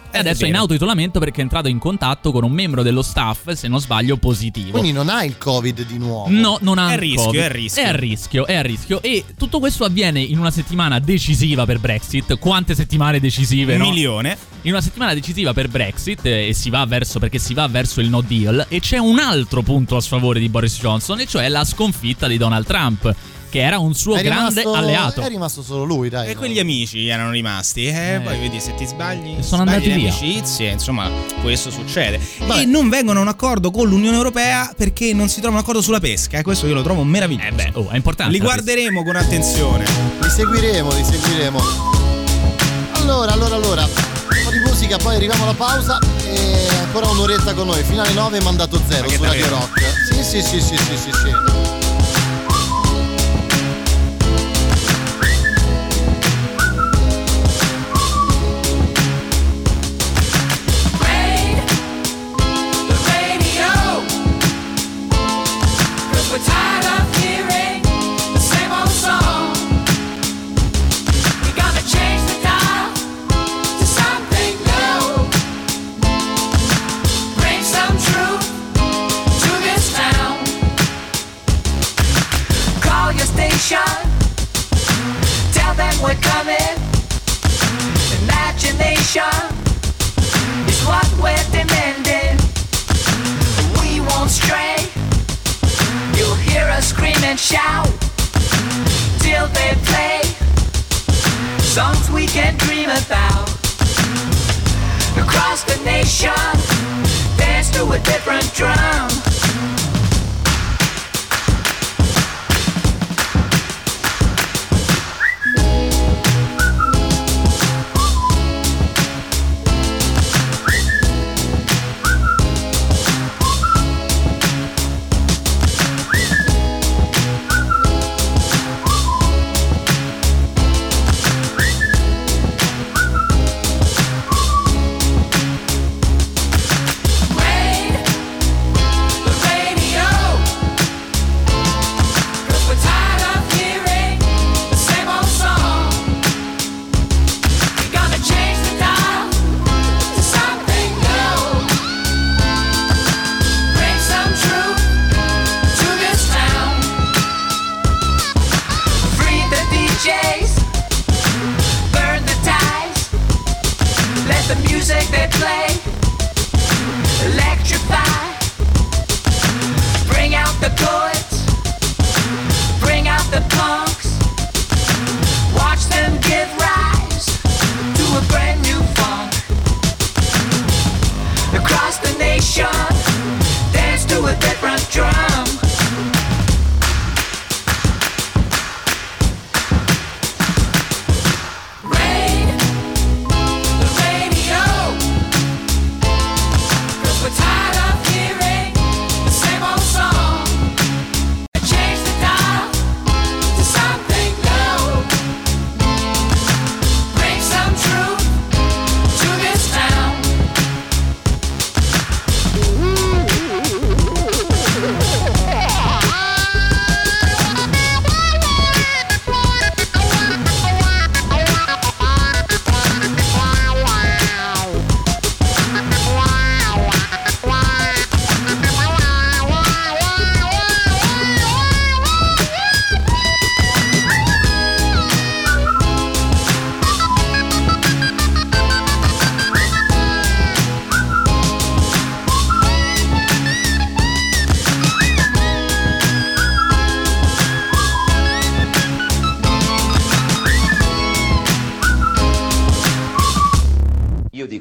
E 0.08 0.18
Eh, 0.18 0.20
adesso 0.20 0.44
è 0.44 0.48
in 0.48 0.54
auto-isolamento 0.54 1.18
perché 1.18 1.40
è 1.40 1.42
entrato 1.42 1.68
in 1.68 1.78
contatto 1.78 2.30
con 2.32 2.42
un 2.44 2.52
membro 2.52 2.82
dello 2.82 3.02
staff, 3.02 3.50
se 3.50 3.68
non 3.68 3.80
sbaglio, 3.80 4.16
positivo. 4.16 4.70
Quindi 4.70 4.92
non 4.92 5.08
ha 5.10 5.24
il 5.24 5.36
Covid 5.36 5.84
di 5.84 5.98
nuovo. 5.98 6.30
No, 6.30 6.56
non 6.62 6.78
ha 6.78 6.88
È 6.88 6.90
a 6.92 6.94
il 6.94 6.98
rischio, 7.00 7.24
Covid. 7.24 7.40
è 7.40 7.44
a 7.44 7.48
rischio. 7.48 7.82
È 7.82 7.86
a 7.88 7.92
rischio, 7.92 8.46
è 8.46 8.54
a 8.54 8.62
rischio. 8.62 9.02
E 9.02 9.24
tutto 9.36 9.58
questo 9.58 9.84
avviene 9.84 10.20
in 10.20 10.38
una 10.38 10.50
settimana 10.52 11.00
decisiva 11.00 11.66
per 11.66 11.80
Brexit. 11.80 12.38
Quante 12.38 12.74
settimane 12.74 13.20
decisive, 13.20 13.74
Un 13.74 13.80
no? 13.80 13.88
milione. 13.90 14.38
In 14.62 14.72
una 14.72 14.80
settimana 14.80 15.12
decisiva 15.12 15.52
per 15.52 15.68
Brexit 15.68 16.24
eh, 16.24 16.48
e 16.48 16.54
si 16.54 16.70
va 16.70 16.86
verso 16.86 17.18
perché 17.18 17.38
si 17.38 17.52
va 17.52 17.66
verso 17.68 18.00
il 18.00 18.08
no 18.08 18.20
deal 18.22 18.64
e 18.68 18.80
c'è 18.80 18.98
un 18.98 19.18
altro 19.18 19.62
punto 19.62 19.96
a 19.96 20.00
sfavore 20.00 20.40
di 20.40 20.48
Boris 20.48 20.78
Johnson 20.78 21.20
e 21.20 21.26
cioè 21.26 21.48
la 21.48 21.64
sconfitta 21.64 22.26
di 22.26 22.36
Donald 22.38 22.64
Trump, 22.64 23.14
che 23.48 23.60
era 23.62 23.78
un 23.78 23.94
suo 23.94 24.16
È 24.16 24.22
grande 24.22 24.60
rimasto- 24.60 24.72
alleato. 24.74 25.20
È 25.22 25.28
rimasto 25.28 25.62
solo 25.62 25.84
lui, 25.84 26.08
dai. 26.08 26.28
E 26.28 26.32
no? 26.34 26.38
quegli 26.40 26.58
amici 26.58 27.06
erano 27.08 27.30
rimasti. 27.30 27.86
Eh, 27.86 28.14
Eh. 28.14 28.20
poi 28.20 28.38
vedi 28.38 28.60
se 28.60 28.74
ti 28.74 28.86
sbagli. 28.86 29.36
Sono 29.42 29.62
sbagli 29.62 29.74
andati 29.74 29.90
via. 29.92 30.10
amicizie, 30.10 30.70
insomma, 30.70 31.08
questo 31.42 31.70
succede. 31.70 32.20
Vabbè. 32.38 32.60
E 32.60 32.64
non 32.64 32.88
vengono 32.88 33.18
a 33.18 33.22
un 33.22 33.28
accordo 33.28 33.70
con 33.70 33.88
l'Unione 33.88 34.16
Europea 34.16 34.72
perché 34.76 35.12
non 35.12 35.28
si 35.28 35.40
trova 35.40 35.56
un 35.56 35.62
accordo 35.62 35.80
sulla 35.82 36.00
pesca. 36.00 36.38
E 36.38 36.42
questo 36.42 36.66
io 36.66 36.74
lo 36.74 36.82
trovo 36.82 37.02
meraviglioso. 37.04 37.48
Eh 37.48 37.52
beh, 37.52 37.70
oh, 37.74 37.88
è 37.90 37.96
importante. 37.96 38.32
Li 38.32 38.38
guarderemo 38.40 39.02
con 39.02 39.16
attenzione. 39.16 39.84
Li 40.20 40.28
seguiremo, 40.30 40.92
li 40.92 41.04
seguiremo. 41.04 41.60
Allora, 42.94 43.32
allora, 43.32 43.54
allora. 43.54 43.82
Un 43.84 44.42
po' 44.44 44.50
di 44.50 44.58
musica, 44.58 44.96
poi 44.96 45.14
arriviamo 45.16 45.44
alla 45.44 45.54
pausa 45.54 45.98
e 46.28 46.66
ancora 46.80 47.08
un'oretta 47.08 47.54
con 47.54 47.66
noi. 47.66 47.82
Finale 47.84 48.12
9, 48.12 48.40
mandato 48.40 48.80
0 48.86 49.06
Ma 49.08 49.14
su 49.14 49.22
Radio? 49.22 49.48
Rock. 49.48 49.80
Sì, 50.12 50.22
sì, 50.22 50.42
sì, 50.42 50.60
sì, 50.60 50.76
sì, 50.76 50.96
sì, 50.96 51.10
sì. 51.12 51.55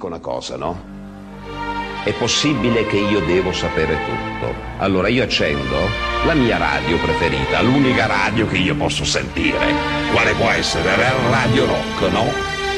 Dico 0.05 0.07
una 0.07 0.19
cosa, 0.19 0.55
no? 0.55 0.93
È 2.03 2.13
possibile 2.13 2.85
che 2.85 2.97
io 2.97 3.19
devo 3.21 3.51
sapere 3.51 3.97
tutto. 4.05 4.53
Allora 4.77 5.07
io 5.07 5.23
accendo 5.23 5.75
la 6.25 6.33
mia 6.33 6.57
radio 6.57 6.97
preferita, 6.97 7.61
l'unica 7.61 8.05
radio 8.05 8.47
che 8.47 8.57
io 8.57 8.75
posso 8.75 9.03
sentire. 9.03 9.73
Quale 10.11 10.33
può 10.33 10.49
essere? 10.49 10.95
La 10.95 11.11
Radio 11.31 11.65
Rock, 11.65 12.11
no? 12.11 12.25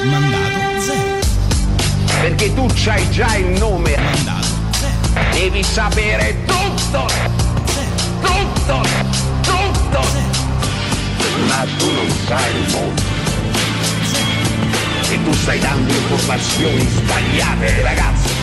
Mandato 0.03 0.79
zero. 0.79 1.19
Perché 2.21 2.53
tu 2.53 2.65
c'hai 2.73 3.09
già 3.09 3.35
il 3.35 3.59
nome. 3.59 3.97
Mandato 3.97 4.47
zero. 4.71 5.31
Devi 5.31 5.63
sapere 5.63 6.37
tutto. 6.45 7.05
Tutto. 8.21 8.81
Tutto. 9.41 9.99
Ma 11.47 11.65
tu 11.77 11.91
non 11.91 12.09
sai 12.25 12.55
il 12.55 12.71
mondo. 12.71 13.16
E 15.09 15.23
tu 15.23 15.31
stai 15.31 15.59
dando 15.59 15.93
informazioni 15.93 16.85
sbagliate, 16.85 17.81
ragazzi. 17.81 18.33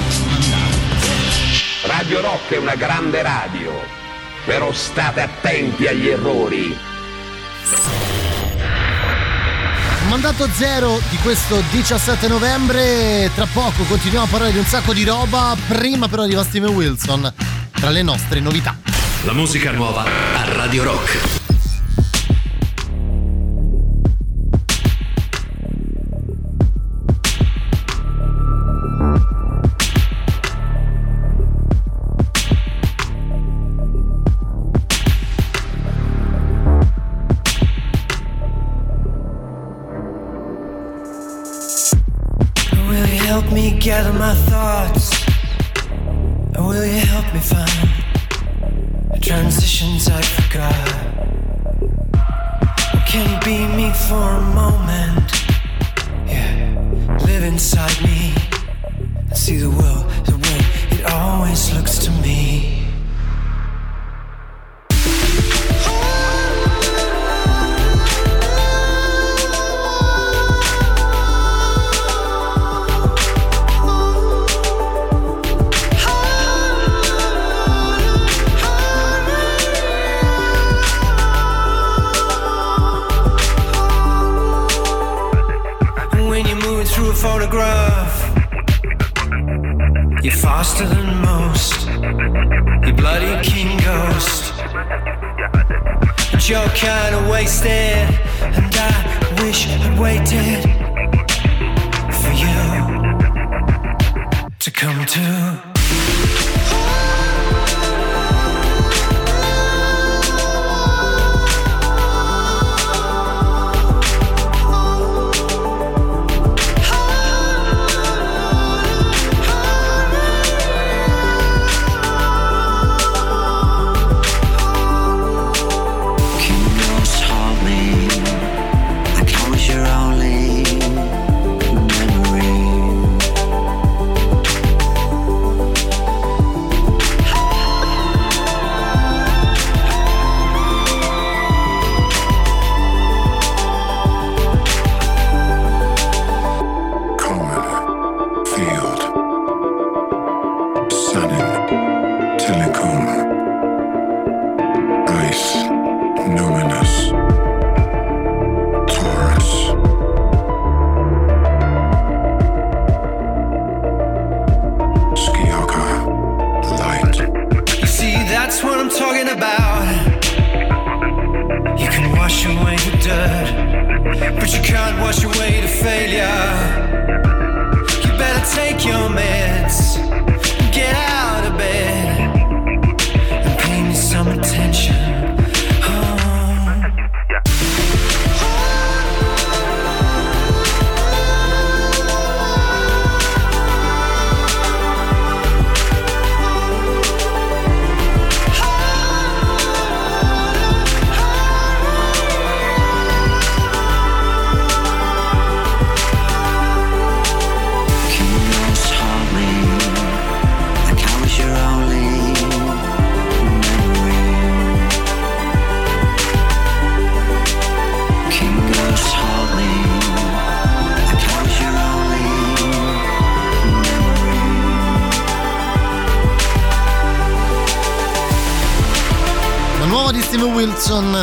Radio 1.85 2.23
Rock 2.23 2.53
è 2.53 2.57
una 2.57 2.75
grande 2.75 3.21
radio, 3.21 3.73
però 4.47 4.73
state 4.73 5.21
attenti 5.21 5.87
agli 5.87 6.09
errori. 6.09 6.75
Mandato 10.09 10.49
zero 10.55 11.01
di 11.11 11.17
questo 11.19 11.63
17 11.71 12.29
novembre. 12.29 13.31
Tra 13.35 13.47
poco 13.53 13.83
continuiamo 13.83 14.25
a 14.25 14.29
parlare 14.29 14.53
di 14.53 14.59
un 14.59 14.65
sacco 14.65 14.95
di 14.95 15.05
roba. 15.05 15.55
Prima 15.69 16.09
però 16.09 16.23
arriva 16.23 16.43
Steven 16.43 16.75
Wilson 16.75 17.31
tra 17.73 17.91
le 17.91 18.03
nostre 18.03 18.41
novità. 18.41 18.79
La 19.25 19.33
musica 19.33 19.71
nuova 19.71 20.05
a 20.05 20.45
Radio 20.55 20.85
Rock. 20.85 21.44
Gather 43.97 44.19
my 44.19 44.35
thoughts? 44.51 45.07
Or 46.59 46.67
will 46.67 46.85
you 46.85 47.07
help 47.15 47.33
me 47.33 47.39
find 47.39 47.74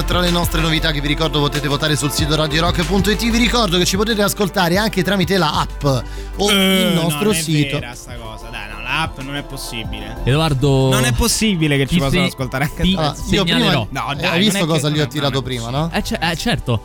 tra 0.03 0.19
le 0.19 0.29
nostre 0.31 0.61
novità 0.61 0.91
che 0.91 0.99
vi 1.01 1.07
ricordo 1.07 1.39
potete 1.39 1.67
votare 1.67 1.95
sul 1.95 2.11
sito 2.11 2.35
radiorock.it 2.35 3.29
vi 3.29 3.37
ricordo 3.37 3.77
che 3.77 3.85
ci 3.85 3.95
potete 3.95 4.21
ascoltare 4.21 4.77
anche 4.77 5.03
tramite 5.03 5.37
la 5.37 5.59
app 5.59 5.83
o 5.83 6.49
Eh, 6.51 6.81
il 6.87 6.93
nostro 6.93 7.25
non 7.25 7.33
è 7.35 7.41
sito 7.41 7.79
vera 7.79 7.93
sta 7.93 8.13
cosa, 8.15 8.47
dai, 8.47 8.69
no, 8.71 8.81
l'app 8.81 9.19
non 9.19 9.35
è 9.35 9.43
possibile. 9.43 10.17
Edoardo. 10.23 10.89
Non 10.89 11.05
è 11.05 11.13
possibile 11.13 11.77
che 11.77 11.87
ci 11.87 11.99
se- 12.09 12.19
ascoltare 12.19 12.63
anche 12.65 12.81
ti 12.83 12.93
attraverso- 12.95 13.33
io 13.35 13.43
prima. 13.43 13.73
No, 13.73 13.87
dai, 14.15 14.25
hai 14.25 14.39
visto 14.39 14.65
cosa 14.65 14.89
che- 14.89 14.95
gli 14.95 14.99
ho 14.99 15.07
tirato 15.07 15.41
prima 15.41 15.69
no? 15.69 15.89
Eh, 15.93 16.03
ce- 16.03 16.17
eh, 16.21 16.35
certo. 16.35 16.83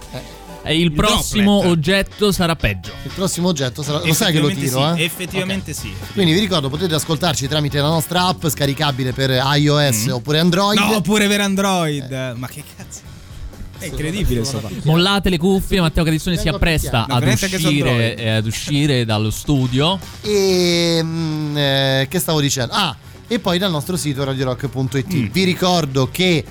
Eh, 0.62 0.78
il 0.78 0.92
prossimo 0.92 1.60
droplet. 1.60 1.72
oggetto 1.72 2.32
sarà 2.32 2.56
peggio. 2.56 2.95
Il 3.06 3.12
prossimo 3.14 3.48
oggetto 3.48 3.82
sarà 3.82 4.00
lo 4.04 4.12
sai 4.12 4.32
che 4.32 4.40
lo 4.40 4.48
Effettivamente 4.48 4.54
tiro 4.68 4.94
sì, 4.94 5.00
eh? 5.00 5.04
Effettivamente 5.04 5.72
sì. 5.72 5.92
quindi 6.12 6.32
vi 6.32 6.40
ricordo 6.40 6.68
potete 6.68 6.94
ascoltarci 6.94 7.48
tramite 7.48 7.78
la 7.80 7.88
nostra 7.88 8.26
app 8.26 8.46
scaricabile 8.46 9.12
per 9.12 9.30
iOS 9.30 10.06
oppure 10.08 10.38
Android 10.38 10.76
Mm. 10.76 10.90
No, 10.90 11.00
pure 11.00 11.26
per 11.28 11.40
Android. 11.40 12.34
Ma 12.36 12.46
che 12.48 12.62
cazzo? 12.76 13.00
È 13.78 13.86
incredibile 13.86 14.44
sto 14.44 14.58
fatto. 14.60 14.74
Mollate 14.84 15.28
le 15.28 15.38
cuffie, 15.38 15.80
Matteo 15.80 16.04
Cadizzone 16.04 16.36
si 16.36 16.48
appresta. 16.48 17.04
No, 17.08 17.16
ad 17.16 17.26
uscire, 17.26 18.16
eh, 18.16 18.28
ad 18.30 18.46
uscire 18.46 19.04
dallo 19.04 19.30
studio. 19.30 19.98
E 20.22 21.00
mm, 21.02 21.56
eh, 21.56 22.06
che 22.08 22.18
stavo 22.18 22.40
dicendo? 22.40 22.72
Ah, 22.72 22.96
e 23.26 23.38
poi 23.38 23.58
dal 23.58 23.70
nostro 23.70 23.96
sito 23.96 24.24
radiorock.it. 24.24 25.14
Mm. 25.14 25.26
Vi 25.30 25.44
ricordo 25.44 26.08
che 26.10 26.36
eh, 26.36 26.44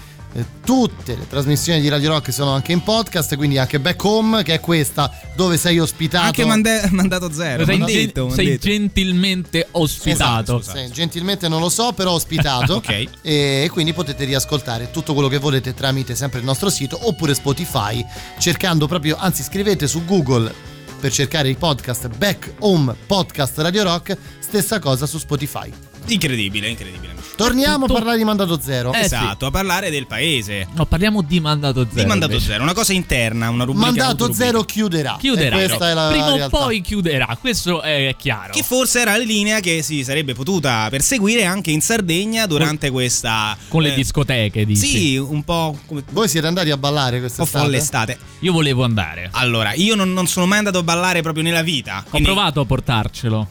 tutte 0.63 1.15
le 1.15 1.27
trasmissioni 1.27 1.79
di 1.79 1.87
Radio 1.87 2.09
Rock 2.09 2.33
sono 2.33 2.51
anche 2.51 2.71
in 2.71 2.81
podcast, 2.81 3.35
quindi 3.35 3.57
anche 3.57 3.79
Back 3.79 4.03
Home, 4.03 4.43
che 4.43 4.55
è 4.55 4.59
questa 4.59 5.11
dove 5.35 5.57
sei 5.57 5.79
ospitato. 5.79 6.25
Anche 6.25 6.45
mande- 6.45 6.87
mandato 6.91 7.31
zero. 7.31 7.63
sei 7.65 7.77
gen- 7.77 7.85
detto, 7.85 8.29
sei 8.29 8.57
gentilmente 8.57 9.67
ospitato. 9.71 10.59
Esatto, 10.59 10.77
sì, 10.77 10.91
gentilmente 10.91 11.47
non 11.47 11.61
lo 11.61 11.69
so, 11.69 11.93
però 11.93 12.11
ospitato. 12.11 12.73
Ok. 12.85 13.07
E 13.21 13.69
quindi 13.71 13.93
potete 13.93 14.25
riascoltare 14.25 14.91
tutto 14.91 15.13
quello 15.13 15.27
che 15.29 15.37
volete 15.37 15.73
tramite 15.73 16.13
sempre 16.15 16.39
il 16.39 16.45
nostro 16.45 16.69
sito 16.69 16.97
oppure 17.07 17.33
Spotify, 17.33 18.05
cercando 18.37 18.87
proprio, 18.87 19.15
anzi 19.17 19.43
scrivete 19.43 19.87
su 19.87 20.03
Google 20.03 20.53
per 20.99 21.11
cercare 21.11 21.49
il 21.49 21.57
podcast 21.57 22.07
Back 22.17 22.53
Home 22.59 22.95
Podcast 23.05 23.57
Radio 23.59 23.83
Rock, 23.83 24.17
stessa 24.39 24.79
cosa 24.79 25.05
su 25.05 25.17
Spotify. 25.17 25.71
Incredibile, 26.07 26.69
incredibile. 26.69 27.13
Torniamo 27.35 27.85
a 27.85 27.87
parlare 27.89 28.17
di 28.17 28.23
Mandato 28.23 28.59
Zero. 28.61 28.93
Eh, 28.93 29.01
esatto, 29.01 29.47
a 29.47 29.51
parlare 29.51 29.89
del 29.89 30.07
paese. 30.07 30.67
No, 30.73 30.85
parliamo 30.85 31.21
di 31.21 31.41
mandato 31.41 31.85
zero. 31.89 32.01
Di 32.01 32.05
mandato 32.05 32.31
invece. 32.31 32.51
zero, 32.51 32.63
una 32.63 32.73
cosa 32.73 32.93
interna, 32.93 33.49
una 33.49 33.65
rubrica. 33.65 33.87
Mandato. 33.87 34.31
Zero 34.31 34.63
chiuderà. 34.63 35.17
Chiuderà. 35.19 35.59
E 35.59 35.65
questa 35.65 35.89
è 35.89 35.93
la 35.93 36.07
Prima 36.11 36.31
o 36.31 36.35
realtà. 36.37 36.57
poi 36.57 36.79
chiuderà, 36.79 37.37
questo 37.39 37.81
è 37.81 38.15
chiaro. 38.17 38.53
Che 38.53 38.63
forse 38.63 39.01
era 39.01 39.17
la 39.17 39.23
linea 39.23 39.59
che 39.59 39.81
si 39.81 40.03
sarebbe 40.05 40.33
potuta 40.33 40.87
perseguire 40.89 41.43
anche 41.43 41.71
in 41.71 41.81
Sardegna 41.81 42.45
durante 42.45 42.89
questa. 42.89 43.57
Con 43.67 43.81
le 43.81 43.91
eh, 43.91 43.95
discoteche, 43.95 44.65
dici? 44.65 44.87
Sì, 44.87 45.17
un 45.17 45.43
po' 45.43 45.77
come. 45.85 46.03
Voi 46.11 46.29
siete 46.29 46.47
andati 46.47 46.71
a 46.71 46.77
ballare 46.77 47.17
Un 47.17 47.23
po' 47.23 47.27
quest'estate? 47.27 47.63
folle 47.65 47.77
estate. 47.77 48.17
Io 48.39 48.53
volevo 48.53 48.85
andare. 48.85 49.27
Allora, 49.31 49.73
io 49.73 49.95
non, 49.95 50.13
non 50.13 50.27
sono 50.27 50.45
mai 50.45 50.59
andato 50.59 50.77
a 50.77 50.83
ballare 50.83 51.21
proprio 51.21 51.43
nella 51.43 51.63
vita. 51.63 51.97
Ho 52.05 52.09
quindi 52.11 52.27
provato 52.29 52.61
a 52.61 52.65
portarcelo. 52.65 53.47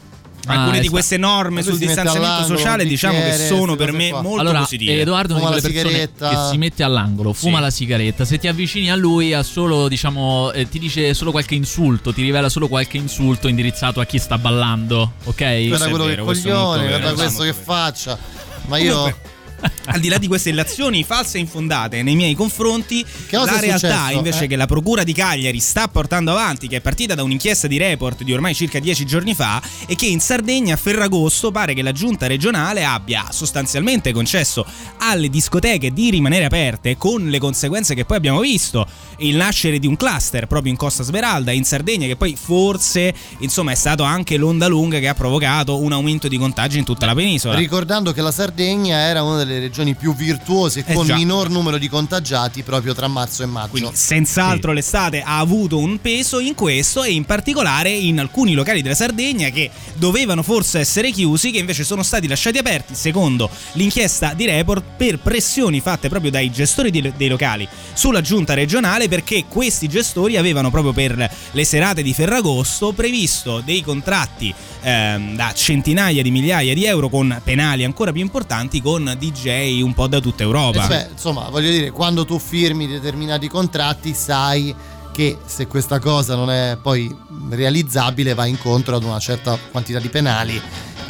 Alcune 0.47 0.79
Ah, 0.79 0.81
di 0.81 0.89
queste 0.89 1.17
norme 1.17 1.63
sul 1.63 1.79
distanziamento 1.79 2.45
sociale, 2.45 2.85
diciamo 2.85 3.21
che 3.21 3.33
sono 3.35 3.77
per 3.77 3.93
me 3.93 4.11
qua. 4.11 4.21
molto 4.23 4.41
allora, 4.41 4.59
positive. 4.61 5.01
Edoardo 5.01 5.35
è 5.35 5.39
una 5.39 5.47
quelle 5.47 5.61
persone 5.63 5.89
sigaretta. 5.89 6.29
che 6.29 6.37
si 6.51 6.59
mette 6.59 6.83
all'angolo, 6.83 7.33
fuma 7.33 7.57
Sì. 7.57 7.63
la 7.63 7.71
sigaretta. 7.71 8.25
Se 8.25 8.39
ti 8.39 8.47
avvicini 8.49 8.91
a 8.91 8.95
lui, 8.97 9.33
ha 9.33 9.43
solo, 9.43 9.89
diciamo, 9.89 10.53
eh, 10.53 10.69
ti 10.69 10.79
dice 10.79 11.15
solo 11.15 11.31
qualche 11.31 11.55
insulto, 11.55 12.13
ti 12.13 12.23
rivela 12.23 12.49
solo 12.49 12.69
qualche 12.69 12.97
insulto 12.99 13.49
indirizzato 13.49 14.01
a 14.01 14.05
chi 14.05 14.19
sta 14.19 14.37
ballando, 14.39 15.13
ok? 15.25 15.67
Guarda 15.69 15.89
quello 15.89 16.05
vero, 16.05 16.25
che 16.27 16.33
coglione, 16.41 16.87
guarda 16.89 17.13
questo 17.13 17.23
questo 17.23 17.43
che 17.45 17.53
faccia. 17.55 18.19
Ma 18.67 18.79
io. 18.79 19.17
Al 19.87 20.01
di 20.01 20.09
là 20.09 20.19
di 20.19 20.27
queste 20.27 20.51
illazioni 20.51 21.05
false 21.05 21.37
e 21.37 21.41
infondate 21.41 22.03
nei 22.03 22.15
miei 22.15 22.35
confronti, 22.35 23.05
la 23.31 23.61
realtà 23.61 23.77
successo? 23.77 24.17
invece 24.17 24.45
Eh? 24.45 24.47
che 24.47 24.57
la 24.57 24.67
Procura 24.67 25.05
di 25.05 25.13
Cagliari 25.13 25.61
sta 25.61 25.89
portando 25.89 26.31
avanti, 26.31 26.69
che 26.69 26.77
è 26.77 26.81
partita 26.81 27.15
da 27.15 27.23
un'inchiesta 27.23 27.67
di 27.67 27.79
report 27.79 28.23
di 28.23 28.33
ormai 28.33 28.55
circa 28.55 28.79
dieci 28.79 29.05
giorni 29.05 29.35
fa, 29.35 29.63
è 29.87 29.95
che 29.95 30.07
in 30.07 30.21
Sardegna 30.21 30.75
a 30.75 30.77
Ferragosto 30.77 31.51
pare 31.51 31.75
che 31.75 31.83
la 31.83 31.93
giunta 31.93 32.27
regionale 32.27 32.85
abbia 32.85 33.27
sostanzialmente 33.31 34.13
concesso 34.13 34.65
alle 34.99 35.29
discoteche 35.29 35.93
di 35.93 36.11
rimanere 36.11 36.47
aperte 36.47 36.97
con 36.97 37.29
le 37.29 37.39
conseguenze 37.39 37.95
che 37.95 38.05
poi 38.05 38.17
abbiamo 38.17 38.41
visto, 38.41 38.87
il 39.19 39.37
nascere 39.37 39.79
di 39.79 39.87
un 39.87 39.97
cluster 39.97 40.47
proprio 40.47 40.73
in 40.73 40.79
Costa 40.79 41.03
Smeralda, 41.03 41.53
in 41.53 41.65
Sardegna, 41.65 42.07
che 42.07 42.17
poi 42.17 42.37
forse 42.41 43.15
insomma 43.39 43.73
è 43.73 43.77
stato 43.77 44.03
anche 44.03 44.37
l'onda 44.37 44.67
lunga 44.67 44.99
che 44.99 45.09
ha 45.09 45.15
provocato 45.15 45.79
un 45.81 45.93
aumento 45.93 46.29
di 46.29 46.39
contagi 46.39 46.79
in 46.79 46.85
tutta 46.85 47.07
la 47.07 47.15
penisola. 47.15 47.55
Ricordando 47.55 48.13
che 48.13 48.23
la 48.23 48.33
Sardegna 48.33 48.97
era 48.99 49.23
una 49.23 49.37
delle 49.39 49.54
regioni 49.59 49.95
più 49.95 50.15
virtuose 50.15 50.85
Eh 50.87 50.95
con 50.95 51.07
già. 51.07 51.15
minor 51.15 51.51
numero 51.51 51.79
di 51.79 51.89
contagiati 51.89 52.63
proprio 52.63 52.95
tra 52.95 53.09
marzo 53.09 53.43
e 53.43 53.47
maggio. 53.47 53.71
Quindi 53.71 53.91
senz'altro 53.95 54.73
l'estate 54.73 55.23
ha 55.23 55.39
avuto 55.39 55.79
un 55.79 56.01
peso 56.01 56.41
in 56.41 56.55
questo 56.55 57.03
e 57.03 57.13
in 57.13 57.25
particolare 57.25 57.91
in 57.91 58.19
alcuni 58.19 58.55
locali 58.55 58.83
della 58.83 58.95
Sardegna 58.95 59.49
che 59.51 59.71
dovevano 59.95 60.43
forse 60.43 60.81
essere 60.81 61.11
chiusi, 61.11 61.51
che 61.51 61.59
invece 61.59 61.85
sono 61.85 62.03
stati 62.03 62.27
lasciati 62.27 62.59
aperti, 62.59 62.95
secondo 62.95 63.51
l'inchiesta 63.73 64.35
di 64.35 64.47
Report, 64.47 64.83
per 64.97 65.19
pressioni 65.19 65.81
fatte 65.81 66.09
proprio 66.09 66.31
dai 66.31 66.51
gestori 66.51 66.91
dei 66.91 67.29
locali 67.29 67.67
sulla 67.95 68.21
giunta 68.21 68.55
regionale 68.55 69.09
perché 69.09 69.45
questi 69.49 69.89
gestori 69.89 70.37
avevano 70.37 70.71
proprio 70.71 70.93
per 70.93 71.31
le 71.51 71.65
serate 71.65 72.03
di 72.03 72.13
Ferragosto 72.13 72.93
previsto 72.93 73.61
dei 73.65 73.83
contratti 73.83 74.55
ehm, 74.83 75.37
da 75.37 75.53
centinaia 75.55 76.23
di 76.23 76.31
migliaia 76.31 76.75
di 76.75 76.85
euro 76.85 77.09
con 77.09 77.41
penali 77.43 77.85
ancora 77.85 78.13
più 78.13 78.21
importanti 78.21 78.81
con 78.81 79.15
Un 79.51 79.95
po' 79.95 80.07
da 80.07 80.21
tutta 80.21 80.43
Europa. 80.43 80.85
Eh, 80.85 80.89
cioè, 80.89 81.09
insomma, 81.13 81.49
voglio 81.51 81.71
dire, 81.71 81.91
quando 81.91 82.25
tu 82.25 82.39
firmi 82.39 82.87
determinati 82.87 83.49
contratti, 83.49 84.15
sai 84.15 84.75
che 85.13 85.39
se 85.45 85.67
questa 85.67 86.01
cosa 86.01 86.35
non 86.35 86.51
è 86.51 86.77
poi 86.81 87.15
realizzabile, 87.51 88.35
va 88.35 88.47
incontro 88.47 88.97
ad 88.97 89.05
una 89.05 89.19
certa 89.21 89.57
quantità 89.71 90.01
di 90.01 90.09
penali 90.09 90.61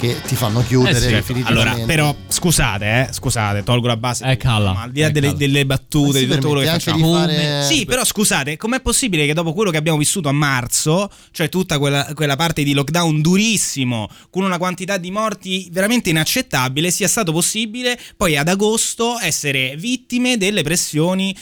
che 0.07 0.21
ti 0.27 0.35
fanno 0.37 0.63
chiudere 0.67 0.97
Eh 0.97 1.01
sì, 1.01 1.09
definitivamente. 1.09 1.71
Allora, 1.71 1.85
però 1.87 2.15
scusate, 2.29 2.85
eh, 2.85 3.13
scusate, 3.13 3.63
tolgo 3.63 3.87
la 3.87 3.97
base. 3.97 4.25
Eh, 4.31 4.37
calla. 4.37 4.73
Ma 4.73 4.83
al 4.83 4.91
di 4.93 5.01
là 5.01 5.07
Eh, 5.09 5.11
delle, 5.13 5.35
delle 5.35 5.65
battute, 5.67 6.19
di 6.21 6.27
tutto 6.27 6.49
quello 6.49 6.61
che 6.63 6.67
facciamo. 6.67 7.07
di 7.27 7.35
fare- 7.35 7.63
Sì, 7.65 7.85
però 7.85 8.05
scusate, 8.05 8.57
com'è 8.57 8.81
possibile 8.81 9.27
che 9.27 9.33
dopo 9.35 9.53
quello 9.53 9.71
che 9.71 9.77
abbiamo 9.77 9.99
vissuto 9.99 10.29
a 10.29 10.33
marzo, 10.33 11.11
cioè 11.31 11.49
tutta 11.49 11.79
quella, 11.79 12.07
quella 12.15 12.37
parte 12.37 12.63
di 12.63 12.73
lockdown 12.75 13.21
durissimo, 13.21 14.09
con 14.31 14.43
una 14.45 14.59
quantità 14.59 14.97
di 14.99 15.11
morti 15.11 15.69
veramente 15.73 16.11
inaccettabile, 16.11 16.91
sia 16.91 17.09
stato 17.09 17.33
possibile 17.33 17.99
poi 18.17 18.37
ad 18.37 18.49
agosto 18.49 19.19
essere 19.21 19.77
vittime 19.77 20.37
delle 20.37 20.63
pressioni 20.63 21.35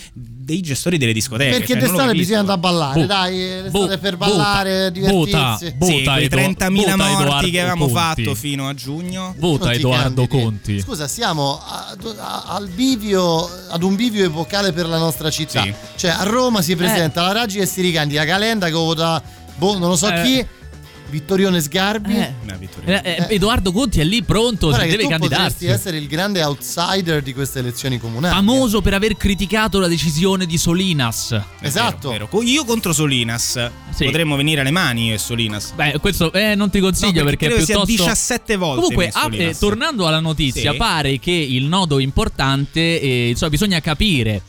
dei 0.42 0.60
gestori 0.60 0.98
delle 0.98 1.12
discoteche? 1.12 1.50
Perché 1.58 1.74
Cioè, 1.74 1.82
d'estate 1.82 2.12
bisogna 2.12 2.40
andare 2.40 2.58
a 2.58 2.60
ballare, 2.60 3.00
Bu- 3.00 3.06
dai, 3.06 3.36
l'estate 3.62 3.70
bu- 3.70 3.98
per 4.00 4.16
ballare, 4.16 4.90
divertirsi. 4.92 5.30
Vota, 5.32 5.56
Sì, 5.58 5.72
vota, 5.78 6.12
quei 6.14 6.24
Edo- 6.24 6.36
30.000 6.36 6.90
vota 6.90 6.96
morti 6.96 7.22
Edoardo 7.22 7.50
che 7.50 7.60
avevamo 7.60 7.84
Conti. 7.86 7.98
fatto 8.24 8.34
fino 8.34 8.68
a 8.68 8.74
giugno. 8.74 9.34
Vota 9.38 9.72
Edoardo 9.72 10.26
candidi. 10.26 10.42
Conti. 10.44 10.80
Scusa, 10.80 11.06
siamo 11.08 11.60
a- 11.64 11.96
a- 12.18 12.44
al 12.48 12.68
bivio, 12.68 13.48
ad 13.70 13.82
un 13.82 13.94
bivio 13.94 14.24
epocale 14.24 14.72
per 14.72 14.86
la 14.88 14.98
nostra 14.98 15.30
città. 15.30 15.62
Sì. 15.62 15.72
Cioè, 15.96 16.10
a 16.10 16.22
Roma 16.24 16.62
si 16.62 16.76
presenta 16.76 17.22
la 17.22 17.32
Raggi 17.32 17.58
e 17.58 17.66
si 17.66 17.80
ricandida 17.80 18.24
Calenda 18.24 18.66
che 18.66 18.72
vota, 18.72 19.22
boh, 19.56 19.78
non 19.78 19.88
lo 19.90 19.96
so 19.96 20.08
Eh. 20.08 20.22
chi. 20.22 20.46
Vittorione 21.12 21.60
Sgarbi. 21.60 22.16
Eh, 22.16 22.32
eh, 22.84 23.26
Edoardo 23.28 23.70
Conti 23.70 24.00
è 24.00 24.04
lì 24.04 24.22
pronto, 24.22 24.68
Guarda 24.68 24.84
si 24.86 24.90
deve 24.92 25.02
tu 25.02 25.08
candidarsi. 25.10 25.42
potresti 25.42 25.66
essere 25.66 25.98
il 25.98 26.06
grande 26.06 26.42
outsider 26.42 27.20
di 27.20 27.34
queste 27.34 27.58
elezioni 27.58 27.98
comunali. 27.98 28.34
Famoso 28.34 28.80
per 28.80 28.94
aver 28.94 29.18
criticato 29.18 29.78
la 29.78 29.88
decisione 29.88 30.46
di 30.46 30.56
Solinas. 30.56 31.38
Esatto. 31.60 32.08
Vero. 32.08 32.30
Io 32.42 32.64
contro 32.64 32.94
Solinas. 32.94 33.70
Potremmo 33.94 34.36
venire 34.36 34.62
alle 34.62 34.70
mani 34.70 35.08
io 35.08 35.14
e 35.14 35.18
Solinas. 35.18 35.72
Beh, 35.72 35.98
questo 36.00 36.32
eh, 36.32 36.54
non 36.54 36.70
ti 36.70 36.80
consiglio 36.80 37.20
No, 37.20 37.24
perché, 37.26 37.48
credo 37.48 37.64
sia 37.64 37.74
piuttosto 37.74 38.04
17 38.04 38.56
volte 38.56 38.80
Comunque, 38.80 39.04
messo 39.04 39.18
ah, 39.18 39.28
eh, 39.34 39.58
tornando 39.58 40.06
alla 40.06 40.20
notizia, 40.20 40.70
Sì. 40.70 40.76
pare 40.78 41.18
che 41.18 41.30
il 41.30 41.64
nodo 41.64 41.98
importante, 41.98 43.00
eh, 43.00 43.28
insomma, 43.28 43.50
bisogna 43.50 43.80
capire 43.80 44.40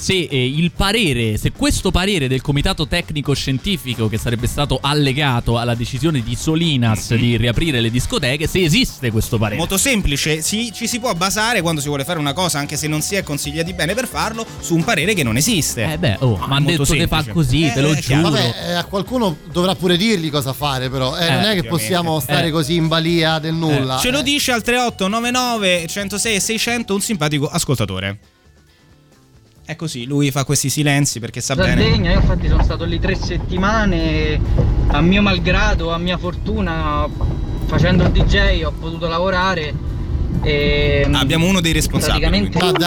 se 0.00 0.14
eh, 0.30 0.46
il 0.46 0.70
parere, 0.70 1.36
se 1.36 1.50
questo 1.50 1.90
parere 1.90 2.28
del 2.28 2.40
comitato 2.40 2.86
tecnico 2.86 3.34
scientifico 3.34 4.08
che 4.08 4.16
sarebbe 4.16 4.46
stato 4.46 4.78
allegato 4.80 5.58
alla 5.58 5.74
decisione 5.74 6.22
di 6.22 6.36
Solinas 6.36 7.14
di 7.16 7.36
riaprire 7.36 7.80
le 7.80 7.90
discoteche, 7.90 8.46
se 8.46 8.62
esiste 8.62 9.10
questo 9.10 9.38
parere. 9.38 9.58
Molto 9.58 9.76
semplice, 9.76 10.40
si- 10.40 10.70
ci 10.72 10.86
si 10.86 11.00
può 11.00 11.12
basare 11.14 11.60
quando 11.62 11.80
si 11.80 11.88
vuole 11.88 12.04
fare 12.04 12.18
una 12.20 12.32
cosa, 12.32 12.58
anche 12.58 12.76
se 12.76 12.86
non 12.86 13.02
si 13.02 13.16
è 13.16 13.22
consigliati 13.24 13.74
bene 13.74 13.94
per 13.94 14.06
farlo, 14.06 14.46
su 14.60 14.76
un 14.76 14.84
parere 14.84 15.14
che 15.14 15.24
non 15.24 15.36
esiste. 15.36 15.92
Eh 15.92 15.98
beh, 15.98 16.16
oh, 16.20 16.36
ma 16.36 16.56
han 16.56 16.62
molto 16.62 16.84
detto 16.84 16.92
che 16.94 17.06
fa 17.08 17.22
semplice. 17.22 17.32
così, 17.32 17.72
te 17.74 17.80
lo 17.80 17.92
Eh, 17.92 18.00
chiaro. 18.00 18.28
giuro. 18.28 18.40
Vabbè, 18.40 18.54
eh, 18.68 18.72
a 18.74 18.84
qualcuno 18.84 19.36
dovrà 19.50 19.74
pure 19.74 19.96
dirgli 19.96 20.30
cosa 20.30 20.52
fare, 20.52 20.88
però. 20.90 21.16
Eh, 21.18 21.26
Eh, 21.26 21.30
non 21.30 21.42
è 21.44 21.54
che 21.54 21.64
possiamo 21.64 22.20
stare 22.20 22.46
Eh. 22.46 22.50
così 22.50 22.74
in 22.76 22.86
balia 22.86 23.38
del 23.40 23.54
nulla. 23.54 23.98
Ce 23.98 24.10
lo 24.10 24.22
dice 24.22 24.52
al 24.52 24.62
3899 24.62 25.86
106 25.88 26.34
e 26.36 26.40
600 26.40 26.94
un 26.94 27.00
simpatico 27.00 27.48
ascoltatore. 27.48 28.18
È 29.68 29.76
così, 29.76 30.06
lui 30.06 30.30
fa 30.30 30.44
questi 30.44 30.70
silenzi 30.70 31.20
perché 31.20 31.42
sa 31.42 31.54
bene. 31.54 31.82
Sardegna, 31.82 32.12
io 32.12 32.20
infatti 32.20 32.48
sono 32.48 32.62
stato 32.62 32.86
lì 32.86 32.98
tre 32.98 33.14
settimane, 33.14 34.40
a 34.86 35.02
mio 35.02 35.20
malgrado, 35.20 35.92
a 35.92 35.98
mia 35.98 36.16
fortuna, 36.16 37.06
facendo 37.66 38.04
il 38.04 38.10
DJ 38.10 38.62
ho 38.62 38.72
potuto 38.72 39.08
lavorare 39.08 39.74
e... 40.42 41.06
Ah, 41.12 41.18
Abbiamo 41.18 41.46
uno 41.46 41.60
dei 41.60 41.72
responsabili. 41.72 42.48
Praticamente... 42.48 42.58
quindi. 42.58 42.84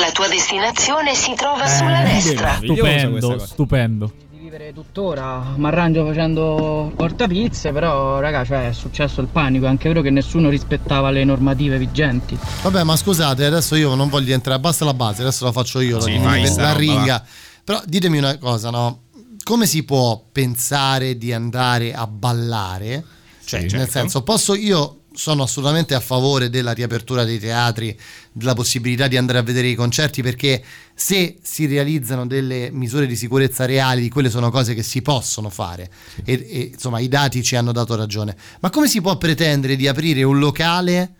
La 0.00 0.10
tua 0.10 0.26
destinazione 0.26 1.14
si 1.14 1.34
trova 1.34 1.66
sulla 1.66 2.02
destra. 2.02 2.54
Stupendo, 2.54 3.38
stupendo. 3.40 4.12
Vivere 4.54 4.72
tuttora, 4.72 5.54
mi 5.56 5.66
arrangio 5.66 6.06
facendo 6.06 6.92
portapizze, 6.94 7.72
però 7.72 8.20
raga, 8.20 8.44
cioè, 8.44 8.68
è 8.68 8.72
successo 8.72 9.20
il 9.20 9.26
panico, 9.26 9.64
è 9.64 9.68
anche 9.68 9.88
vero 9.88 10.00
che 10.00 10.10
nessuno 10.10 10.48
rispettava 10.48 11.10
le 11.10 11.24
normative 11.24 11.76
vigenti. 11.76 12.38
Vabbè, 12.62 12.84
ma 12.84 12.94
scusate, 12.94 13.44
adesso 13.44 13.74
io 13.74 13.94
non 13.96 14.08
voglio 14.08 14.32
entrare. 14.32 14.60
Basta 14.60 14.84
la 14.84 14.94
base, 14.94 15.22
adesso 15.22 15.44
la 15.44 15.50
faccio 15.52 15.80
io. 15.80 16.00
Sì, 16.00 16.20
la, 16.20 16.36
la 16.56 16.72
ringa. 16.74 17.18
va. 17.18 17.24
Però 17.64 17.82
ditemi 17.84 18.18
una 18.18 18.38
cosa, 18.38 18.70
no? 18.70 19.02
Come 19.42 19.66
si 19.66 19.82
può 19.82 20.24
pensare 20.30 21.18
di 21.18 21.32
andare 21.32 21.92
a 21.92 22.06
ballare? 22.06 23.04
Cioè, 23.44 23.60
Sì, 23.60 23.66
nel 23.66 23.70
certo. 23.70 23.90
senso, 23.90 24.22
posso 24.22 24.54
io 24.54 25.00
sono 25.14 25.44
assolutamente 25.44 25.94
a 25.94 26.00
favore 26.00 26.50
della 26.50 26.72
riapertura 26.72 27.24
dei 27.24 27.38
teatri, 27.38 27.98
della 28.32 28.54
possibilità 28.54 29.06
di 29.06 29.16
andare 29.16 29.38
a 29.38 29.42
vedere 29.42 29.68
i 29.68 29.74
concerti, 29.74 30.22
perché 30.22 30.62
se 30.94 31.38
si 31.40 31.66
realizzano 31.66 32.26
delle 32.26 32.70
misure 32.72 33.06
di 33.06 33.16
sicurezza 33.16 33.64
reali, 33.64 34.08
quelle 34.08 34.30
sono 34.30 34.50
cose 34.50 34.74
che 34.74 34.82
si 34.82 35.02
possono 35.02 35.50
fare. 35.50 35.90
E, 36.24 36.32
e, 36.32 36.70
insomma, 36.72 36.98
i 36.98 37.08
dati 37.08 37.42
ci 37.42 37.56
hanno 37.56 37.72
dato 37.72 37.94
ragione. 37.94 38.36
Ma 38.60 38.70
come 38.70 38.88
si 38.88 39.00
può 39.00 39.16
pretendere 39.16 39.76
di 39.76 39.86
aprire 39.86 40.22
un 40.24 40.38
locale 40.38 41.14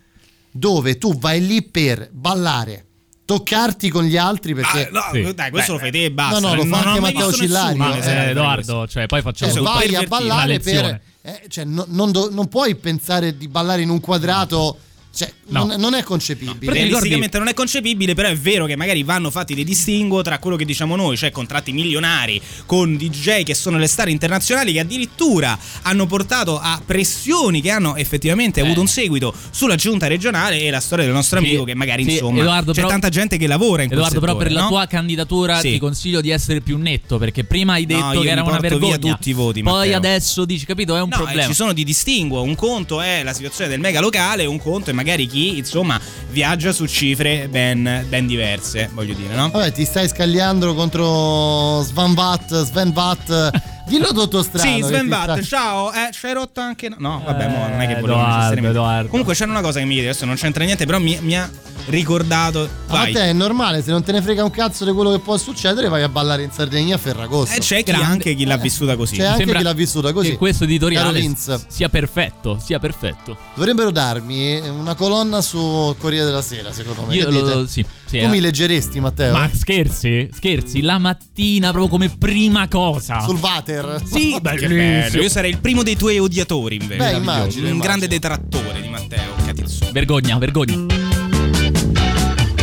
dove 0.51 0.99
tu 0.99 1.16
vai 1.18 1.45
lì 1.45 1.62
per 1.62 2.11
ballare? 2.12 2.86
Toccarti 3.26 3.88
con 3.88 4.04
gli 4.04 4.16
altri 4.18 4.54
perché 4.54 4.90
Ah, 4.92 5.10
no, 5.12 5.32
dai, 5.32 5.50
questo 5.50 5.72
lo 5.72 5.78
fai 5.78 5.90
te 5.90 6.04
e 6.04 6.10
basta. 6.10 6.40
No, 6.40 6.48
no, 6.48 6.54
lo 6.56 6.64
fa 6.66 6.82
anche 6.82 7.00
Matteo 7.00 7.32
Cillario. 7.32 7.94
eh. 7.94 8.00
di 8.00 8.30
Edoardo, 8.30 8.86
cioè, 8.86 9.06
poi 9.06 9.22
facciamo 9.22 9.52
Cioè, 9.52 9.62
vai 9.62 9.94
a 9.94 10.02
ballare 10.02 10.58
per 10.60 11.00
eh, 11.22 11.42
cioè, 11.48 11.64
no- 11.64 11.86
non, 11.88 12.12
do- 12.12 12.28
non 12.30 12.48
puoi 12.48 12.74
pensare 12.74 13.34
di 13.38 13.48
ballare 13.48 13.80
in 13.80 13.88
un 13.88 13.98
quadrato 14.00 14.76
cioè, 15.14 15.32
No. 15.46 15.66
non, 15.66 15.78
non 15.78 15.94
è 15.94 16.02
concepibile 16.02 16.72
Realisticamente 16.72 17.36
non 17.38 17.48
è 17.48 17.54
concepibile, 17.54 18.14
però 18.14 18.28
è 18.28 18.36
vero 18.36 18.64
che 18.64 18.76
magari 18.76 19.02
vanno 19.02 19.30
fatti 19.30 19.54
dei 19.54 19.62
distinguo 19.64 20.22
tra 20.22 20.38
quello 20.38 20.56
che 20.56 20.64
diciamo 20.64 20.96
noi, 20.96 21.16
cioè 21.18 21.30
contratti 21.30 21.70
milionari 21.72 22.40
con 22.64 22.96
DJ 22.96 23.42
che 23.42 23.54
sono 23.54 23.76
le 23.76 23.86
star 23.86 24.08
internazionali 24.08 24.72
che 24.72 24.80
addirittura 24.80 25.56
hanno 25.82 26.06
portato 26.06 26.58
a 26.58 26.80
pressioni 26.84 27.60
che 27.60 27.70
hanno 27.70 27.94
effettivamente 27.96 28.60
avuto 28.62 28.80
un 28.80 28.86
seguito 28.88 29.34
sulla 29.50 29.76
giunta 29.76 30.06
regionale 30.06 30.60
e 30.60 30.70
la 30.70 30.80
storia 30.80 31.04
del 31.04 31.12
nostro 31.14 31.38
Sì, 31.40 31.46
amico 31.46 31.64
che 31.64 31.74
magari 31.74 32.04
sì, 32.04 32.12
insomma 32.12 32.40
Edoardo, 32.40 32.70
c'è 32.72 32.76
però- 32.76 32.88
tanta 32.88 33.08
gente 33.10 33.36
che 33.36 33.46
lavora 33.46 33.82
in 33.82 33.88
quel 33.88 33.98
Edoardo, 34.00 34.20
però 34.20 34.32
settore, 34.32 34.48
per 34.48 34.56
la 34.56 34.62
no? 34.62 34.68
tua 34.68 34.86
candidatura 34.86 35.60
Sì. 35.60 35.72
ti 35.72 35.78
consiglio 35.78 36.20
di 36.22 36.30
essere 36.30 36.60
più 36.62 36.78
netto 36.78 37.18
perché 37.18 37.44
prima 37.44 37.74
hai 37.74 37.84
detto 37.86 38.12
No, 38.14 38.20
che 38.20 38.28
era 38.30 38.42
una 38.42 38.58
vergogna. 38.58 38.96
tutti 38.96 39.28
i 39.28 39.32
voti, 39.34 39.62
Poi 39.62 39.72
Matteo. 39.90 39.96
adesso 39.98 40.44
dici, 40.46 40.64
capito, 40.64 40.96
è 40.96 41.00
un 41.02 41.08
No, 41.10 41.14
eh, 41.16 41.18
problema. 41.18 41.46
ci 41.46 41.54
sono 41.54 41.72
di 41.74 41.84
distinguo. 41.84 42.42
Un 42.42 42.54
conto 42.54 43.00
è 43.02 43.22
la 43.22 43.32
situazione 43.34 43.68
del 43.70 43.78
mega 43.80 44.00
locale, 44.00 44.46
un 44.46 44.58
conto 44.58 44.88
è 44.90 44.92
magari 44.92 45.02
chi, 45.26 45.59
insomma, 45.59 46.00
viaggia 46.30 46.72
su 46.72 46.86
cifre 46.86 47.48
ben, 47.48 48.05
ben 48.09 48.26
diverse, 48.26 48.90
voglio 48.92 49.14
dire, 49.14 49.34
no? 49.34 49.50
Vabbè, 49.50 49.72
ti 49.72 49.84
stai 49.84 50.09
scagliando 50.09 50.74
contro 50.74 51.82
Sven 51.82 52.14
Vatt, 52.14 52.62
Sven 52.64 52.92
Vatt. 52.94 53.72
Dillo 53.87 54.12
tutto 54.12 54.43
strano. 54.43 54.76
Sì, 54.76 54.82
Sven 54.82 55.09
Vatt, 55.09 55.41
sta- 55.41 55.43
ciao. 55.43 55.93
Eh, 55.93 56.09
ci 56.12 56.26
hai 56.26 56.32
rotto 56.32 56.61
anche. 56.61 56.89
No, 56.89 56.97
no 56.99 57.22
vabbè, 57.24 57.49
mo 57.49 57.68
non 57.68 57.80
è 57.80 57.87
che 57.87 58.01
volevo 58.01 58.68
Edoardo. 58.68 59.09
Comunque 59.09 59.35
c'era 59.35 59.51
una 59.51 59.61
cosa 59.61 59.78
che 59.78 59.85
mi 59.85 59.93
chiede, 59.95 60.09
adesso 60.09 60.24
non 60.24 60.37
c'entra 60.37 60.64
niente, 60.64 60.87
però 60.87 60.99
mi, 60.99 61.18
mi 61.20 61.37
ha 61.37 61.49
ricordato. 61.87 62.68
Ma 62.89 62.95
a 62.95 63.03
Vai. 63.03 63.12
te 63.12 63.20
è 63.24 63.32
normale, 63.32 63.82
se 63.82 63.91
non 63.91 64.03
te 64.03 64.12
ne 64.12 64.22
frega 64.22 64.43
un 64.43 64.51
cazzo 64.51 64.85
di 64.87 64.93
quello 64.93 65.11
che 65.11 65.18
può 65.18 65.37
succedere, 65.37 65.89
vai 65.89 66.03
a 66.03 66.09
ballare 66.09 66.43
in 66.43 66.51
Sardegna 66.51 66.95
a 66.95 66.99
Ferragosto. 66.99 67.57
E 67.57 67.61
c'è 67.61 67.82
chi 67.82 67.91
anche 67.91 68.35
chi 68.35 68.47
l'ha 68.47 68.57
vissuta 68.57 68.97
così. 68.97 69.16
C'è 69.16 69.24
anche 69.24 69.45
chi 69.45 69.62
l'ha 69.62 69.72
vissuta 69.74 70.12
così. 70.12 70.30
Che 70.30 70.37
questo 70.39 70.64
editoriale 70.64 71.20
Vince. 71.20 71.61
sia 71.68 71.89
perfetto, 71.91 72.59
sia 72.59 72.78
perfetto. 72.78 73.37
Dovrebbero 73.55 73.91
darmi 73.91 74.59
una 74.66 74.95
colonna 74.95 75.43
su 75.43 75.95
Corriere 75.99 76.24
della 76.24 76.43
Sera, 76.43 76.72
secondo 76.72 77.03
me. 77.07 77.14
Io 77.16 77.30
lo- 77.30 77.66
sì, 77.66 77.85
sì, 78.14 78.20
tu 78.20 78.24
eh. 78.26 78.28
mi 78.28 78.40
leggeresti, 78.40 79.00
Matteo? 79.00 79.32
Ma 79.32 79.50
scherzi? 79.52 80.28
Scherzi? 80.32 80.82
La 80.82 80.98
mattina 80.98 81.70
proprio 81.70 81.90
come 81.90 82.08
prima 82.16 82.68
cosa. 82.68 83.20
Sul 83.20 83.38
Vater? 83.38 84.02
Sì, 84.04 84.36
bello. 84.40 85.20
Io 85.20 85.28
sarei 85.28 85.50
il 85.50 85.58
primo 85.58 85.82
dei 85.82 85.96
tuoi 85.96 86.18
odiatori, 86.18 86.76
invece. 86.76 86.96
Beh, 86.98 87.16
immagino, 87.16 87.66
Un 87.66 87.72
immagino. 87.72 87.78
grande 87.78 88.08
detrattore 88.08 88.80
di 88.80 88.88
Matteo 88.88 89.34
Catizzo. 89.44 89.88
Vergogna, 89.92 90.38
vergogna. 90.38 90.86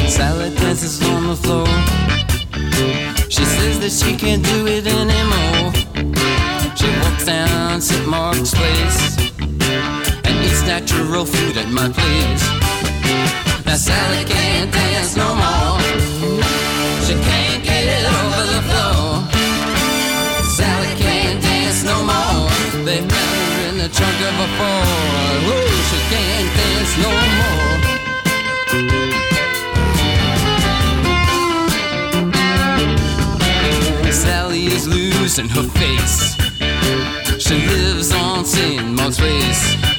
Salad 0.08 0.54
dances 0.60 1.00
on 1.02 1.28
the 1.28 1.36
floor. 1.42 1.68
She 3.30 3.44
says 3.46 3.80
that 3.80 3.92
she 3.92 4.16
can't 4.16 4.44
do 4.44 4.68
it 4.68 4.86
anymore. 4.86 5.72
She 6.76 6.88
walks 7.02 7.26
down 7.26 7.82
St. 7.82 8.06
Mark's 8.06 8.52
Place 8.54 9.18
and 10.24 10.46
eats 10.46 10.64
natural 10.64 11.26
food 11.26 11.58
at 11.58 11.70
my 11.70 11.90
place. 11.90 13.51
Now 13.66 13.76
Sally 13.76 14.24
can't 14.26 14.72
dance 14.72 15.16
no 15.16 15.36
more. 15.36 15.80
She 17.06 17.14
can't 17.14 17.64
get 17.64 17.84
it 17.98 18.06
over 18.18 18.44
the 18.54 18.62
floor. 18.70 19.28
Sally 20.58 20.94
can't 20.96 21.42
dance 21.42 21.84
no 21.84 22.04
more. 22.04 22.50
They 22.86 23.00
found 23.00 23.10
her 23.10 23.70
in 23.70 23.78
the 23.78 23.90
trunk 23.90 24.20
of 24.30 24.36
a 24.46 24.48
Ford. 24.58 25.40
Whoa, 25.48 25.68
she 25.90 26.00
can't 26.14 26.50
dance 26.60 26.94
no 27.06 27.12
more. 27.40 27.92
Sally 34.12 34.66
is 34.66 34.88
losing 34.88 35.50
her 35.50 35.64
face. 35.80 36.36
She 37.40 37.56
lives 37.68 38.12
on 38.14 38.46
St. 38.46 38.86
Mark's 38.86 39.18
Place. 39.18 39.91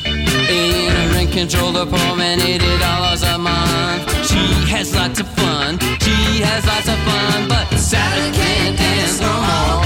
In 1.32 1.38
a 1.38 1.40
rent 1.40 1.50
controlled 1.50 1.76
apartment, 1.76 2.42
eighty 2.42 2.78
dollars 2.78 3.22
a 3.22 3.38
month. 3.38 4.26
She 4.26 4.70
has 4.70 4.94
lots 4.94 5.20
of 5.20 5.28
fun. 5.28 5.78
She 6.00 6.42
has 6.42 6.64
lots 6.66 6.88
of 6.88 6.98
fun, 7.04 7.48
but 7.48 7.68
Sally 7.78 8.32
can't 8.32 8.76
dance 8.76 9.20
no 9.20 9.32
more. 9.32 9.84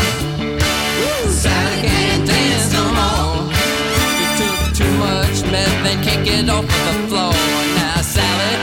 Sally 1.30 1.82
can't 1.86 2.26
dance 2.26 2.72
no 2.72 2.84
more. 2.99 3.53
She 4.16 4.26
took 4.40 4.74
too 4.74 4.92
much 4.99 5.42
meth 5.51 5.86
and 5.86 6.05
can't 6.05 6.24
get 6.24 6.49
off 6.49 6.64
of 6.64 6.68
the 6.68 7.09
floor. 7.09 7.32
Now 7.76 8.03
Sally, 8.03 8.55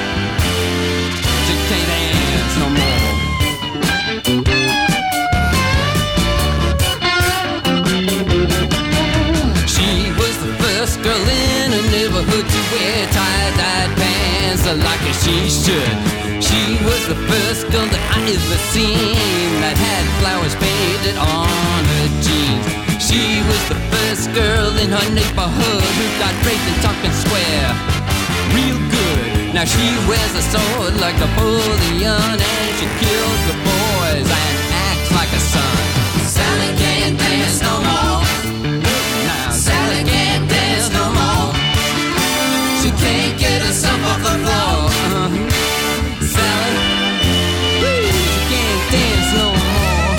her 14.74 14.84
like 14.84 15.02
she 15.22 15.50
should. 15.50 15.98
She 16.42 16.78
was 16.84 17.02
the 17.08 17.20
first 17.30 17.70
girl 17.72 17.86
that 17.86 18.04
I 18.18 18.20
ever 18.26 18.60
seen 18.74 19.62
that 19.62 19.78
had 19.78 20.06
flowers 20.20 20.56
painted 20.58 21.18
on 21.18 21.82
her 21.94 22.08
jeans. 22.26 22.66
She 22.98 23.42
was 23.46 23.62
the 23.70 23.80
first 23.94 24.34
girl 24.34 24.74
in 24.82 24.90
her 24.90 25.08
neighborhood 25.14 25.86
who 25.98 26.06
got 26.18 26.34
raped 26.46 26.66
in 26.66 26.76
Tompkins 26.82 27.18
Square. 27.22 27.70
Real 28.54 28.80
good. 28.90 29.54
Now 29.54 29.66
she 29.66 29.86
wears 30.10 30.34
a 30.34 30.44
sword 30.50 30.94
like 30.98 31.18
a 31.22 31.30
bullion 31.38 32.38
and 32.42 32.70
she 32.78 32.88
kills 33.02 33.42
the 33.50 33.58
boys 33.62 34.26
and 34.26 34.58
acts 34.90 35.12
like 35.14 35.32
a 35.34 35.42
son. 35.54 35.78
Sally 36.26 36.72
can't 36.82 37.16
dance 37.18 37.62
no 37.62 37.76
more. 37.88 38.22
Sally 39.54 40.02
can't 40.04 40.46
dance 40.50 40.90
no 40.90 41.06
more. 41.14 41.52
She 42.82 42.90
can't 42.98 43.38
get 43.40 43.53
up 43.86 44.02
off 44.12 44.22
the 44.24 44.34
floor. 44.44 44.90
Can't 48.50 48.84
dance 48.92 49.32
no 49.40 49.46
more. 49.60 50.16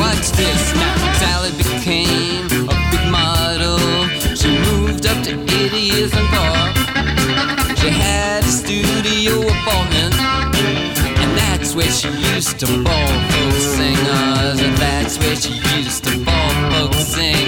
Watch 0.00 0.26
this 0.32 0.64
now. 0.74 0.96
Sally 1.20 1.52
became 1.56 2.46
a 2.68 2.76
big 2.90 3.04
model. 3.10 3.78
She 4.34 4.48
moved 4.70 5.04
up 5.06 5.18
to 5.24 5.32
80 5.32 5.76
years 5.76 6.12
and 6.14 6.28
she 7.78 7.88
had 7.90 8.42
a 8.42 8.46
studio 8.46 9.40
apartment. 9.42 10.14
And 11.22 11.30
that's 11.38 11.74
where 11.74 11.90
she 11.90 12.08
used 12.34 12.58
to 12.60 12.66
ball 12.82 13.08
folk 13.30 13.54
singers. 13.54 14.60
And 14.60 14.76
that's 14.78 15.18
where 15.18 15.36
she 15.36 15.54
used 15.76 16.04
to 16.04 16.18
ball 16.24 16.50
folk 16.70 16.94
singers. 16.94 17.47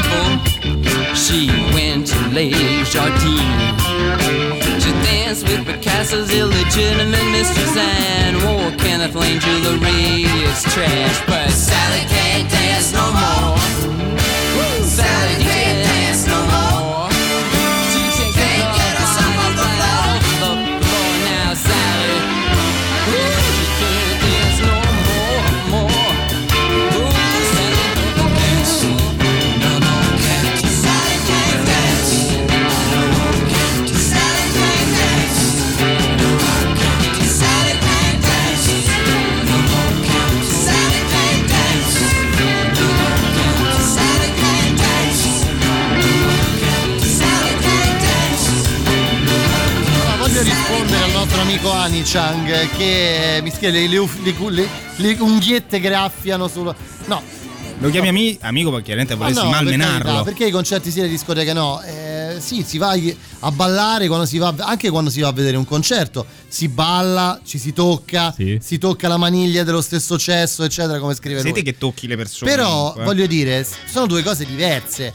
People. 0.00 1.14
She 1.14 1.48
went 1.74 2.06
to 2.08 2.18
Les 2.30 2.50
Jardines. 2.90 3.82
She 4.82 4.92
danced 5.04 5.48
with 5.48 5.66
Picasso's 5.66 6.30
illegitimate 6.32 7.26
mistress 7.30 7.76
and 7.76 8.36
wore 8.42 8.70
Kenneth. 8.78 9.16
It's 9.16 10.62
trash, 10.74 11.20
but 11.26 11.50
Sally 11.50 12.04
can't 12.08 12.50
dance 12.50 12.92
no 12.92 13.12
more. 13.12 13.58
Sally 14.84 15.42
can't 15.42 15.89
al 51.60 51.66
nostro 51.66 51.70
amico 51.70 51.72
Ani 51.72 52.02
Chang 52.02 52.68
che 52.76 53.40
mi 53.42 53.50
scrive 53.50 53.72
le, 53.72 53.88
le, 53.88 54.08
le, 54.48 54.68
le- 54.96 55.16
unghiette 55.18 55.78
graffiano 55.80 56.48
sullo. 56.48 56.74
No. 57.06 57.22
Lo 57.78 57.88
chiami 57.90 58.08
ami- 58.08 58.38
amico 58.42 58.70
perché 58.70 58.84
chiaramente 58.86 59.14
volessi 59.14 59.36
no, 59.36 59.42
per 59.42 59.50
malmenarlo. 59.52 60.02
carità, 60.04 60.22
perché 60.22 60.46
i 60.46 60.50
concerti 60.50 60.90
sì 60.90 61.00
le 61.00 61.08
discoteche 61.08 61.52
no? 61.52 61.80
Eh, 61.82 62.36
sì, 62.38 62.62
si 62.62 62.78
va 62.78 62.94
a 63.40 63.50
ballare 63.50 64.06
quando 64.06 64.26
si 64.26 64.38
va, 64.38 64.54
anche 64.58 64.90
quando 64.90 65.10
si 65.10 65.20
va 65.20 65.28
a 65.28 65.32
vedere 65.32 65.56
un 65.56 65.64
concerto. 65.64 66.26
Si 66.48 66.68
balla, 66.68 67.40
ci 67.44 67.58
si 67.58 67.72
tocca, 67.72 68.34
si 68.60 68.78
tocca 68.78 69.08
la 69.08 69.16
maniglia 69.16 69.62
dello 69.62 69.80
stesso 69.80 70.18
cesso, 70.18 70.64
eccetera, 70.64 70.98
come 70.98 71.14
scrive 71.14 71.40
Sei 71.40 71.52
lui. 71.52 71.62
che 71.62 71.78
tocchi 71.78 72.06
le 72.06 72.16
persone. 72.16 72.50
Però 72.50 72.68
comunque, 72.68 73.02
eh. 73.02 73.04
voglio 73.04 73.26
dire, 73.26 73.66
sono 73.86 74.06
due 74.06 74.22
cose 74.22 74.44
diverse. 74.44 75.14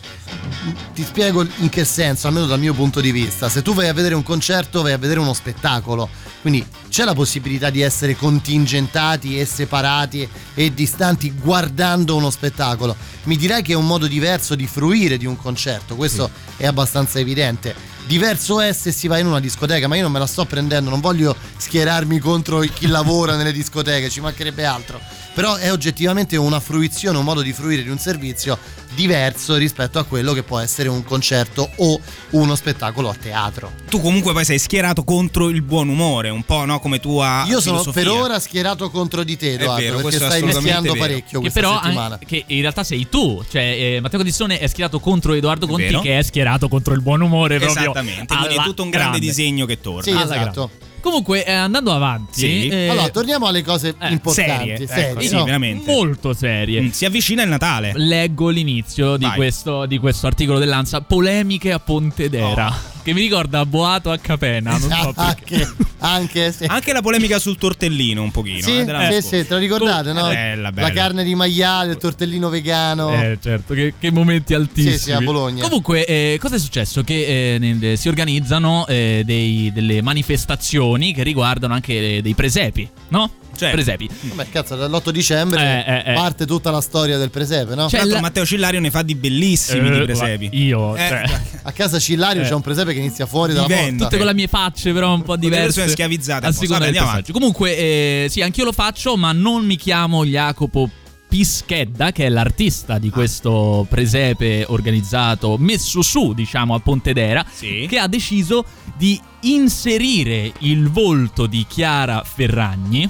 Ti 0.93 1.03
spiego 1.03 1.45
in 1.57 1.69
che 1.69 1.85
senso, 1.85 2.27
almeno 2.27 2.45
dal 2.45 2.59
mio 2.59 2.73
punto 2.73 3.01
di 3.01 3.11
vista. 3.11 3.49
Se 3.49 3.61
tu 3.61 3.73
vai 3.73 3.87
a 3.87 3.93
vedere 3.93 4.15
un 4.15 4.23
concerto, 4.23 4.81
vai 4.81 4.93
a 4.93 4.97
vedere 4.97 5.19
uno 5.19 5.33
spettacolo. 5.33 6.09
Quindi 6.41 6.65
c'è 6.89 7.05
la 7.05 7.15
possibilità 7.15 7.69
di 7.71 7.81
essere 7.81 8.15
contingentati 8.15 9.39
e 9.39 9.45
separati 9.45 10.29
e 10.53 10.73
distanti 10.73 11.31
guardando 11.31 12.15
uno 12.15 12.29
spettacolo. 12.29 12.95
Mi 13.23 13.35
dirai 13.35 13.63
che 13.63 13.73
è 13.73 13.75
un 13.75 13.87
modo 13.87 14.05
diverso 14.05 14.53
di 14.53 14.67
fruire 14.67 15.17
di 15.17 15.25
un 15.25 15.37
concerto, 15.37 15.95
questo 15.95 16.29
è 16.57 16.67
abbastanza 16.67 17.17
evidente. 17.17 17.94
Diverso 18.07 18.61
è 18.61 18.71
se 18.71 18.91
si 18.91 19.07
va 19.07 19.17
in 19.17 19.25
una 19.25 19.39
discoteca, 19.39 19.87
ma 19.87 19.95
io 19.95 20.03
non 20.03 20.11
me 20.11 20.19
la 20.19 20.27
sto 20.27 20.45
prendendo, 20.45 20.91
non 20.91 20.99
voglio 20.99 21.35
schierarmi 21.57 22.19
contro 22.19 22.59
chi 22.59 22.85
lavora 22.85 23.35
nelle 23.35 23.51
discoteche, 23.51 24.11
ci 24.11 24.21
mancherebbe 24.21 24.63
altro. 24.63 25.01
Però 25.33 25.55
è 25.55 25.71
oggettivamente 25.71 26.37
una 26.37 26.59
fruizione, 26.59 27.17
un 27.17 27.23
modo 27.23 27.41
di 27.41 27.51
fruire 27.51 27.81
di 27.81 27.89
un 27.89 27.97
servizio 27.97 28.59
diverso 28.95 29.55
rispetto 29.55 29.99
a 29.99 30.03
quello 30.05 30.33
che 30.33 30.41
può 30.43 30.57
essere 30.59 30.89
un 30.89 31.03
concerto 31.03 31.69
o 31.77 31.99
uno 32.31 32.55
spettacolo 32.55 33.09
a 33.09 33.13
teatro. 33.13 33.71
Tu 33.89 33.99
comunque 34.01 34.33
poi 34.33 34.45
sei 34.45 34.57
schierato 34.57 35.03
contro 35.03 35.49
il 35.49 35.61
buon 35.61 35.89
umore, 35.89 36.29
un 36.29 36.43
po' 36.43 36.65
no? 36.65 36.79
come 36.79 36.99
tua 36.99 37.43
Io 37.47 37.59
sono 37.61 37.79
filosofia. 37.81 38.01
per 38.03 38.11
ora 38.11 38.39
schierato 38.39 38.89
contro 38.89 39.23
di 39.23 39.37
te, 39.37 39.53
Edoardo, 39.53 39.81
vero, 39.83 39.97
perché 39.97 40.15
stai 40.17 40.41
vero. 40.41 40.93
parecchio 40.95 41.39
Che 41.41 41.49
questa 41.49 41.59
però 41.59 41.79
settimana. 41.81 42.15
an- 42.15 42.25
che 42.25 42.43
in 42.47 42.61
realtà 42.61 42.83
sei 42.83 43.07
tu, 43.09 43.43
cioè 43.49 43.61
eh, 43.61 43.99
Matteo 44.01 44.19
Codissone 44.19 44.57
è 44.59 44.67
schierato 44.67 44.99
contro 44.99 45.33
Edoardo 45.33 45.67
Conti 45.67 45.99
che 45.99 46.17
è 46.17 46.23
schierato 46.23 46.67
contro 46.67 46.93
il 46.93 47.01
buon 47.01 47.21
umore 47.21 47.57
proprio. 47.59 47.81
Esattamente, 47.81 48.35
quindi 48.35 48.55
è 48.55 48.63
tutto 48.63 48.83
un 48.83 48.89
grande 48.89 49.19
grande. 49.19 49.25
disegno 49.27 49.65
che 49.65 49.79
torna. 49.81 50.01
Sì, 50.01 50.09
esatto. 50.11 50.27
grande. 50.69 50.93
Comunque, 51.05 51.45
eh, 51.45 51.51
andando 51.51 51.91
avanti, 51.93 52.39
Sì. 52.39 52.67
eh, 52.67 52.87
allora, 52.89 53.09
torniamo 53.09 53.45
alle 53.45 53.63
cose 53.63 53.89
importanti, 54.09 54.33
serie, 54.33 54.87
serie, 54.87 55.09
ecco, 55.11 55.21
sì, 55.21 55.35
no? 55.35 55.43
veramente. 55.43 55.91
molto 55.91 56.33
serie. 56.33 56.81
Mm, 56.81 56.89
Si 56.89 57.05
avvicina 57.05 57.43
il 57.43 57.49
Natale. 57.49 57.91
Leggo 57.95 58.49
l'inizio 58.49 59.15
di 59.15 59.29
questo, 59.35 59.85
di 59.85 59.99
questo 59.99 60.25
articolo 60.25 60.57
dell'Ansa, 60.57 61.01
polemiche 61.01 61.71
a 61.71 61.77
Pontedera, 61.79 62.69
Oh. 62.73 62.93
che 63.05 63.13
mi 63.13 63.21
ricorda 63.21 63.63
Boato 63.67 64.09
a 64.09 64.17
Capena, 64.17 64.71
non 64.71 64.89
so 64.89 65.13
perché. 65.13 65.61
anche, 65.61 65.75
anche, 65.99 66.51
sì. 66.51 66.65
Anche 66.65 66.91
la 66.91 67.03
polemica 67.03 67.37
sul 67.37 67.55
tortellino 67.55 68.23
un 68.23 68.31
pochino. 68.31 68.61
Sì, 68.61 68.79
eh, 68.79 69.21
sì, 69.21 69.21
sì, 69.21 69.29
te 69.47 69.53
lo 69.53 69.57
ricordate, 69.57 70.11
no? 70.11 70.23
Bella, 70.27 70.71
bella. 70.71 70.87
La 70.87 70.93
carne 70.93 71.23
di 71.23 71.35
maiale, 71.35 71.91
il 71.91 71.97
tortellino 71.97 72.49
vegano. 72.49 73.13
Eh, 73.13 73.37
certo, 73.39 73.75
che, 73.75 73.93
che 73.99 74.09
momenti 74.11 74.55
altissimi. 74.55 74.93
Sì, 74.97 75.03
sì, 75.03 75.11
a 75.11 75.21
Bologna. 75.21 75.61
Comunque, 75.61 76.03
eh, 76.03 76.37
cosa 76.41 76.55
è 76.55 76.59
successo? 76.59 77.03
Che 77.03 77.53
eh, 77.53 77.59
nel- 77.59 77.95
si 77.95 78.07
organizzano 78.07 78.87
eh, 78.87 79.21
dei- 79.23 79.71
delle 79.71 80.01
manifestazioni 80.01 81.13
che 81.13 81.21
riguardano 81.21 81.75
anche 81.75 82.17
eh, 82.17 82.21
dei 82.23 82.33
presepi, 82.33 82.89
no? 83.09 83.29
Certo. 83.55 83.75
Presepi. 83.75 84.09
Vabbè, 84.21 84.49
cazzo, 84.49 84.75
dall'8 84.75 85.09
dicembre 85.09 85.83
Eh, 85.85 85.93
eh, 85.93 86.11
eh. 86.11 86.13
parte 86.13 86.45
tutta 86.45 86.71
la 86.71 86.81
storia 86.81 87.17
del 87.17 87.29
presepe, 87.29 87.75
no? 87.75 87.87
Tra 87.87 87.97
l'altro 87.99 88.15
la- 88.15 88.21
Matteo 88.21 88.45
Cillario 88.45 88.79
ne 88.79 88.91
fa 88.91 89.01
di 89.01 89.15
bellissimi 89.15 89.87
Eh, 89.87 89.99
di 89.99 90.03
presepi. 90.05 90.49
ma 90.51 90.57
Io, 90.57 90.95
Eh, 90.95 91.07
cioè, 91.07 91.41
A 91.63 91.71
casa 91.71 91.97
Cillario 91.99 92.41
Eh. 92.43 92.45
c'è 92.47 92.53
un 92.53 92.61
presepe 92.61 92.93
che 92.93 92.99
inizia 92.99 93.25
fuori 93.25 93.53
dalla 93.53 93.65
Vivente. 93.67 93.89
porta. 93.89 94.03
tutte 94.05 94.17
con 94.17 94.25
le 94.27 94.33
mie 94.33 94.47
facce, 94.47 94.93
però 94.93 95.13
un 95.13 95.23
po' 95.23 95.35
diverse. 95.35 95.63
persone 95.65 95.87
schiavizzate 95.89 96.51
Vabbè, 96.67 96.85
andiamo 96.85 97.07
passaggio. 97.07 97.33
Comunque, 97.33 97.77
eh, 97.77 98.27
sì, 98.29 98.41
anch'io 98.41 98.65
lo 98.65 98.71
faccio, 98.71 99.15
ma 99.17 99.31
non 99.31 99.65
mi 99.65 99.75
chiamo 99.77 100.23
Jacopo. 100.25 100.89
Pischedda, 101.27 102.11
che 102.13 102.27
è 102.27 102.29
l'artista 102.29 102.93
Ah. 102.93 102.99
di 102.99 103.09
questo 103.09 103.85
presepe 103.89 104.63
organizzato, 104.67 105.57
messo 105.57 106.01
su, 106.01 106.33
diciamo, 106.33 106.75
a 106.75 106.79
Pontedera, 106.79 107.43
Sì. 107.51 107.87
che 107.89 107.97
ha 107.97 108.07
deciso 108.07 108.63
di 108.95 109.19
inserire 109.41 110.53
il 110.59 110.89
volto 110.89 111.45
di 111.47 111.65
Chiara 111.67 112.23
Ferragni 112.23 113.09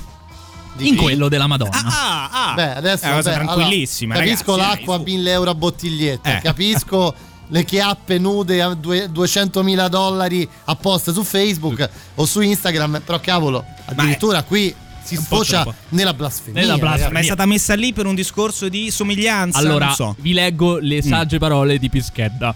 Di 0.75 0.87
in 0.89 0.95
chi? 0.95 1.01
quello 1.03 1.29
della 1.29 1.47
Madonna. 1.47 1.71
Ah, 1.85 2.29
ah. 2.51 2.53
Beh, 2.55 2.75
adesso 2.75 3.03
è 3.05 3.07
una 3.07 3.15
cosa 3.17 3.31
vabbè, 3.31 3.43
tranquillissima. 3.43 4.13
allora, 4.15 4.29
capisco 4.29 4.55
ragazzi, 4.55 4.77
l'acqua 4.77 4.95
a 4.95 4.97
dai, 4.97 5.05
1000 5.13 5.31
euro 5.31 5.49
a 5.49 5.55
bottiglietta, 5.55 6.37
Eh. 6.37 6.41
capisco 6.41 7.15
le 7.47 7.63
chiappe 7.63 8.17
nude 8.17 8.61
a 8.61 8.73
due- 8.73 9.07
200.000 9.11 9.87
dollari 9.87 10.47
a 10.65 10.75
post 10.75 11.11
su 11.11 11.23
Facebook 11.23 11.89
o 12.15 12.25
su 12.25 12.41
Instagram, 12.41 13.01
però 13.05 13.19
cavolo, 13.19 13.63
addirittura 13.85 14.43
qui 14.43 14.73
si 15.03 15.15
sfocia 15.17 15.63
nella 15.89 16.13
blasfemia. 16.15 16.59
Nella 16.61 16.77
blasfemia. 16.77 16.95
ragazzi. 17.07 17.13
Ma 17.13 17.19
è 17.19 17.23
stata 17.23 17.45
messa 17.45 17.75
lì 17.75 17.93
per 17.93 18.07
un 18.07 18.15
discorso 18.15 18.67
di 18.69 18.89
somiglianza? 18.89 19.59
Allora, 19.59 19.85
non 19.85 19.93
so. 19.95 20.15
vi 20.19 20.33
leggo 20.33 20.77
le 20.79 21.01
sagge 21.03 21.37
parole 21.37 21.77
di 21.77 21.89
Pischedda. 21.89 22.55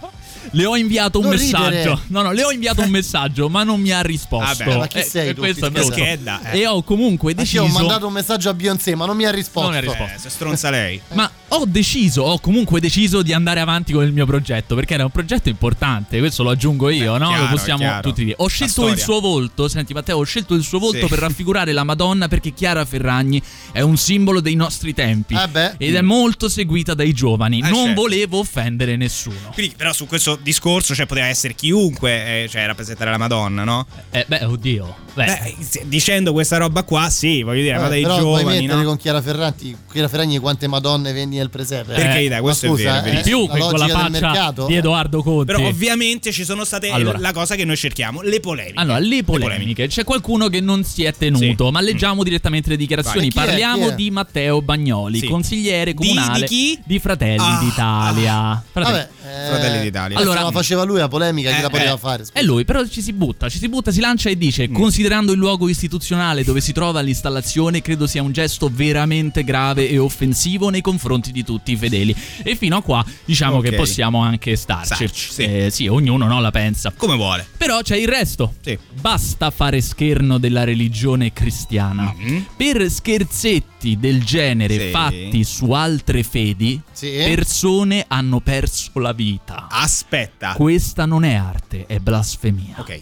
Le 0.52 0.64
ho 0.64 0.76
inviato 0.76 1.18
un 1.18 1.26
Non 1.26 1.34
messaggio. 1.34 1.64
ridere. 1.68 1.98
No, 2.08 2.22
no, 2.22 2.32
le 2.32 2.44
ho 2.44 2.50
inviato 2.50 2.82
un 2.82 2.90
messaggio, 2.90 3.48
ma 3.48 3.62
non 3.62 3.80
mi 3.80 3.90
ha 3.92 4.00
risposto. 4.00 4.64
Vabbè, 4.64 4.76
ma 4.78 4.86
chi 4.86 5.02
sei 5.02 5.28
e 5.30 5.34
tu, 5.34 5.40
questo 5.40 5.66
è. 5.66 5.70
Pischedda, 5.70 6.50
eh. 6.52 6.60
E 6.60 6.66
ho 6.66 6.82
comunque 6.82 7.30
Anche 7.32 7.42
deciso. 7.42 7.62
io 7.64 7.68
ho 7.68 7.72
mandato 7.72 8.06
un 8.06 8.12
messaggio 8.12 8.48
a 8.48 8.54
Beyoncé, 8.54 8.94
ma 8.94 9.06
non 9.06 9.16
mi 9.16 9.24
ha 9.24 9.30
risposto. 9.30 9.70
Non 9.70 9.70
mi 9.70 9.76
ha 9.78 9.80
risposto. 9.80 10.14
Eh, 10.14 10.18
se 10.18 10.30
stronza 10.30 10.70
lei. 10.70 11.00
Ma 11.12 11.30
ho 11.48 11.64
deciso, 11.66 12.22
ho 12.22 12.38
comunque 12.40 12.80
deciso 12.80 13.22
di 13.22 13.32
andare 13.32 13.60
avanti 13.60 13.92
con 13.92 14.04
il 14.04 14.12
mio 14.12 14.26
progetto 14.26 14.74
perché 14.74 14.94
era 14.94 15.04
un 15.04 15.10
progetto 15.10 15.48
importante, 15.48 16.18
questo 16.18 16.42
lo 16.42 16.50
aggiungo 16.50 16.88
io, 16.90 17.16
no? 17.18 17.28
chiaro, 17.28 17.42
lo 17.44 17.48
possiamo 17.50 17.78
chiaro. 17.80 18.02
tutti 18.08 18.24
dire. 18.24 18.36
Ho 18.38 18.46
scelto 18.48 18.88
il 18.88 18.98
suo 18.98 19.20
volto, 19.20 19.68
senti 19.68 19.92
Matteo, 19.92 20.18
ho 20.18 20.22
scelto 20.24 20.54
il 20.54 20.62
suo 20.62 20.78
volto 20.78 21.02
Sì. 21.02 21.06
per 21.08 21.18
raffigurare 21.18 21.72
la 21.72 21.84
Madonna 21.84 22.28
perché 22.28 22.52
Chiara 22.52 22.84
Ferragni 22.84 23.40
è 23.72 23.80
un 23.80 23.96
simbolo 23.96 24.40
dei 24.40 24.54
nostri 24.54 24.94
tempi 24.94 25.34
Eh 25.34 25.48
beh. 25.48 25.74
ed 25.78 25.94
è 25.94 26.00
molto 26.02 26.48
seguita 26.48 26.94
dai 26.94 27.12
giovani. 27.12 27.58
Eh, 27.58 27.62
non 27.62 27.86
certo. 27.86 28.00
volevo 28.00 28.38
offendere 28.38 28.96
nessuno. 28.96 29.50
Quindi, 29.52 29.74
però, 29.76 29.92
su 29.92 30.06
questo 30.06 30.29
discorso, 30.36 30.94
cioè, 30.94 31.06
poteva 31.06 31.26
essere 31.26 31.54
chiunque, 31.54 32.42
eh, 32.44 32.48
cioè, 32.48 32.66
rappresentare 32.66 33.10
la 33.10 33.18
Madonna, 33.18 33.64
no? 33.64 33.86
Eh, 34.10 34.24
beh, 34.26 34.44
oddio. 34.44 34.96
Beh, 35.12 35.24
Beh, 35.24 35.56
dicendo 35.86 36.32
questa 36.32 36.56
roba 36.56 36.84
qua, 36.84 37.10
sì, 37.10 37.42
voglio 37.42 37.62
dire, 37.62 37.76
Eh, 37.76 37.80
ma 37.80 37.88
dei 37.88 38.02
però 38.02 38.18
giovani, 38.18 38.64
no? 38.66 38.82
con 38.84 38.96
Chiara 38.96 39.20
Ferragni, 39.20 39.76
Chiara 39.90 40.06
Ferragni 40.06 40.38
quante 40.38 40.68
madonne 40.68 41.12
vendi 41.12 41.36
nel 41.36 41.50
presepe. 41.50 41.94
Per 41.94 42.16
Eh, 42.16 42.40
questo 42.40 42.66
è 42.66 42.68
scusa, 42.68 42.82
vero, 42.82 42.94
è 42.94 42.98
eh, 42.98 43.02
verissimo. 43.10 43.36
più 43.38 43.46
la 43.48 43.52
che 43.54 43.60
con 43.60 43.78
la 43.78 43.88
faccia 43.88 44.08
mercato. 44.08 44.66
di 44.66 44.76
Edoardo 44.76 45.22
Conti. 45.22 45.52
Però 45.52 45.66
ovviamente 45.66 46.30
ci 46.30 46.44
sono 46.44 46.64
state 46.64 46.90
Allora. 46.90 47.18
la 47.18 47.32
cosa 47.32 47.56
che 47.56 47.64
noi 47.64 47.76
cerchiamo, 47.76 48.22
le 48.22 48.38
polemiche. 48.38 48.78
Allora, 48.78 48.98
le 49.00 49.24
polemiche. 49.24 49.88
C'è 49.88 50.04
qualcuno 50.04 50.46
che 50.48 50.60
non 50.60 50.84
si 50.84 51.02
è 51.02 51.12
tenuto, 51.12 51.66
Sì. 51.66 51.70
ma 51.72 51.80
leggiamo 51.80 52.22
direttamente 52.22 52.70
le 52.70 52.76
dichiarazioni. 52.76 53.28
È? 53.28 53.32
Parliamo 53.32 53.88
è? 53.90 53.94
di 53.96 54.10
Matteo 54.12 54.62
Bagnoli, 54.62 55.18
Sì. 55.18 55.26
consigliere 55.26 55.92
Di- 55.92 55.96
comunale 55.96 56.40
di 56.40 56.46
chi? 56.46 56.80
di 56.84 56.98
Fratelli 57.00 57.36
Ah, 57.40 57.58
d'Italia. 57.60 58.64
Fratelli, 58.72 58.96
Vabbè, 58.96 59.08
eh, 59.30 59.46
Fratelli 59.48 59.80
d'Italia. 59.82 60.18
Allora, 60.18 60.42
la 60.42 60.50
faceva 60.50 60.82
lui 60.84 60.98
la 60.98 61.08
polemica, 61.08 61.50
chi 61.50 61.58
Eh, 61.58 61.62
la 61.62 61.70
poteva 61.70 61.94
eh, 61.94 61.98
fare? 61.98 62.24
È 62.32 62.42
lui, 62.42 62.64
però 62.64 62.84
ci 62.86 63.00
si 63.02 63.12
butta, 63.12 63.48
ci 63.48 63.58
si 63.58 63.68
butta, 63.68 63.90
si 63.92 64.00
lancia 64.00 64.28
e 64.30 64.36
dice: 64.36 64.68
Mm. 64.68 64.74
Considerando 64.74 65.32
il 65.32 65.38
luogo 65.38 65.68
istituzionale 65.68 66.44
dove 66.44 66.60
si 66.60 66.72
trova 66.72 67.00
l'installazione, 67.00 67.80
credo 67.82 68.06
sia 68.06 68.22
un 68.22 68.32
gesto 68.32 68.70
veramente 68.72 69.44
grave 69.44 69.88
e 69.88 69.98
offensivo 69.98 70.68
nei 70.70 70.80
confronti 70.80 71.32
di 71.32 71.44
tutti 71.44 71.72
i 71.72 71.76
fedeli. 71.76 72.14
E 72.42 72.56
fino 72.56 72.76
a 72.76 72.82
qua 72.82 73.04
diciamo 73.24 73.56
Ok. 73.56 73.64
che 73.64 73.72
possiamo 73.76 74.20
anche 74.22 74.56
starci. 74.56 74.94
Starci, 74.94 75.32
sì. 75.32 75.42
Eh, 75.42 75.70
sì, 75.70 75.86
ognuno 75.86 76.26
no, 76.26 76.40
la 76.40 76.50
pensa. 76.50 76.92
Come 76.96 77.16
vuole. 77.16 77.46
Però 77.56 77.80
c'è 77.82 77.96
il 77.96 78.08
resto. 78.08 78.54
Sì. 78.62 78.78
Basta 79.00 79.50
fare 79.50 79.80
scherno 79.80 80.38
della 80.38 80.64
religione 80.64 81.32
cristiana. 81.32 82.14
Per 82.56 82.90
scherzetti 82.90 83.69
del 83.98 84.24
genere. 84.24 84.78
Sì. 84.86 84.90
fatti 84.90 85.44
su 85.44 85.70
altre 85.72 86.22
fedi, 86.22 86.80
Sì. 86.92 87.10
persone 87.10 88.04
hanno 88.08 88.40
perso 88.40 88.90
la 88.98 89.12
vita. 89.12 89.68
Aspetta. 89.70 90.52
Questa 90.54 91.06
non 91.06 91.24
è 91.24 91.34
arte, 91.34 91.86
è 91.86 91.98
blasfemia. 91.98 92.76
Ok. 92.78 93.00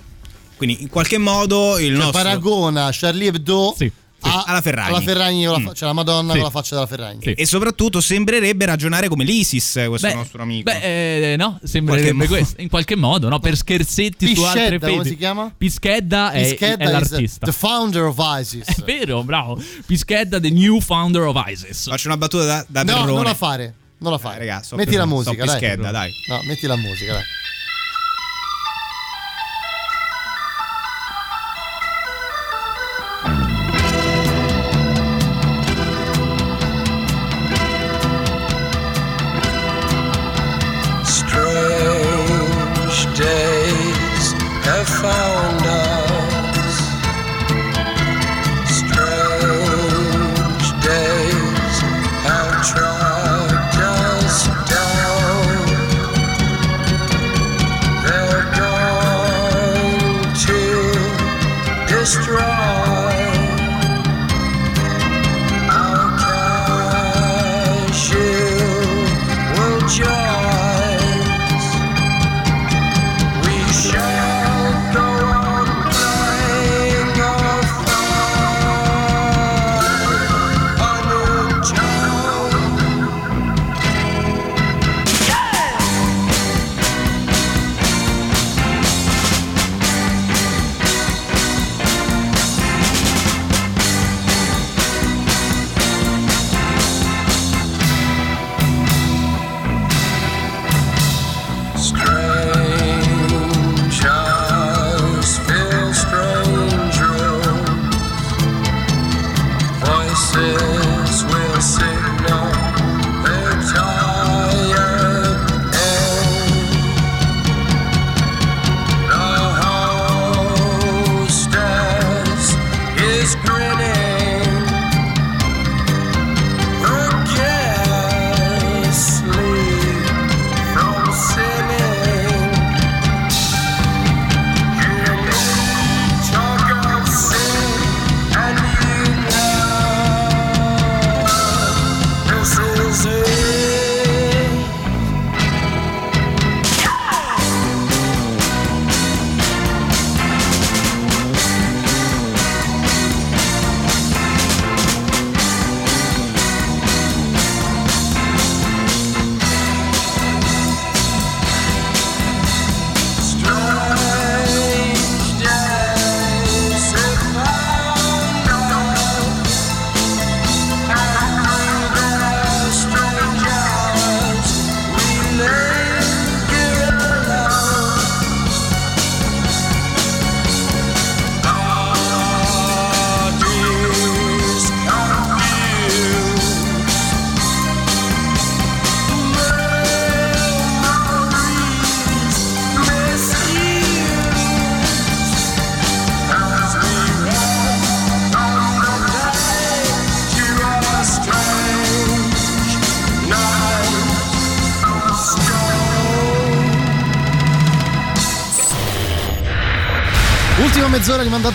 Quindi 0.57 0.83
in 0.83 0.89
qualche 0.89 1.19
modo 1.19 1.79
il 1.79 1.87
Cioè, 1.95 1.97
nostro 1.97 2.11
paragona 2.23 2.89
Charlie 2.93 3.29
Hebdo 3.29 3.75
a- 4.21 4.45
alla 4.47 4.61
Ferragni. 4.61 4.89
alla 4.89 5.01
Ferragni 5.01 5.45
la 5.45 5.59
Mm. 5.59 5.65
fa- 5.67 5.73
cioè 5.73 5.89
la 5.89 5.95
Madonna 5.95 6.31
Sì. 6.33 6.37
con 6.39 6.45
la 6.47 6.51
faccia 6.53 6.75
della 6.75 6.87
Ferragni. 6.87 7.23
E 7.35 7.47
soprattutto 7.47 8.01
sembrerebbe 8.01 8.65
ragionare 8.67 9.09
come 9.09 9.25
l'ISIS, 9.25 9.85
questo 9.87 10.07
Beh, 10.09 10.15
nostro 10.15 10.43
amico. 10.43 10.71
Beh, 10.71 11.33
eh, 11.33 11.37
no, 11.37 11.59
sembrerebbe 11.63 12.13
Qualche 12.27 12.35
questo. 12.35 12.61
In 12.61 12.69
qualche 12.69 12.97
modo, 12.97 13.29
no? 13.29 13.39
Per 13.39 13.57
scherzetti 13.57 14.35
su 14.35 14.43
altre 14.43 14.61
Pischedda, 14.63 14.87
fedi. 14.87 14.97
come 14.99 15.09
si 15.09 15.17
chiama? 15.17 15.53
Pischedda 15.57 16.31
è, 16.33 16.49
Pischedda 16.49 16.85
è 16.85 16.87
is 16.87 16.91
l'artista. 17.11 17.47
the 17.47 17.53
founder 17.53 18.05
of 18.05 18.17
ISIS. 18.41 18.67
È 18.67 18.83
vero, 18.85 19.23
bravo. 19.23 19.63
Pischedda, 19.87 20.41
the 20.41 20.51
new 20.51 20.81
founder 20.81 21.23
of 21.27 21.41
ISIS. 21.47 21.89
Faccio 21.89 22.09
una 22.09 22.17
battuta 22.17 22.45
da, 22.45 22.65
da 22.69 22.83
No, 22.83 22.93
terrone. 22.93 23.13
non 23.13 23.25
la 23.25 23.35
fare. 23.35 23.75
Non 24.01 24.13
la 24.13 24.19
fare. 24.19 24.37
Eh, 24.37 24.47
raga, 24.47 24.63
so 24.63 24.77
metti 24.77 24.91
per- 24.91 24.99
la 25.01 25.07
musica, 25.07 25.45
dai. 25.45 25.59
Pischedda, 25.59 25.91
dai. 25.91 26.11
No, 26.29 26.41
metti 26.45 26.67
la 26.67 26.77
musica, 26.77 27.13
dai. 27.15 27.23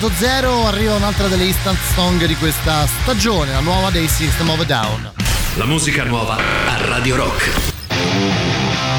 Mandato 0.04 0.10
zero, 0.16 0.66
arriva 0.66 0.94
un'altra 0.94 1.28
delle 1.28 1.44
instant 1.44 1.78
song 1.94 2.24
di 2.26 2.36
questa 2.36 2.86
stagione, 2.86 3.52
la 3.52 3.60
nuova 3.60 3.90
dei 3.90 4.08
System 4.08 4.50
of 4.50 4.64
Down. 4.64 5.12
La 5.56 5.64
musica 5.64 6.04
nuova 6.04 6.36
a 6.36 6.86
Radio 6.86 7.16
Rock. 7.16 8.93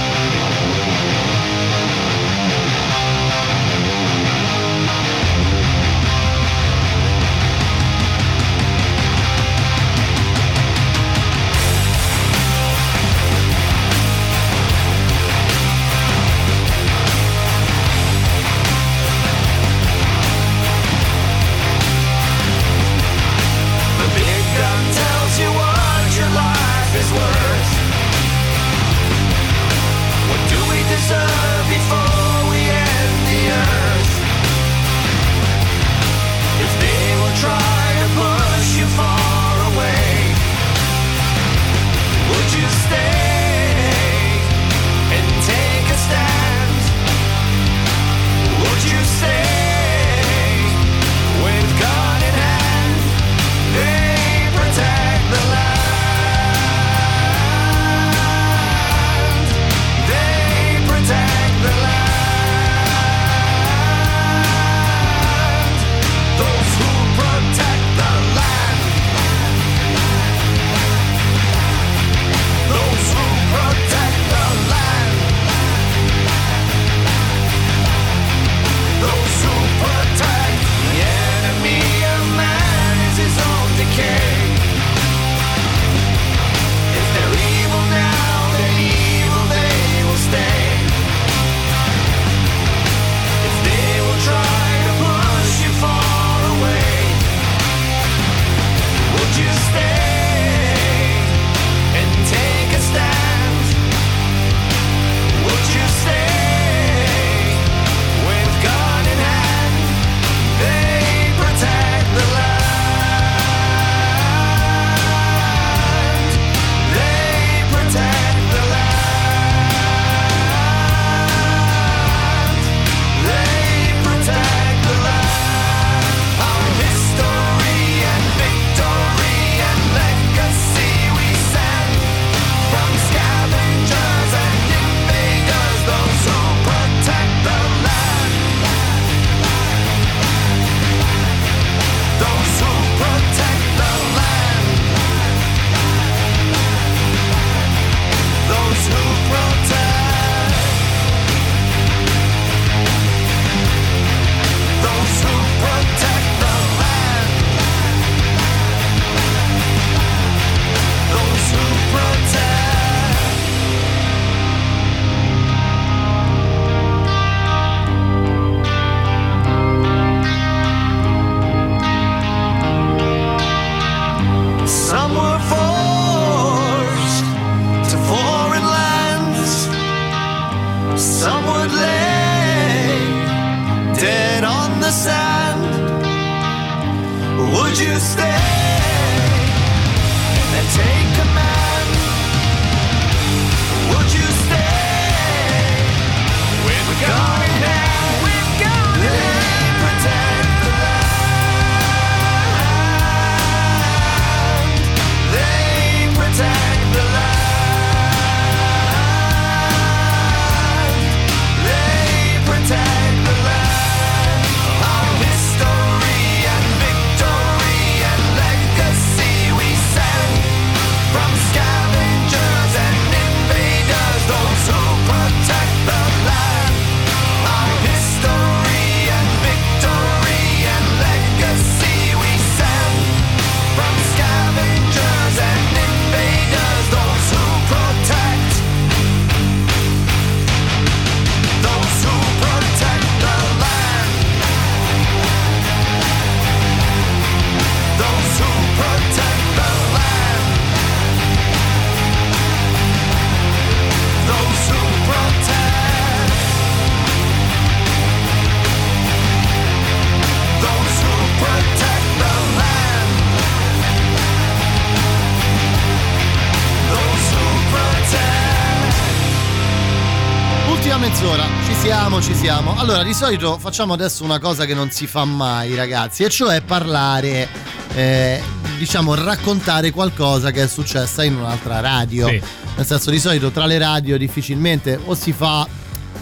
Allora, 272.78 273.04
di 273.04 273.14
solito 273.14 273.58
facciamo 273.58 273.94
adesso 273.94 274.24
una 274.24 274.38
cosa 274.38 274.66
che 274.66 274.74
non 274.74 274.92
si 274.92 275.08
fa 275.08 275.24
mai, 275.24 275.76
ragazzi, 275.76 276.24
e 276.24 276.30
cioè 276.30 276.62
parlare, 276.62 277.48
eh, 277.94 278.42
diciamo, 278.78 279.16
raccontare 279.16 279.92
qualcosa 279.92 280.52
che 280.52 280.64
è 280.64 280.68
successa 280.68 281.24
in 281.24 281.36
un'altra 281.36 281.80
radio. 281.80 282.28
Sì. 282.28 282.42
Nel 282.76 282.86
senso, 282.86 283.10
di 283.12 283.20
solito 283.20 283.50
tra 283.50 283.66
le 283.66 283.78
radio 283.78 284.18
difficilmente 284.18 285.00
o 285.04 285.16
si 285.16 285.32
fa 285.32 285.66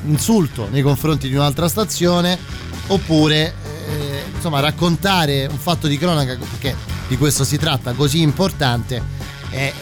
insulto 0.06 0.68
nei 0.70 0.84
confronti 0.84 1.28
di 1.28 1.36
un'altra 1.36 1.68
stazione, 1.68 2.38
oppure, 2.88 3.56
eh, 3.90 4.24
insomma, 4.34 4.60
raccontare 4.60 5.48
un 5.48 5.58
fatto 5.58 5.88
di 5.88 5.98
cronaca, 5.98 6.38
perché 6.38 6.76
di 7.08 7.18
questo 7.18 7.44
si 7.44 7.58
tratta, 7.58 7.94
così 7.94 8.22
importante, 8.22 9.02
è 9.50 9.74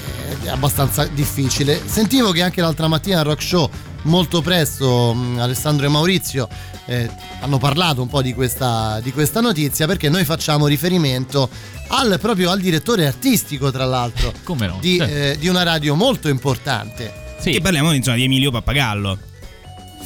è 0.44 0.50
abbastanza 0.50 1.06
difficile. 1.06 1.82
Sentivo 1.86 2.32
che 2.32 2.42
anche 2.42 2.62
l'altra 2.62 2.88
mattina 2.88 3.20
al 3.20 3.26
Rock 3.26 3.42
Show, 3.42 3.70
molto 4.04 4.42
presto, 4.42 5.14
mh, 5.14 5.40
Alessandro 5.40 5.86
e 5.86 5.90
Maurizio 5.90 6.48
eh, 6.86 7.10
hanno 7.40 7.58
parlato 7.58 8.02
un 8.02 8.08
po' 8.08 8.22
di 8.22 8.34
questa, 8.34 9.00
di 9.02 9.12
questa 9.12 9.42
notizia 9.42 9.88
perché 9.88 10.10
noi 10.10 10.26
facciamo 10.26 10.68
riferimento 10.68 11.50
al, 11.88 12.18
proprio 12.20 12.52
al 12.52 12.60
direttore 12.60 13.06
artistico, 13.06 13.72
tra 13.72 13.86
l'altro, 13.86 14.34
Come 14.44 14.68
no? 14.68 14.78
di, 14.80 14.98
eh, 14.98 15.38
di 15.40 15.48
una 15.48 15.64
radio 15.64 15.96
molto 15.96 16.30
importante. 16.30 17.20
Che 17.42 17.60
parliamo 17.62 17.92
insomma, 17.92 18.18
di 18.18 18.24
Emilio 18.24 18.52
Pappagallo. 18.52 19.18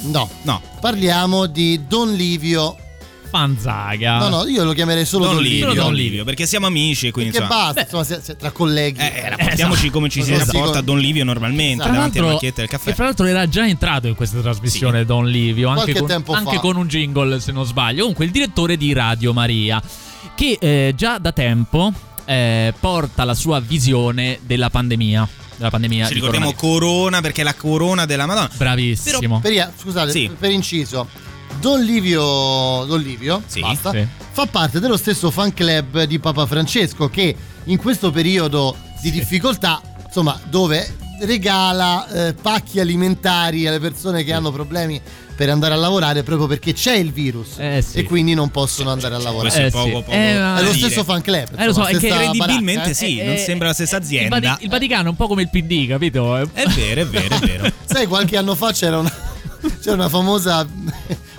No, 0.02 0.28
no. 0.42 0.62
Parliamo 0.80 1.46
di 1.46 1.82
Don 1.86 2.14
Livio 2.14 2.76
Fanzaga. 3.36 4.18
No, 4.18 4.28
no, 4.28 4.46
io 4.46 4.64
lo 4.64 4.72
chiamerei 4.72 5.04
solo 5.04 5.26
Don 5.26 5.34
Don, 5.34 5.42
Livio, 5.42 5.66
Livio. 5.68 5.82
Don 5.82 5.94
Livio, 5.94 6.24
perché 6.24 6.46
siamo 6.46 6.66
amici 6.66 7.08
e 7.08 7.10
quindi 7.10 7.32
Che 7.32 7.38
insomma, 7.42 7.64
basta, 7.64 7.80
insomma, 7.82 8.04
se- 8.04 8.20
se- 8.22 8.36
tra 8.36 8.50
colleghi. 8.50 8.98
eh, 9.00 9.28
rapportiamoci 9.30 9.90
come 9.90 10.08
ci 10.08 10.22
si 10.22 10.32
Esatto. 10.32 10.52
rapporta 10.52 10.80
Don 10.80 10.98
Livio 10.98 11.24
normalmente 11.24 11.82
Tra 11.82 11.92
davanti 11.92 12.18
alla 12.18 12.28
l'altro, 12.28 12.46
macchietta 12.48 12.60
del 12.62 12.70
caffè. 12.70 12.90
e 12.90 12.94
fra 12.94 13.04
l'altro 13.04 13.26
era 13.26 13.48
già 13.48 13.66
entrato 13.66 14.06
in 14.08 14.14
questa 14.14 14.40
trasmissione 14.40 15.04
Don 15.04 15.26
Livio, 15.28 15.68
anche, 15.68 15.92
con, 15.94 16.06
tempo 16.06 16.32
fa. 16.32 16.38
anche 16.38 16.58
con 16.58 16.76
un 16.76 16.86
jingle 16.88 17.40
se 17.40 17.52
non 17.52 17.64
sbaglio. 17.64 18.00
Comunque 18.00 18.24
il 18.24 18.30
direttore 18.30 18.76
di 18.76 18.92
Radio 18.92 19.32
Maria, 19.32 19.82
che 20.34 20.56
eh, 20.60 20.94
già 20.96 21.18
da 21.18 21.32
tempo 21.32 21.92
eh, 22.24 22.72
porta 22.78 23.24
la 23.24 23.34
sua 23.34 23.60
visione 23.60 24.38
della 24.42 24.70
pandemia. 24.70 25.28
Della 25.56 25.70
pandemia 25.70 26.04
Ci 26.06 26.12
di 26.12 26.20
ricordiamo. 26.20 26.52
Corona 26.52 27.22
perché 27.22 27.40
è 27.40 27.44
la 27.44 27.54
corona 27.54 28.04
della 28.04 28.26
Madonna. 28.26 28.50
Bravissimo. 28.54 29.40
Per- 29.40 29.72
scusate, 29.80 30.10
Sì. 30.10 30.30
per 30.38 30.50
inciso, 30.50 31.08
Don 31.60 31.80
Livio, 31.82 32.84
Don 32.86 33.00
Livio 33.00 33.42
basta, 33.60 33.90
sì. 33.92 34.06
fa 34.32 34.46
parte 34.46 34.78
dello 34.80 34.96
stesso 34.96 35.30
fan 35.30 35.52
club 35.54 36.04
di 36.04 36.18
Papa 36.18 36.46
Francesco 36.46 37.08
che 37.08 37.34
in 37.64 37.78
questo 37.78 38.10
periodo 38.10 38.76
di 39.00 39.10
difficoltà, 39.10 39.80
insomma, 40.04 40.38
dove 40.48 40.96
regala 41.20 42.06
eh, 42.28 42.34
pacchi 42.34 42.78
alimentari 42.78 43.66
alle 43.66 43.80
persone 43.80 44.22
che 44.22 44.32
hanno 44.34 44.50
problemi 44.52 45.00
per 45.34 45.48
andare 45.50 45.74
a 45.74 45.76
lavorare 45.76 46.22
proprio 46.22 46.46
perché 46.46 46.72
c'è 46.74 46.94
il 46.94 47.10
virus 47.12 47.58
Eh, 47.58 47.82
sì. 47.86 47.98
e 47.98 48.02
quindi 48.04 48.32
non 48.34 48.50
possono 48.50 48.90
andare 48.90 49.14
a 49.14 49.18
lavorare. 49.18 49.48
Questo 49.48 49.60
è 49.60 49.66
Eh, 49.66 49.70
poco, 49.70 49.86
sì. 49.98 50.04
poco 50.04 50.10
Eh, 50.12 50.56
è 50.56 50.62
lo 50.62 50.72
stesso 50.72 51.04
fan 51.04 51.22
club. 51.22 51.48
Eh, 51.58 51.66
lo 51.66 51.72
so, 51.72 51.80
insomma, 51.80 51.88
è 51.88 51.98
che 51.98 52.08
Credibilmente 52.08 52.72
baracca, 52.74 52.90
eh. 52.90 52.94
sì, 52.94 53.18
Eh, 53.18 53.24
non 53.24 53.34
eh, 53.34 53.38
sembra 53.38 53.66
la 53.68 53.74
stessa 53.74 53.96
Il, 53.96 54.02
azienda. 54.02 54.40
Vati- 54.40 54.64
il 54.64 54.70
Vaticano 54.70 55.06
è 55.06 55.10
un 55.10 55.16
po' 55.16 55.26
come 55.26 55.42
il 55.42 55.50
PD, 55.50 55.88
capito? 55.88 56.36
È 56.36 56.66
vero, 56.68 57.00
è 57.00 57.06
vero, 57.06 57.34
è 57.34 57.38
vero. 57.38 57.72
Sai, 57.84 58.06
qualche 58.06 58.36
anno 58.36 58.54
fa 58.54 58.72
c'era 58.72 58.98
una, 58.98 59.12
c'era 59.82 59.94
una 59.94 60.08
famosa, 60.08 60.66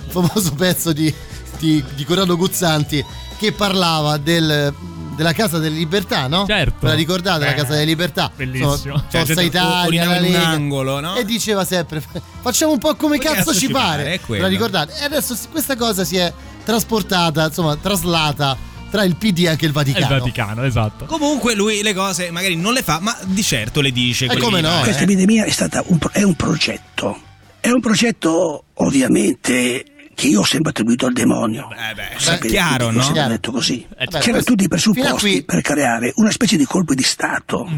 famoso 0.08 0.52
pezzo 0.52 0.92
di, 0.92 1.12
di, 1.58 1.82
di 1.94 2.04
Corrado 2.04 2.36
Guzzanti 2.36 3.04
che 3.38 3.52
parlava 3.52 4.16
del, 4.16 4.74
della 5.14 5.32
Casa 5.32 5.58
delle 5.58 5.76
Libertà, 5.76 6.26
no? 6.26 6.44
Certo. 6.46 6.74
Ve 6.80 6.88
la 6.88 6.94
ricordate 6.94 7.44
la 7.44 7.52
Eh, 7.52 7.54
Casa 7.54 7.72
delle 7.72 7.84
Libertà? 7.84 8.30
bellissimo. 8.34 8.72
Insomma, 8.72 9.04
Cioè, 9.10 9.24
Forza 9.24 9.42
Italia, 9.42 10.04
la 10.06 10.18
Lega. 10.20 10.46
angolo, 10.48 10.98
no? 11.00 11.14
E 11.14 11.24
diceva 11.24 11.64
sempre 11.64 12.02
facciamo 12.40 12.72
un 12.72 12.78
po' 12.78 12.94
come 12.96 13.18
Come 13.18 13.34
cazzo, 13.34 13.54
ci 13.54 13.68
pare. 13.68 14.20
Ve 14.26 14.38
la 14.38 14.48
ricordate? 14.48 14.94
E 15.00 15.04
adesso 15.04 15.36
questa 15.50 15.76
cosa 15.76 16.02
si 16.04 16.16
è 16.16 16.32
trasportata, 16.64 17.46
insomma, 17.46 17.76
traslata 17.76 18.56
tra 18.90 19.04
il 19.04 19.16
PD 19.16 19.40
e 19.40 19.48
anche 19.48 19.66
il 19.66 19.72
È 19.72 19.78
il 19.78 19.84
Vaticano. 19.84 20.18
Vaticano, 20.18 20.64
esatto. 20.64 21.04
Comunque 21.04 21.54
lui 21.54 21.82
le 21.82 21.94
cose 21.94 22.30
magari 22.30 22.56
non 22.56 22.72
le 22.72 22.82
fa, 22.82 22.98
ma 23.00 23.16
di 23.24 23.42
certo 23.42 23.80
le 23.80 23.92
dice. 23.92 24.26
E 24.26 24.36
come 24.38 24.60
no, 24.60 24.78
eh. 24.80 24.82
Questa 24.82 25.02
epidemia 25.02 25.44
è 25.44 25.50
stata 25.50 25.82
un, 25.86 25.98
pro- 25.98 26.10
è 26.12 26.22
un 26.22 26.34
progetto. 26.34 27.20
È 27.60 27.70
un 27.70 27.80
progetto 27.80 28.64
ovviamente 28.74 29.84
che 30.18 30.26
io 30.26 30.40
ho 30.40 30.44
sempre 30.44 30.70
attribuito 30.70 31.06
al 31.06 31.12
demonio. 31.12 31.68
Eh 31.70 31.94
beh, 31.94 32.08
è 32.10 32.18
Sapete, 32.18 32.48
chiaro, 32.48 32.90
no? 32.90 33.00
ha 33.06 33.28
detto 33.28 33.52
così. 33.52 33.86
Vabbè, 33.88 34.06
C'erano 34.06 34.32
questo- 34.32 34.50
tutti 34.50 34.64
i 34.64 34.68
presupposti 34.68 35.30
qui- 35.30 35.44
per 35.44 35.60
creare 35.60 36.10
una 36.16 36.32
specie 36.32 36.56
di 36.56 36.64
colpo 36.64 36.92
di 36.92 37.04
Stato 37.04 37.68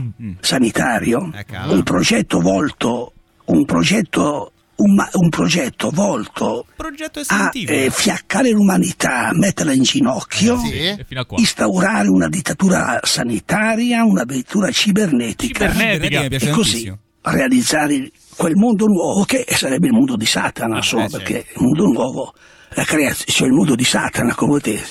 sanitario, 0.41 1.31
Eh, 1.37 1.45
cavolo. 1.45 1.75
un 1.75 1.83
progetto 1.83 2.41
volto, 2.41 3.12
un 3.47 3.65
progetto, 3.67 4.53
un, 4.77 4.97
un 5.12 5.29
progetto 5.29 5.91
volto 5.91 6.65
Progetto 6.75 7.21
a 7.27 7.51
eh, 7.53 7.91
fiaccare 7.93 8.51
l'umanità, 8.53 9.31
metterla 9.35 9.75
in 9.75 9.83
ginocchio, 9.83 10.59
Sì. 10.61 10.73
E 10.73 11.07
a 11.15 11.25
qua. 11.27 11.39
instaurare 11.39 12.09
una 12.09 12.29
dittatura 12.29 13.01
sanitaria, 13.03 14.03
una 14.05 14.25
dittatura 14.25 14.71
cibernetica 14.71 15.71
Cibernetica. 15.71 16.23
e 16.47 16.51
così 16.51 16.91
realizzare 17.23 18.11
quel 18.41 18.57
mondo 18.57 18.87
nuovo 18.87 19.25
che 19.25 19.45
sarebbe 19.51 19.89
il 19.89 19.93
mondo 19.93 20.17
di 20.17 20.25
Satana, 20.25 20.77
insomma, 20.77 21.05
eh, 21.05 21.09
sì. 21.11 21.17
perché 21.19 21.47
il 21.57 21.61
mondo 21.62 21.85
nuovo, 21.89 22.33
la 22.71 22.85
creazione, 22.85 23.31
cioè 23.33 23.47
il 23.49 23.53
mondo 23.53 23.75
di 23.75 23.85
Satana, 23.85 24.35
come 24.35 24.53
volete, 24.53 24.83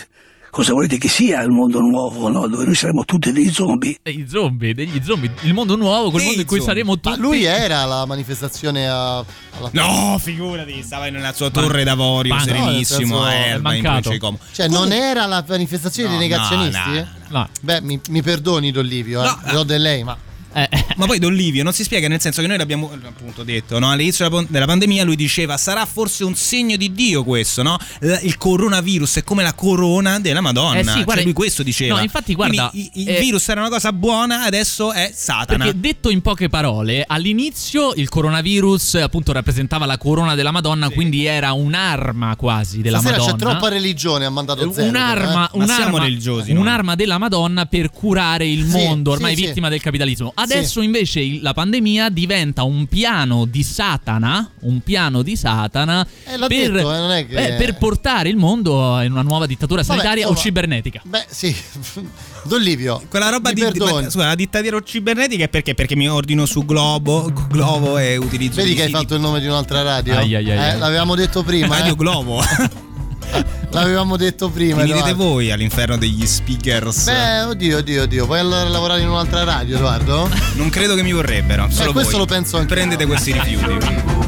cosa 0.51 0.73
volete 0.73 0.99
che 0.99 1.07
sia 1.07 1.41
il 1.41 1.49
mondo 1.49 1.79
nuovo, 1.79 2.29
no? 2.29 2.47
dove 2.47 2.65
noi 2.65 2.75
saremo 2.75 3.05
tutti 3.05 3.31
dei 3.31 3.49
zombie. 3.49 3.97
I 4.03 4.25
zombie, 4.29 4.75
degli 4.75 5.01
zombie, 5.03 5.31
il 5.41 5.53
mondo 5.55 5.75
nuovo, 5.75 6.11
quel 6.11 6.17
Dei 6.17 6.25
mondo 6.25 6.41
in 6.41 6.47
cui 6.47 6.57
zombie. 6.59 6.75
saremo 6.75 6.91
Ma 6.93 6.99
tutti. 6.99 7.19
lui 7.19 7.43
era 7.43 7.79
alla 7.79 8.05
manifestazione 8.05 8.87
a- 8.87 9.17
alla 9.17 9.69
No, 9.71 10.19
figurati, 10.19 10.83
stava 10.83 11.09
nella 11.09 11.33
sua 11.33 11.49
torre 11.49 11.83
d'avorio, 11.83 12.33
Ma 12.35 12.39
no, 12.41 12.45
serenissimo, 12.45 12.77
nel 12.99 13.07
senso, 13.07 13.23
a 13.23 13.31
è 13.33 13.51
Elba, 13.53 13.73
in 13.73 13.81
provincia 13.81 14.09
di 14.11 14.17
Como. 14.19 14.37
Cioè, 14.51 14.67
non 14.67 14.91
era 14.91 15.25
la 15.25 15.43
manifestazione 15.47 16.11
No, 16.11 16.17
dei 16.19 16.27
negazionisti? 16.27 16.89
no, 16.89 16.93
no, 16.93 17.07
No. 17.39 17.49
Beh, 17.61 17.81
mi, 17.81 17.99
mi 18.09 18.21
perdoni, 18.21 18.69
Don 18.71 18.85
Livio, 18.85 19.23
eh. 19.23 19.53
No, 19.53 19.63
di 19.63 19.75
lei, 19.79 20.03
ma. 20.03 20.15
Eh, 20.51 20.67
Ma 20.95 21.05
poi 21.05 21.19
Don 21.19 21.33
Livio 21.33 21.63
non 21.63 21.73
si 21.73 21.83
spiega 21.83 22.07
nel 22.07 22.19
senso 22.19 22.41
che 22.41 22.47
noi 22.47 22.57
l'abbiamo 22.57 22.91
appunto 23.03 23.43
detto, 23.43 23.77
no? 23.79 23.91
all'inizio 23.91 24.27
della, 24.49 24.65
pandemia 24.65 25.03
lui 25.03 25.15
diceva 25.15 25.57
sarà 25.57 25.85
forse 25.85 26.23
un 26.23 26.35
segno 26.35 26.75
di 26.75 26.91
Dio 26.91 27.23
questo, 27.23 27.61
no? 27.61 27.77
L- 28.01 28.17
Il 28.23 28.37
coronavirus 28.37 29.17
è 29.17 29.23
come 29.23 29.43
la 29.43 29.53
corona 29.53 30.19
della 30.19 30.41
Madonna, 30.41 30.79
Eh 30.79 30.83
sì, 30.83 30.89
Cioè, 30.93 31.03
guarda- 31.03 31.23
lui 31.23 31.33
questo 31.33 31.63
diceva. 31.63 31.95
No, 31.97 32.01
infatti, 32.03 32.33
guarda, 32.33 32.69
Quindi 32.71 32.89
i- 32.95 33.01
il 33.03 33.09
eh, 33.09 33.19
virus 33.19 33.47
era 33.49 33.61
una 33.61 33.69
cosa 33.69 33.93
buona, 33.93 34.43
adesso 34.43 34.91
è 34.91 35.11
Satana. 35.13 35.65
Perché 35.65 35.79
detto 35.79 36.09
in 36.09 36.21
poche 36.21 36.49
parole, 36.49 37.03
all'inizio 37.07 37.93
il 37.95 38.09
coronavirus 38.09 38.95
appunto 38.95 39.31
rappresentava 39.31 39.85
la 39.85 39.97
corona 39.97 40.33
della 40.35 40.51
Madonna, 40.51 40.89
quindi 40.89 41.25
era 41.25 41.53
un'arma 41.53 42.35
quasi 42.35 42.81
della 42.81 42.99
Stasera 42.99 43.19
Madonna. 43.21 43.37
c'è 43.37 43.43
troppa 43.51 43.69
religione, 43.69 44.25
ha 44.25 44.29
mandato 44.29 44.71
zero. 44.73 44.87
un'arma, 44.87 45.49
eh. 45.51 45.57
Ma 45.59 45.65
siamo 45.67 45.97
un'arma, 45.97 46.59
un'arma 46.59 46.95
della 46.95 47.17
Madonna 47.17 47.65
per 47.65 47.91
curare 47.91 48.47
il 48.47 48.65
Sì, 48.65 48.71
mondo, 48.77 49.11
ormai 49.11 49.35
sì, 49.35 49.45
vittima 49.45 49.67
sì. 49.67 49.73
del 49.73 49.81
capitalismo. 49.81 50.31
Adesso 50.41 50.81
invece 50.81 51.19
il- 51.21 51.41
la 51.41 51.53
pandemia 51.53 52.09
diventa 52.09 52.63
un 52.63 52.85
piano 52.87 53.45
di 53.45 53.63
Satana, 53.63 54.49
un 54.61 54.81
piano 54.81 55.21
di 55.21 55.35
Satana 55.35 56.05
Eh, 56.25 56.37
per, 56.37 56.47
detto, 56.47 56.93
eh, 56.93 56.97
non 56.97 57.11
è 57.11 57.27
che- 57.27 57.47
eh, 57.47 57.53
per 57.53 57.77
portare 57.77 58.29
il 58.29 58.35
mondo 58.37 58.99
in 59.01 59.11
una 59.11 59.21
nuova 59.21 59.45
dittatura 59.45 59.81
Vabbè, 59.81 59.93
sanitaria 59.93 60.25
o 60.25 60.29
insomma, 60.29 60.45
cibernetica. 60.45 61.01
Beh, 61.05 61.25
sì. 61.29 61.55
Don 62.45 62.61
Livio. 62.61 63.01
Quella 63.09 63.29
roba 63.29 63.51
di, 63.51 63.65
di- 63.71 63.79
scusa, 63.79 64.25
la 64.27 64.35
dittatura 64.35 64.79
cibernetica 64.81 65.43
è 65.43 65.49
perché? 65.49 65.73
Perché 65.75 65.95
mi 65.95 66.09
ordino 66.09 66.45
su 66.45 66.65
Globo, 66.65 67.31
Globo 67.49 67.97
e 67.97 68.17
utilizzo 68.17 68.55
Vedi 68.61 68.73
che 68.75 68.81
hai 68.83 68.87
siti- 68.87 68.99
fatto 68.99 69.15
il 69.15 69.21
nome 69.21 69.39
di 69.39 69.47
un'altra 69.47 69.81
radio? 69.81 70.15
Ai, 70.17 70.35
ai, 70.35 70.49
ai, 70.51 70.57
Eh, 70.57 70.61
ai. 70.71 70.79
L'avevamo 70.79 71.15
detto 71.15 71.43
prima. 71.43 71.67
Radio 71.77 71.93
eh. 71.93 71.95
Globo. 71.95 72.41
L'avevamo 73.71 74.17
detto 74.17 74.49
prima. 74.49 74.81
Finirete 74.81 75.09
Edoardo. 75.11 75.23
voi 75.23 75.51
all'inferno 75.51 75.97
degli 75.97 76.25
speakers. 76.25 77.05
Beh, 77.05 77.41
oddio, 77.43 77.77
oddio, 77.77 78.03
oddio. 78.03 78.25
Vuoi 78.25 78.39
allora 78.39 78.67
lavorare 78.67 79.01
in 79.01 79.09
un'altra 79.09 79.43
radio, 79.43 79.77
Edoardo? 79.77 80.29
Non 80.55 80.69
credo 80.69 80.95
che 80.95 81.03
mi 81.03 81.13
vorrebbero. 81.13 81.67
Solo 81.69 81.91
questo 81.91 82.17
voi. 82.17 82.21
lo 82.21 82.25
penso 82.25 82.57
anch'io. 82.57 82.75
Prendete 82.75 83.05
questi 83.05 83.31
rifiuti. 83.31 84.27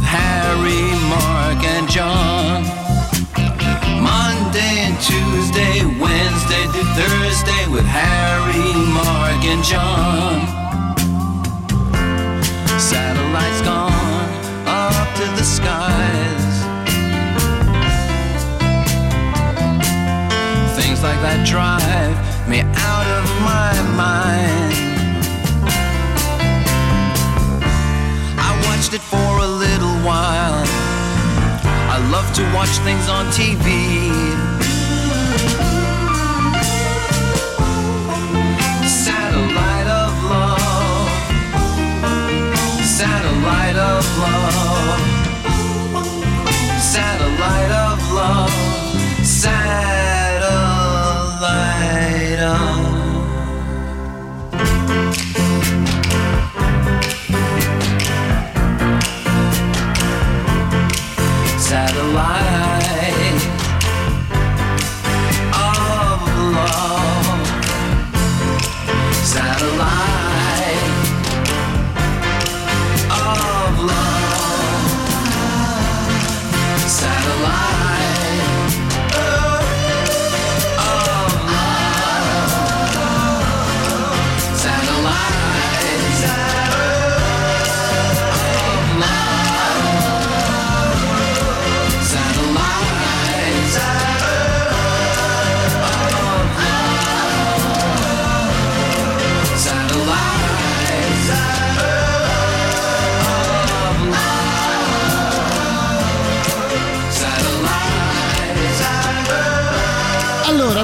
With 0.00 0.08
Harry, 0.08 0.88
Mark, 1.08 1.62
and 1.64 1.88
John. 1.90 2.62
Monday 4.02 4.74
and 4.86 4.96
Tuesday, 5.00 5.84
Wednesday 6.00 6.64
to 6.74 6.82
Thursday 6.96 7.66
with 7.68 7.84
Harry, 7.84 8.72
Mark, 8.96 9.44
and 9.44 9.62
John. 9.62 10.40
Satellites 12.80 13.60
gone 13.60 14.28
up 14.66 15.08
to 15.16 15.26
the 15.36 15.44
skies. 15.44 16.54
Things 20.80 21.02
like 21.02 21.20
that 21.20 21.46
drive 21.46 22.16
me 22.48 22.60
out 22.60 23.06
of 23.18 23.24
my 23.44 23.72
mind. 24.00 24.70
I 28.38 28.50
watched 28.66 28.94
it 28.94 29.02
for 29.02 29.38
a 29.40 29.59
while. 30.04 30.64
I 31.92 31.98
love 32.10 32.32
to 32.34 32.42
watch 32.54 32.70
things 32.86 33.08
on 33.08 33.26
TV. 33.26 33.66
Satellite 38.86 39.88
of 40.02 40.12
love. 40.24 41.10
Satellite 42.84 43.76
of 43.76 44.04
love. 44.18 45.00
Satellite 46.80 47.72
of 47.72 48.12
love. 48.12 48.59
Alive. 62.00 62.79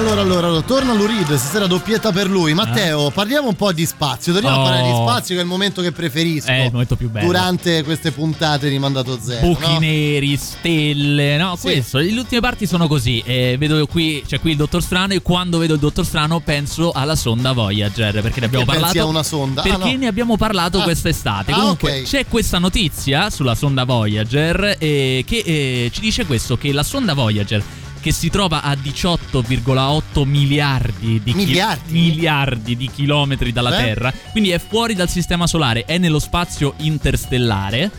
Allora, 0.09 0.21
allora, 0.21 0.47
allora, 0.47 0.61
torna 0.61 0.93
Lurid, 0.93 1.25
stasera 1.35 1.67
doppietta 1.67 2.13
per 2.13 2.29
lui. 2.29 2.53
Matteo, 2.53 3.11
parliamo 3.11 3.49
un 3.49 3.55
po' 3.55 3.73
di 3.73 3.85
spazio. 3.85 4.31
Torniamo 4.31 4.55
Oh. 4.55 4.61
a 4.61 4.63
parlare 4.63 4.87
di 4.87 4.93
spazio, 4.95 5.35
che 5.35 5.41
è 5.41 5.43
il 5.43 5.49
momento 5.49 5.81
che 5.81 5.91
preferisco. 5.91 6.47
È 6.47 6.63
il 6.63 6.71
momento 6.71 6.95
più 6.95 7.09
bello. 7.09 7.25
Durante 7.25 7.83
queste 7.83 8.11
puntate 8.13 8.69
di 8.69 8.79
Mandato 8.79 9.19
Zero. 9.21 9.45
Buchi 9.45 9.69
no? 9.73 9.79
neri, 9.79 10.37
stelle, 10.37 11.35
no, 11.35 11.55
Sì. 11.57 11.61
questo. 11.63 11.97
Le 11.97 12.11
ultime 12.13 12.39
parti 12.39 12.65
sono 12.65 12.87
così. 12.87 13.21
Eh, 13.25 13.57
vedo 13.59 13.85
qui, 13.85 14.23
c'è 14.25 14.39
qui 14.39 14.51
il 14.51 14.57
dottor 14.57 14.81
Strano. 14.81 15.11
E 15.13 15.21
quando 15.21 15.57
vedo 15.57 15.73
il 15.73 15.79
dottor 15.79 16.05
Strano, 16.05 16.39
penso 16.39 16.91
alla 16.93 17.15
sonda 17.17 17.51
Voyager. 17.51 18.21
Perché 18.21 18.39
ne 18.39 18.45
abbiamo 18.45 18.63
Che 18.65 18.71
pensi 18.71 18.85
parlato. 18.85 19.07
a 19.07 19.11
una 19.11 19.23
sonda? 19.23 19.59
Ah, 19.61 19.63
Perché 19.65 19.91
no. 19.91 19.97
ne 19.99 20.07
abbiamo 20.07 20.37
parlato 20.37 20.79
Ah. 20.79 20.83
quest'estate. 20.83 21.51
Ah, 21.51 21.55
Comunque, 21.59 21.99
ok. 21.99 22.03
c'è 22.03 22.25
questa 22.27 22.59
notizia 22.59 23.29
sulla 23.29 23.55
sonda 23.55 23.83
Voyager 23.83 24.77
eh, 24.79 25.23
che 25.27 25.37
eh, 25.45 25.89
ci 25.93 25.99
dice 25.99 26.25
questo: 26.25 26.55
che 26.57 26.71
la 26.71 26.83
sonda 26.83 27.13
Voyager. 27.13 27.61
Che 27.99 28.11
si 28.13 28.29
trova 28.29 28.61
a 28.61 28.73
18,8 28.73 30.23
miliardi 30.23 31.19
di, 31.21 31.31
chi- 31.31 31.37
Miliardi? 31.45 31.91
miliardi 31.93 32.77
di 32.77 32.89
chilometri 32.89 33.51
dalla 33.51 33.77
Eh? 33.77 33.83
Terra. 33.83 34.13
Quindi 34.31 34.51
è 34.51 34.59
fuori 34.59 34.93
dal 34.93 35.09
sistema 35.09 35.45
solare, 35.47 35.83
è 35.83 35.97
nello 35.97 36.19
spazio 36.19 36.73
interstellare 36.77 37.91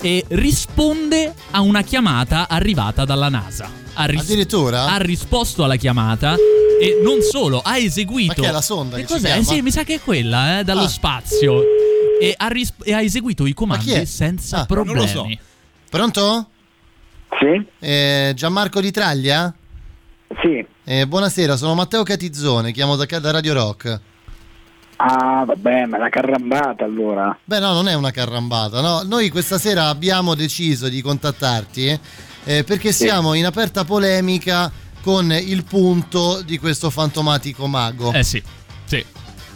e 0.00 0.24
risponde 0.28 1.32
a 1.52 1.60
una 1.60 1.82
chiamata 1.82 2.48
arrivata 2.48 3.04
dalla 3.04 3.28
NASA. 3.28 3.70
Ha 3.94 4.04
ris- 4.06 4.22
Addirittura? 4.22 4.86
Ha 4.86 4.96
risposto 4.96 5.62
alla 5.64 5.76
chiamata 5.76 6.34
e 6.34 7.00
non 7.02 7.20
solo, 7.22 7.60
ha 7.60 7.78
eseguito. 7.78 8.34
Ma 8.38 8.42
che 8.42 8.48
è 8.48 8.52
la 8.52 8.60
sonda 8.60 8.96
Che 8.96 9.04
cos'è? 9.04 9.26
chiama? 9.28 9.42
Sì, 9.44 9.60
mi 9.62 9.70
sa 9.70 9.84
che 9.84 9.94
è 9.94 10.00
quella, 10.00 10.58
eh, 10.58 10.64
dallo 10.64 10.82
Ah. 10.82 10.88
spazio. 10.88 11.62
E 12.20 12.34
ha, 12.36 12.48
ris- 12.48 12.72
e 12.82 12.92
ha 12.94 13.00
eseguito 13.02 13.46
i 13.46 13.54
comandi 13.54 14.04
senza 14.06 14.60
Ah, 14.62 14.66
problemi. 14.66 14.98
non 14.98 15.06
lo 15.06 15.12
so. 15.12 15.28
Pronto? 15.88 16.48
Sì. 17.40 18.32
Gianmarco 18.34 18.80
di 18.80 18.90
Traglia? 18.90 19.52
Sì. 20.42 20.64
Eh, 20.84 21.06
buonasera, 21.06 21.56
sono 21.56 21.74
Matteo 21.74 22.02
Catizzone, 22.02 22.72
chiamo 22.72 22.96
da, 22.96 23.04
da 23.18 23.30
Radio 23.30 23.52
Rock. 23.52 24.00
Ah, 24.96 25.44
vabbè, 25.44 25.84
ma 25.86 25.98
la 25.98 26.08
carrambata 26.08 26.84
allora. 26.84 27.36
Beh, 27.44 27.58
no, 27.58 27.72
non 27.74 27.86
è 27.88 27.94
una 27.94 28.10
carrambata. 28.10 28.80
No? 28.80 29.02
Noi 29.02 29.28
questa 29.28 29.58
sera 29.58 29.88
abbiamo 29.88 30.34
deciso 30.34 30.88
di 30.88 31.02
contattarti 31.02 32.00
eh, 32.44 32.64
perché 32.64 32.92
Sì. 32.92 33.04
siamo 33.04 33.34
in 33.34 33.44
aperta 33.44 33.84
polemica 33.84 34.72
con 35.02 35.30
il 35.32 35.64
punto 35.64 36.40
di 36.42 36.58
questo 36.58 36.88
fantomatico 36.90 37.66
mago. 37.66 38.12
Eh 38.12 38.22
sì, 38.24 38.42
sì. 38.86 39.04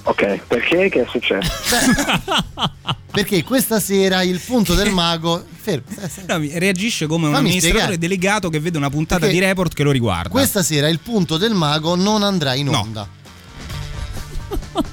Ok, 0.02 0.40
perché? 0.47 0.89
Che 0.89 1.02
è 1.02 1.06
successo? 1.10 1.51
Perché 3.10 3.43
questa 3.43 3.81
sera 3.81 4.22
il 4.22 4.40
punto 4.40 4.74
del 4.74 4.90
mago. 4.90 5.44
Fermo. 5.52 5.85
No, 6.28 6.39
reagisce 6.59 7.06
come 7.06 7.27
un 7.27 7.32
Fammi 7.32 7.47
amministratore 7.47 7.94
spiegare. 7.94 7.98
delegato 7.98 8.48
che 8.48 8.60
vede 8.60 8.78
una 8.78 8.89
puntata 8.89 9.22
Perché 9.22 9.35
di 9.35 9.44
report 9.44 9.74
che 9.74 9.82
lo 9.82 9.90
riguarda. 9.90 10.28
Questa 10.28 10.62
sera 10.62 10.89
il 10.89 11.01
punto 11.01 11.36
del 11.36 11.52
mago 11.52 11.97
non 11.97 12.22
andrà 12.22 12.55
in 12.55 12.68
onda. 12.68 13.09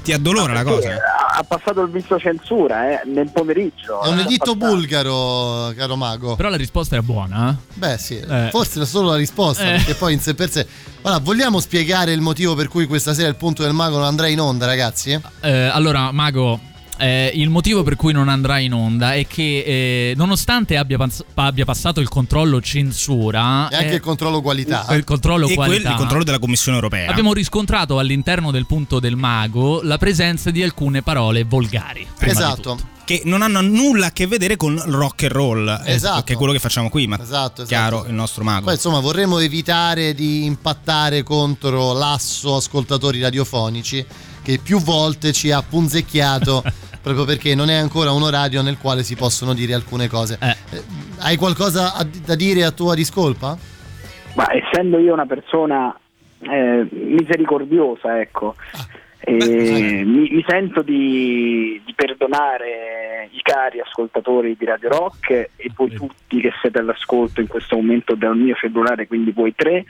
Ti 0.03 0.13
addolora 0.13 0.53
la 0.53 0.63
cosa? 0.63 0.89
ha 1.37 1.43
passato 1.43 1.81
il 1.81 1.91
visto 1.91 2.17
censura 2.17 2.89
eh, 2.89 3.01
nel 3.05 3.29
pomeriggio. 3.31 4.01
È 4.01 4.07
un 4.07 4.17
Eh, 4.19 4.21
editto 4.23 4.55
bulgaro, 4.55 5.71
caro 5.77 5.95
mago. 5.95 6.35
Però 6.35 6.49
la 6.49 6.55
risposta 6.57 6.95
era 6.95 7.03
buona. 7.03 7.51
eh? 7.51 7.55
Beh, 7.75 7.97
sì, 7.99 8.17
Eh. 8.17 8.47
forse 8.49 8.81
è 8.81 8.85
solo 8.85 9.09
la 9.11 9.17
risposta, 9.17 9.63
Eh. 9.63 9.71
perché 9.75 9.93
poi 9.93 10.13
in 10.13 10.19
sé 10.19 10.33
per 10.33 10.49
sé. 10.49 10.65
Allora, 11.03 11.19
vogliamo 11.21 11.59
spiegare 11.59 12.11
il 12.11 12.21
motivo 12.21 12.55
per 12.55 12.67
cui 12.69 12.87
questa 12.87 13.13
sera 13.13 13.27
il 13.27 13.35
punto 13.35 13.61
del 13.61 13.73
mago 13.73 13.97
non 13.97 14.05
andrà 14.05 14.27
in 14.27 14.39
onda, 14.39 14.65
ragazzi? 14.65 15.19
Eh, 15.41 15.51
allora, 15.67 16.11
Mago, 16.11 16.59
eh, 16.97 17.31
il 17.35 17.49
motivo 17.49 17.83
per 17.83 17.95
cui 17.95 18.11
non 18.13 18.27
andrà 18.29 18.59
in 18.59 18.73
onda 18.73 19.13
è 19.13 19.25
che 19.27 19.63
eh, 19.65 20.13
nonostante 20.15 20.77
abbia, 20.77 20.97
pans- 20.97 21.23
abbia 21.35 21.65
passato 21.65 21.99
il 21.99 22.07
controllo 22.09 22.61
censura 22.61 23.69
E 23.69 23.75
anche 23.75 23.91
eh, 23.91 23.95
il 23.95 24.01
controllo 24.01 24.41
qualità. 24.41 24.85
il 24.95 25.03
controllo 25.03 25.47
e 25.47 25.53
quel- 25.55 25.67
qualità 25.67 25.91
il 25.91 25.95
controllo 25.97 26.23
della 26.23 26.39
Commissione 26.39 26.77
europea. 26.77 27.09
abbiamo 27.09 27.33
riscontrato 27.33 27.99
all'interno 27.99 28.51
del 28.51 28.65
punto 28.65 28.99
del 28.99 29.15
mago 29.15 29.81
la 29.83 29.97
presenza 29.97 30.51
di 30.51 30.63
alcune 30.63 31.01
parole 31.01 31.43
volgari. 31.43 32.05
Esatto. 32.19 32.95
che 33.07 33.21
non 33.23 33.41
hanno 33.41 33.61
nulla 33.61 34.07
a 34.07 34.11
che 34.11 34.27
vedere 34.27 34.57
con 34.57 34.77
rock 34.87 35.23
and 35.23 35.31
roll, 35.31 35.81
eh, 35.85 35.93
Esatto. 35.93 36.23
che 36.23 36.33
è 36.33 36.35
quello 36.35 36.51
che 36.51 36.59
facciamo 36.59 36.89
qui, 36.89 37.07
ma 37.07 37.15
Esatto, 37.15 37.61
esatto. 37.61 37.65
chiaro 37.67 38.05
il 38.05 38.13
nostro 38.13 38.43
mago. 38.43 38.65
Poi 38.65 38.73
insomma 38.73 38.99
vorremmo 38.99 39.39
evitare 39.39 40.13
di 40.13 40.43
impattare 40.43 41.23
contro 41.23 41.93
l'asso 41.93 42.57
ascoltatori 42.57 43.21
radiofonici 43.21 44.05
che 44.43 44.57
più 44.61 44.81
volte 44.81 45.31
ci 45.31 45.51
ha 45.51 45.61
punzecchiato 45.61 46.61
proprio 47.07 47.25
perché 47.25 47.55
non 47.55 47.69
è 47.69 47.75
ancora 47.75 48.11
un 48.11 48.23
orario 48.23 48.61
nel 48.61 48.77
quale 48.77 49.03
si 49.03 49.15
possono 49.15 49.53
dire 49.53 49.73
alcune 49.73 50.07
cose. 50.07 50.37
Eh, 50.41 50.83
hai 51.19 51.37
qualcosa 51.37 51.93
a- 51.93 52.05
da 52.25 52.35
dire 52.35 52.63
a 52.63 52.71
tua 52.71 52.95
discolpa? 52.95 53.57
Ma 54.35 54.47
essendo 54.53 54.99
io 54.99 55.13
una 55.13 55.25
persona 55.25 55.97
eh, 56.41 56.87
misericordiosa, 56.91 58.19
ecco, 58.19 58.55
eh, 59.19 60.03
mi, 60.05 60.29
mi 60.29 60.45
sento 60.47 60.81
di, 60.81 61.81
di 61.83 61.93
perdonare 61.93 63.29
i 63.31 63.41
cari 63.41 63.79
ascoltatori 63.79 64.55
di 64.57 64.65
Radio 64.65 64.89
Rock 64.89 65.29
e 65.31 65.71
voi 65.75 65.89
tutti 65.91 66.39
che 66.39 66.51
siete 66.61 66.79
all'ascolto 66.79 67.41
in 67.41 67.47
questo 67.47 67.75
momento 67.75 68.15
dal 68.15 68.37
mio 68.37 68.55
cellulare, 68.55 69.07
quindi 69.07 69.31
voi 69.31 69.53
tre. 69.55 69.85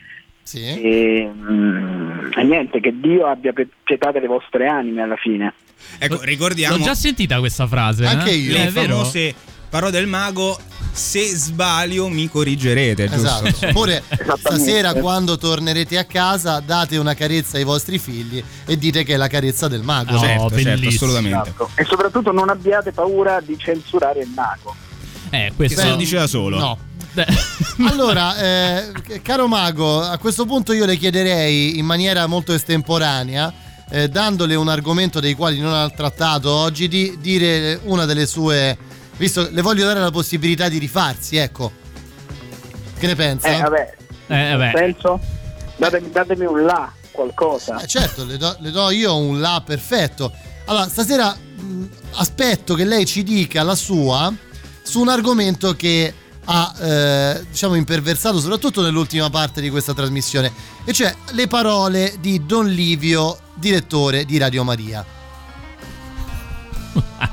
E, 0.82 1.30
mm, 1.32 2.32
e 2.38 2.44
niente, 2.44 2.80
che 2.80 2.98
Dio 2.98 3.28
abbia 3.28 3.54
pietà 3.84 4.12
delle 4.12 4.28
vostre 4.28 4.68
anime 4.68 5.02
alla 5.02 5.18
fine. 5.18 5.54
Ecco, 5.98 6.22
ricordiamo 6.22 6.78
L'ho 6.78 6.84
già 6.84 6.96
sentita 6.96 7.40
questa 7.40 7.68
frase. 7.68 8.06
eh? 8.06 8.38
le 8.48 8.68
È 8.68 8.72
vero? 8.72 8.98
famose 8.98 9.34
parole 9.70 9.92
del 9.92 10.08
mago. 10.08 10.58
Se 10.92 11.24
sbaglio 11.36 12.08
mi 12.10 12.28
corrigerete? 12.28 13.04
Esatto. 13.04 13.68
Oppure 13.68 14.02
stasera 14.40 14.94
quando 14.96 15.38
tornerete 15.38 15.96
a 15.98 16.06
casa 16.06 16.60
date 16.60 16.98
una 16.98 17.14
carezza 17.14 17.58
ai 17.58 17.64
vostri 17.64 18.00
figli 18.00 18.44
e 18.66 18.78
dite 18.80 19.04
che 19.04 19.14
è 19.14 19.18
la 19.18 19.28
carezza 19.28 19.68
del 19.68 19.84
mago. 19.84 20.16
Oh, 20.16 20.20
Certo, 20.20 20.60
certo, 20.60 20.88
assolutamente. 20.88 21.50
Esatto. 21.50 21.70
E 21.76 21.86
soprattutto 21.86 22.32
non 22.32 22.50
abbiate 22.50 22.92
paura 22.94 23.40
di 23.42 23.56
censurare 23.60 24.22
il 24.22 24.30
mago. 24.34 24.76
Eh, 25.30 25.52
questo 25.56 25.82
se 25.82 25.90
lo 25.90 25.96
dice 25.98 26.16
da 26.18 26.26
solo. 26.28 26.58
No. 26.58 26.78
Allora, 27.90 28.38
eh, 28.38 28.92
caro 29.22 29.48
mago, 29.48 30.02
a 30.02 30.18
questo 30.18 30.46
punto 30.46 30.74
io 30.74 30.86
le 30.86 30.98
chiederei 30.98 31.78
in 31.78 31.86
maniera 31.86 32.26
molto 32.28 32.54
estemporanea, 32.54 33.54
eh, 33.90 34.08
dandole 34.10 34.56
un 34.56 34.68
argomento 34.68 35.20
dei 35.20 35.34
quali 35.34 35.60
non 35.60 35.74
ha 35.74 35.90
trattato 35.90 36.50
oggi, 36.52 36.88
di 36.88 37.18
dire 37.20 37.80
una 37.84 38.06
delle 38.06 38.26
sue. 38.26 38.78
Visto 39.18 39.48
le 39.52 39.62
voglio 39.62 39.86
dare 39.86 40.00
la 40.00 40.12
possibilità 40.12 40.70
di 40.70 40.78
rifarsi, 40.78 41.38
ecco. 41.38 41.72
Che 42.98 43.08
ne 43.08 43.16
pensa? 43.16 43.48
Eh, 43.50 43.62
vabbè, 43.62 43.96
Eh, 44.28 44.56
vabbè. 44.56 44.72
senso, 44.76 45.20
datemi, 45.78 46.12
datemi 46.12 46.46
un 46.46 46.64
là, 46.64 46.92
qualcosa. 47.12 47.80
Eh, 47.82 47.88
certo, 47.88 48.26
le 48.26 48.38
do, 48.38 48.56
le 48.60 48.72
do 48.72 48.90
io 48.92 49.16
un 49.18 49.40
là 49.40 49.62
perfetto. 49.66 50.32
Allora, 50.66 50.88
stasera 50.88 51.34
mh, 51.36 51.84
aspetto 52.14 52.74
che 52.76 52.84
lei 52.86 53.06
ci 53.06 53.24
dica 53.24 53.64
la 53.64 53.76
sua 53.76 54.34
su 54.82 55.00
un 55.00 55.10
argomento 55.10 55.76
che 55.76 56.14
ha, 56.46 56.74
eh, 56.80 57.46
diciamo, 57.50 57.76
imperversato 57.76 58.40
soprattutto 58.40 58.82
nell'ultima 58.82 59.30
parte 59.30 59.62
di 59.62 59.70
questa 59.70 59.94
trasmissione, 59.94 60.52
e 60.86 60.94
cioè 60.94 61.14
le 61.32 61.48
parole 61.48 62.16
di 62.20 62.46
Don 62.46 62.68
Livio, 62.68 63.38
direttore 63.58 64.26
di 64.26 64.38
Radio 64.38 64.64
Maria. 64.64 65.17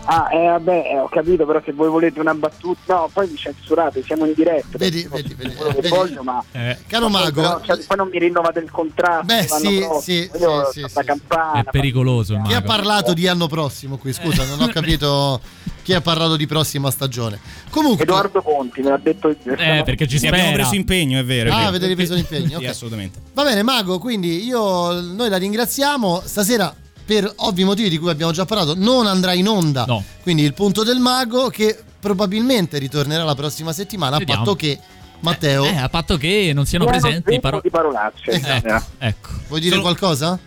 Ah, 0.07 0.29
eh, 0.33 0.47
vabbè, 0.49 0.83
eh, 0.93 0.99
ho 0.99 1.09
capito, 1.09 1.47
però 1.47 1.63
se 1.65 1.73
voi 1.73 1.89
volete 1.89 2.21
una 2.21 2.35
battuta, 2.35 2.95
no, 2.95 3.11
poi 3.13 3.29
mi 3.31 3.37
censurate, 3.37 4.03
siamo 4.05 4.27
in 4.27 4.35
diretta. 4.35 4.77
Vedi, 4.77 5.07
vedi, 5.11 5.35
vedi, 5.35 5.55
quello 5.55 5.73
che 5.73 5.81
vedi. 5.81 5.89
voglio, 5.97 6.23
ma 6.23 6.45
Caro 6.87 7.09
ma 7.09 7.21
poi, 7.21 7.25
mago, 7.33 7.41
però, 7.41 7.61
cioè, 7.63 7.85
poi 7.87 7.97
non 7.97 8.09
mi 8.13 8.19
rinnovate 8.19 8.59
il 8.61 8.71
contratto. 8.71 9.25
Beh, 9.25 9.43
sì, 9.43 9.49
prossimo. 9.49 10.01
sì, 10.01 10.31
Io 10.39 10.65
sì, 10.67 10.73
sì, 10.73 10.81
la 10.83 10.89
sì. 10.89 11.05
campana. 11.05 11.61
È 11.61 11.65
pericoloso 11.71 12.35
il 12.35 12.43
chi 12.43 12.53
ha 12.53 12.61
parlato 12.63 13.15
di 13.15 13.27
anno 13.27 13.47
prossimo 13.47 13.97
qui? 13.97 14.13
Scusa, 14.13 14.45
non 14.45 14.61
ho 14.61 14.69
capito 14.69 15.41
chi 15.83 15.95
ha 15.95 16.01
parlato 16.03 16.37
di 16.37 16.47
prossima 16.47 16.91
stagione. 16.91 17.39
Comunque, 17.71 18.05
Edoardo 18.05 18.43
Conti 18.43 18.83
me 18.83 18.91
l'ha 18.91 19.01
detto. 19.03 19.29
Eh, 19.31 19.83
perché 19.85 20.07
ci 20.07 20.19
Sì, 20.19 20.27
abbiamo 20.27 20.49
spera. 20.49 20.63
preso 20.63 20.75
impegno, 20.77 21.19
è 21.19 21.25
vero. 21.25 21.49
è 21.49 21.53
Ah, 21.53 21.57
vero. 21.57 21.69
avete 21.69 21.87
ripreso 21.87 22.15
l'impegno, 22.15 22.49
Sì, 22.59 22.65
ok. 22.65 22.71
assolutamente. 22.71 23.19
Va 23.33 23.43
bene, 23.45 23.63
Mago, 23.63 23.99
quindi 23.99 24.45
io, 24.45 25.01
noi 25.01 25.29
la 25.31 25.37
ringraziamo. 25.39 26.21
Stasera, 26.25 26.75
per 27.05 27.31
ovvi 27.37 27.65
motivi 27.65 27.89
di 27.91 27.99
cui 27.99 28.11
abbiamo 28.11 28.33
già 28.33 28.45
parlato, 28.45 28.75
non 28.77 29.07
andrà 29.07 29.33
in 29.35 29.49
onda. 29.49 29.85
No. 29.87 30.03
Quindi 30.23 30.43
il 30.43 30.55
punto 30.55 30.83
del 30.85 30.99
Mago, 30.99 31.49
che 31.49 31.79
probabilmente 32.01 32.79
ritornerà 32.79 33.25
la 33.25 33.35
prossima 33.35 33.73
settimana, 33.73 34.19
Vediamo. 34.19 34.41
a 34.43 34.45
patto 34.45 34.57
che 34.57 34.79
Matteo. 35.21 35.65
Eh, 35.65 35.77
a 35.77 35.89
patto 35.89 36.17
che 36.19 36.53
non 36.55 36.67
siano 36.67 36.85
Pieno 36.85 37.01
presenti 37.01 37.41
paro- 37.41 37.61
di 37.63 37.71
parolacce. 37.71 38.31
Ecco. 38.31 38.85
Ecco. 38.99 39.29
Vuoi 39.49 39.61
dire 39.61 39.73
Solo- 39.77 39.83
qualcosa? 39.83 40.39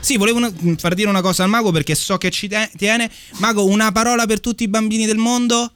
Sì, 0.00 0.16
volevo 0.18 0.38
una- 0.38 0.52
far 0.76 0.94
dire 0.94 1.08
una 1.08 1.20
cosa 1.22 1.42
al 1.44 1.48
mago 1.48 1.70
perché 1.70 1.94
so 1.94 2.16
che 2.18 2.30
ci 2.30 2.46
te- 2.48 2.70
tiene. 2.76 3.10
Mago, 3.38 3.64
una 3.66 3.90
parola 3.92 4.26
per 4.26 4.40
tutti 4.40 4.62
i 4.64 4.68
bambini 4.68 5.06
del 5.06 5.16
mondo? 5.16 5.70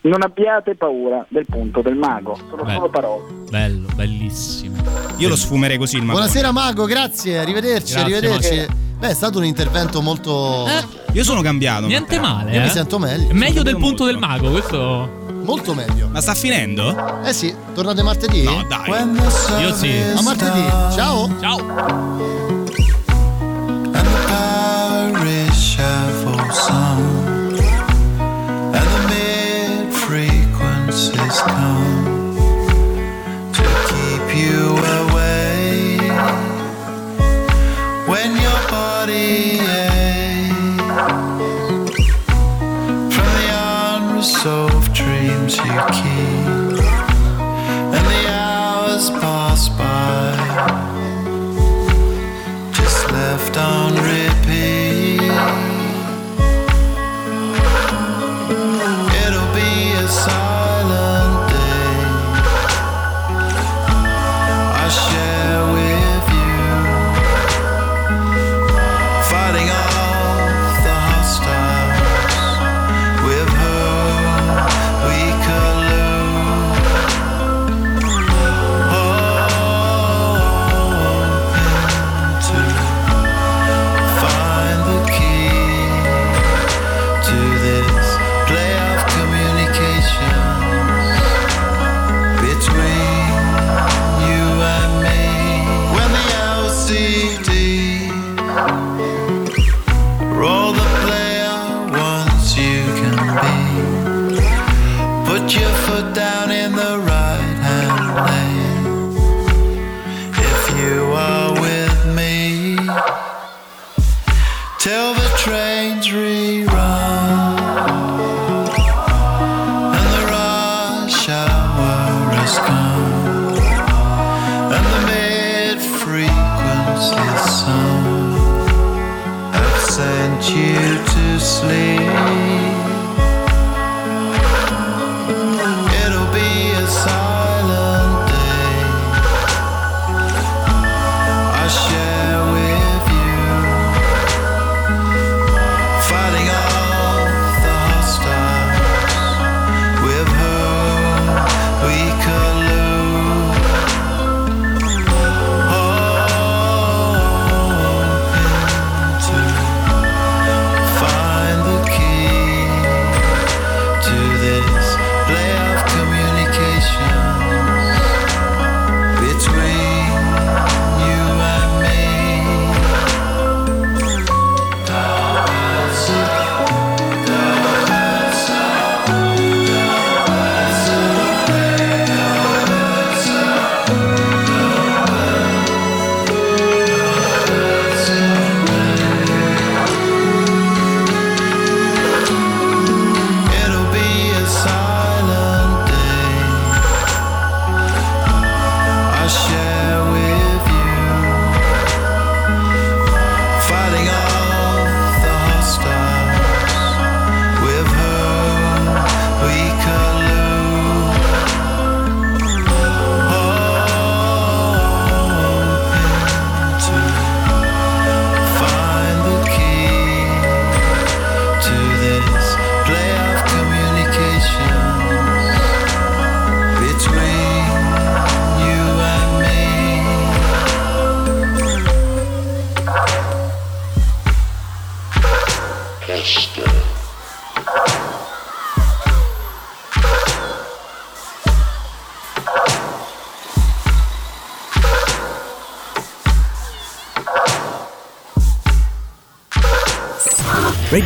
Non 0.00 0.22
abbiate 0.22 0.76
paura 0.76 1.26
del 1.28 1.44
punto 1.46 1.82
del 1.82 1.96
mago, 1.96 2.38
sono 2.48 2.62
Beh. 2.62 2.74
solo 2.74 2.88
parole. 2.88 3.24
Bello, 3.50 3.88
bellissimo. 3.94 4.76
Io 5.16 5.28
lo 5.28 5.34
sfumerei 5.34 5.76
così 5.76 5.96
il 5.96 6.02
mago. 6.02 6.18
Buonasera, 6.18 6.52
Mago, 6.52 6.84
grazie, 6.84 7.38
arrivederci, 7.38 7.94
Grazie, 7.94 8.16
arrivederci. 8.16 8.56
Mago. 8.56 8.72
Beh, 8.98 9.08
è 9.08 9.14
stato 9.14 9.38
un 9.38 9.44
intervento 9.44 10.00
molto. 10.00 10.66
Io 11.12 11.24
sono 11.24 11.40
cambiato. 11.40 11.86
Niente 11.86 12.20
male. 12.20 12.52
Io 12.52 12.60
eh. 12.60 12.62
mi 12.62 12.68
sento 12.68 12.98
meglio. 12.98 13.34
Meglio 13.34 13.62
del 13.62 13.76
punto 13.76 14.04
del 14.04 14.18
mago, 14.18 14.50
questo. 14.50 15.26
Molto 15.42 15.74
meglio. 15.74 16.08
Ma 16.12 16.20
sta 16.20 16.34
finendo? 16.34 17.22
Eh 17.22 17.32
sì, 17.32 17.54
tornate 17.74 18.02
martedì? 18.02 18.42
No, 18.44 18.64
dai. 18.68 18.90
Io 19.60 19.72
sì. 19.74 19.92
A 20.14 20.22
martedì. 20.22 20.62
Ciao. 20.94 21.28
Ciao. 21.40 22.36